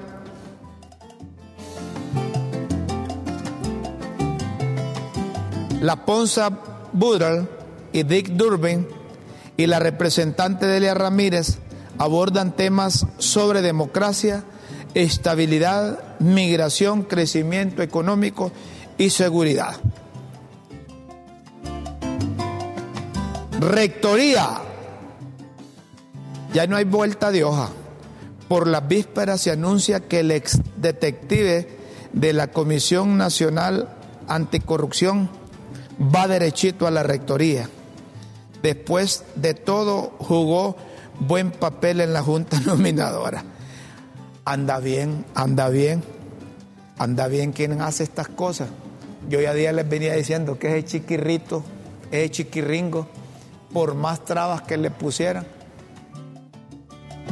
la 5.82 6.06
Ponza 6.06 6.52
Budral 6.94 7.50
y 7.92 8.04
Dick 8.04 8.30
Durbin 8.34 8.88
y 9.58 9.66
la 9.66 9.80
representante 9.80 10.68
Delia 10.68 10.94
Ramírez 10.94 11.58
abordan 11.98 12.56
temas 12.56 13.08
sobre 13.18 13.64
democracia, 13.64 14.44
estabilidad, 14.94 16.20
migración, 16.20 17.02
crecimiento 17.02 17.82
económico 17.82 18.52
y 19.00 19.10
seguridad. 19.10 19.76
Rectoría. 23.60 24.62
Ya 26.54 26.68
no 26.68 26.76
hay 26.76 26.86
vuelta 26.86 27.32
de 27.32 27.44
hoja. 27.44 27.70
Por 28.48 28.68
las 28.68 28.88
vísperas 28.88 29.42
se 29.42 29.52
anuncia 29.52 30.02
que 30.02 30.20
el 30.20 30.30
ex 30.30 30.62
detective 30.78 31.68
de 32.14 32.34
la 32.34 32.52
Comisión 32.52 33.18
Nacional 33.18 33.90
Anticorrupción 34.28 35.30
va 36.00 36.28
derechito 36.28 36.86
a 36.86 36.92
la 36.92 37.02
rectoría. 37.02 37.70
Después 38.62 39.26
de 39.36 39.56
todo, 39.56 40.14
jugó 40.20 40.78
buen 41.20 41.50
papel 41.50 42.02
en 42.02 42.14
la 42.14 42.22
Junta 42.22 42.60
Nominadora. 42.66 43.44
Anda 44.46 44.80
bien, 44.80 45.26
anda 45.34 45.70
bien, 45.70 46.04
anda 47.00 47.28
bien 47.28 47.52
quien 47.52 47.82
hace 47.82 48.04
estas 48.04 48.28
cosas. 48.28 48.70
Yo 49.28 49.42
ya 49.42 49.56
día 49.56 49.72
les 49.72 49.90
venía 49.90 50.14
diciendo 50.14 50.60
que 50.60 50.78
ese 50.78 50.86
chiquirrito, 50.86 51.64
ese 52.12 52.30
chiquirringo, 52.30 53.08
por 53.74 53.96
más 53.96 54.24
trabas 54.24 54.62
que 54.62 54.78
le 54.78 54.92
pusieran, 54.92 55.48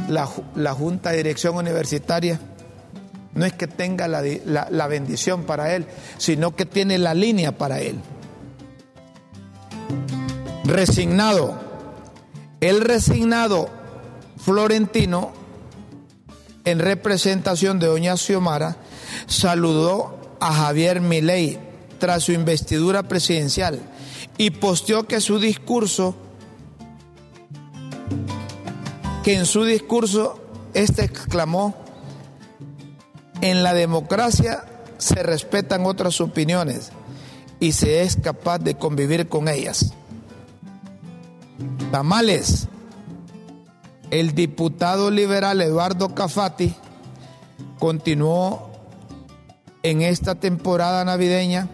la, 0.08 0.28
la 0.54 0.74
Junta 0.74 1.10
de 1.10 1.18
Dirección 1.18 1.56
Universitaria 1.56 2.40
no 3.34 3.46
es 3.46 3.52
que 3.52 3.66
tenga 3.66 4.08
la, 4.08 4.22
la 4.70 4.86
bendición 4.86 5.44
para 5.44 5.74
él, 5.74 5.86
sino 6.18 6.54
que 6.54 6.66
tiene 6.66 6.98
la 6.98 7.14
línea 7.14 7.52
para 7.52 7.80
él 7.80 7.98
resignado. 10.64 11.60
El 12.60 12.80
resignado 12.80 13.68
florentino 14.38 15.32
en 16.64 16.78
representación 16.78 17.78
de 17.78 17.88
doña 17.88 18.16
Xiomara, 18.16 18.76
saludó 19.26 20.36
a 20.40 20.52
Javier 20.52 21.00
Milei 21.00 21.58
tras 21.98 22.24
su 22.24 22.32
investidura 22.32 23.02
presidencial 23.04 23.80
y 24.38 24.50
posteó 24.50 25.06
que 25.06 25.20
su 25.20 25.38
discurso, 25.38 26.16
que 29.22 29.36
en 29.36 29.46
su 29.46 29.64
discurso 29.64 30.40
este 30.74 31.04
exclamó, 31.04 31.74
en 33.40 33.62
la 33.62 33.74
democracia 33.74 34.64
se 34.98 35.22
respetan 35.22 35.86
otras 35.86 36.20
opiniones 36.20 36.90
y 37.60 37.72
se 37.72 38.02
es 38.02 38.16
capaz 38.16 38.58
de 38.58 38.76
convivir 38.76 39.28
con 39.28 39.48
ellas. 39.48 39.94
Tamales. 41.90 42.68
El 44.10 44.34
diputado 44.34 45.10
liberal 45.10 45.60
Eduardo 45.62 46.14
Cafati 46.14 46.74
continuó 47.78 48.70
en 49.82 50.02
esta 50.02 50.34
temporada 50.34 51.04
navideña 51.04 51.68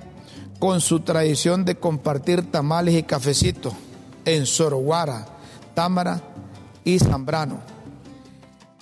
con 0.60 0.80
su 0.80 1.00
tradición 1.00 1.64
de 1.64 1.76
compartir 1.76 2.50
tamales 2.50 2.94
y 2.94 3.02
cafecitos 3.02 3.74
en 4.24 4.46
Soroguara, 4.46 5.26
Támara 5.74 6.27
y 6.88 6.98
Zambrano. 6.98 7.60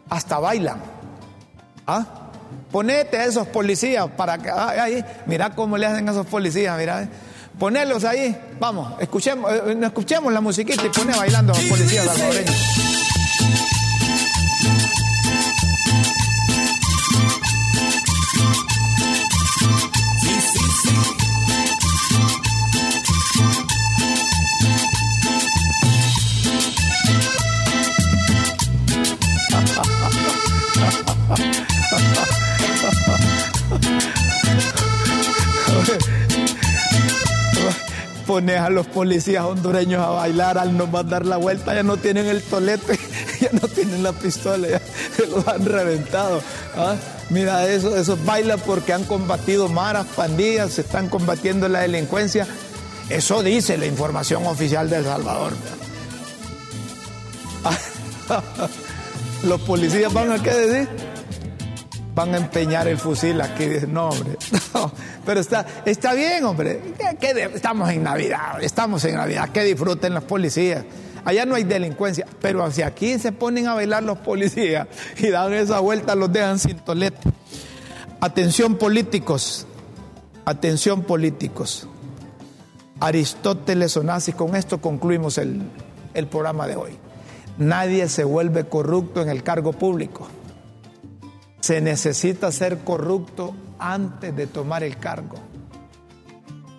hasta 0.08 0.38
bailan. 0.38 0.78
¿Ah? 1.86 2.06
Ponete 2.70 3.18
a 3.18 3.24
esos 3.24 3.46
policías 3.48 4.08
para 4.16 4.38
que. 4.38 4.50
ahí, 4.50 5.04
mira 5.26 5.50
cómo 5.50 5.76
le 5.76 5.86
hacen 5.86 6.08
a 6.08 6.12
esos 6.12 6.26
policías, 6.26 6.76
mira. 6.78 7.02
Eh. 7.02 7.08
Ponelos 7.58 8.04
ahí, 8.04 8.36
vamos, 8.58 8.94
escuchemos, 9.00 9.52
eh, 9.52 9.78
escuchemos 9.82 10.32
la 10.32 10.40
musiquita 10.40 10.84
y 10.84 10.88
pone 10.88 11.16
bailando 11.16 11.52
a 11.52 11.56
los 11.56 11.66
policías 11.66 12.04
salvadoreños. 12.06 12.83
Pones 38.26 38.58
a 38.60 38.70
los 38.70 38.86
policías 38.86 39.44
hondureños 39.44 40.02
a 40.04 40.10
bailar, 40.10 40.58
al 40.58 40.76
no 40.76 40.86
dar 41.04 41.24
la 41.26 41.36
vuelta, 41.36 41.74
ya 41.74 41.82
no 41.82 41.96
tienen 41.96 42.26
el 42.26 42.42
tolete, 42.42 42.98
ya 43.40 43.50
no 43.52 43.68
tienen 43.68 44.02
la 44.02 44.12
pistola, 44.12 44.68
ya 44.68 44.80
se 45.16 45.26
los 45.26 45.46
han 45.46 45.64
reventado. 45.64 46.40
¿ah? 46.76 46.96
Mira, 47.30 47.68
eso, 47.68 47.96
esos 47.96 48.24
bailan 48.24 48.60
porque 48.60 48.92
han 48.92 49.04
combatido 49.04 49.68
maras, 49.68 50.06
pandillas, 50.16 50.72
se 50.72 50.80
están 50.82 51.08
combatiendo 51.08 51.68
la 51.68 51.80
delincuencia. 51.80 52.46
Eso 53.08 53.42
dice 53.42 53.76
la 53.76 53.86
información 53.86 54.46
oficial 54.46 54.88
de 54.90 54.96
El 54.96 55.04
Salvador. 55.04 55.52
Los 59.44 59.60
policías 59.62 60.12
van 60.12 60.32
a 60.32 60.42
qué 60.42 60.50
decir? 60.50 60.88
van 62.14 62.34
a 62.34 62.36
empeñar 62.38 62.88
el 62.88 62.98
fusil 62.98 63.40
aquí. 63.40 63.68
No, 63.88 64.10
hombre, 64.10 64.36
pero 65.24 65.40
está, 65.40 65.66
está 65.84 66.14
bien, 66.14 66.44
hombre. 66.44 66.80
estamos 67.54 67.90
en 67.90 68.02
Navidad, 68.02 68.62
estamos 68.62 69.04
en 69.04 69.16
Navidad, 69.16 69.48
que 69.50 69.62
disfruten 69.64 70.14
los 70.14 70.24
policías. 70.24 70.84
Allá 71.24 71.46
no 71.46 71.54
hay 71.54 71.64
delincuencia, 71.64 72.26
pero 72.40 72.62
hacia 72.62 72.86
aquí 72.86 73.18
se 73.18 73.32
ponen 73.32 73.66
a 73.66 73.74
bailar 73.74 74.02
los 74.02 74.18
policías 74.18 74.86
y 75.18 75.28
dan 75.28 75.54
esa 75.54 75.80
vuelta, 75.80 76.14
los 76.14 76.32
dejan 76.32 76.58
sin 76.58 76.76
tolete. 76.78 77.30
Atención 78.20 78.76
políticos, 78.76 79.66
atención 80.44 81.02
políticos. 81.02 81.88
Aristóteles 83.00 83.96
Onassis, 83.96 84.34
con 84.34 84.54
esto 84.54 84.80
concluimos 84.80 85.38
el, 85.38 85.62
el 86.14 86.26
programa 86.26 86.66
de 86.66 86.76
hoy. 86.76 86.98
Nadie 87.58 88.08
se 88.08 88.24
vuelve 88.24 88.64
corrupto 88.64 89.22
en 89.22 89.28
el 89.28 89.42
cargo 89.42 89.72
público. 89.72 90.28
Se 91.64 91.80
necesita 91.80 92.52
ser 92.52 92.80
corrupto 92.80 93.54
antes 93.78 94.36
de 94.36 94.46
tomar 94.46 94.84
el 94.84 94.98
cargo. 94.98 95.36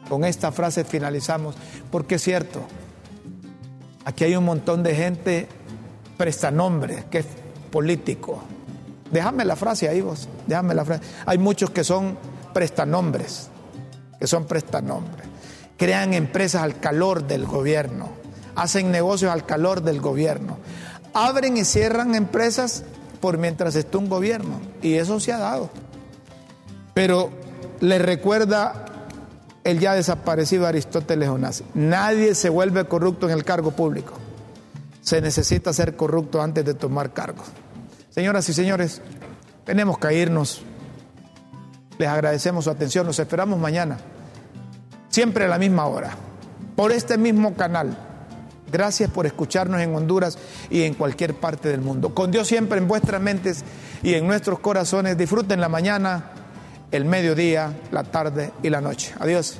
Con 0.07 0.23
esta 0.23 0.51
frase 0.51 0.83
finalizamos, 0.83 1.55
porque 1.89 2.13
es 2.13 2.21
cierto, 2.21 2.61
aquí 4.05 4.25
hay 4.25 4.35
un 4.35 4.45
montón 4.45 4.83
de 4.83 4.93
gente 4.93 5.47
prestanombre, 6.17 7.05
que 7.09 7.17
es 7.17 7.25
político. 7.71 8.43
Déjame 9.11 9.43
la 9.43 9.55
frase 9.55 9.89
ahí 9.89 10.01
vos, 10.01 10.29
déjame 10.45 10.75
la 10.75 10.85
frase. 10.85 11.01
Hay 11.25 11.39
muchos 11.39 11.71
que 11.71 11.83
son 11.83 12.15
prestanombres, 12.53 13.49
que 14.19 14.27
son 14.27 14.45
prestanombres. 14.45 15.25
Crean 15.77 16.13
empresas 16.13 16.61
al 16.61 16.79
calor 16.79 17.25
del 17.25 17.47
gobierno, 17.47 18.09
hacen 18.55 18.91
negocios 18.91 19.31
al 19.31 19.47
calor 19.47 19.81
del 19.81 19.99
gobierno. 19.99 20.59
Abren 21.15 21.57
y 21.57 21.65
cierran 21.65 22.13
empresas 22.13 22.83
por 23.19 23.37
mientras 23.37 23.75
esté 23.75 23.97
un 23.97 24.09
gobierno. 24.09 24.59
Y 24.81 24.95
eso 24.95 25.19
se 25.19 25.31
ha 25.31 25.37
dado. 25.37 25.69
Pero 26.93 27.29
le 27.81 27.99
recuerda 27.99 28.85
el 29.63 29.79
ya 29.79 29.93
desaparecido 29.93 30.67
Aristóteles 30.67 31.29
Onassis. 31.29 31.65
Nadie 31.73 32.35
se 32.35 32.49
vuelve 32.49 32.85
corrupto 32.85 33.27
en 33.27 33.33
el 33.33 33.43
cargo 33.43 33.71
público. 33.71 34.13
Se 35.01 35.21
necesita 35.21 35.73
ser 35.73 35.95
corrupto 35.95 36.41
antes 36.41 36.65
de 36.65 36.73
tomar 36.73 37.13
cargo. 37.13 37.43
Señoras 38.09 38.47
y 38.49 38.53
señores, 38.53 39.01
Tenemos 39.65 39.97
que 39.97 40.13
irnos. 40.13 40.61
Les 41.97 42.07
agradecemos 42.07 42.65
su 42.65 42.69
atención. 42.69 43.05
Nos 43.07 43.17
esperamos 43.17 43.59
mañana. 43.59 43.97
Siempre 45.09 45.45
a 45.45 45.47
la 45.47 45.57
misma 45.57 45.87
hora. 45.87 46.11
Por 46.75 46.91
este 46.91 47.17
mismo 47.17 47.55
canal. 47.55 47.97
Gracias 48.75 49.09
por 49.09 49.25
escucharnos 49.25 49.79
en 49.79 49.95
Honduras 49.95 50.37
y 50.69 50.81
en 50.81 50.95
cualquier 50.95 51.33
parte 51.33 51.69
del 51.69 51.79
mundo. 51.79 52.13
Con 52.13 52.29
Dios 52.29 52.45
siempre 52.45 52.77
en 52.77 52.89
vuestras 52.89 53.21
mentes 53.21 53.63
y 54.03 54.15
en 54.15 54.27
nuestros 54.27 54.59
corazones. 54.59 55.17
Disfruten 55.17 55.61
la 55.61 55.69
mañana, 55.69 56.31
el 56.91 57.05
mediodía, 57.05 57.71
la 57.93 58.03
tarde 58.03 58.51
y 58.63 58.69
la 58.69 58.81
noche. 58.81 59.13
Adiós. 59.17 59.59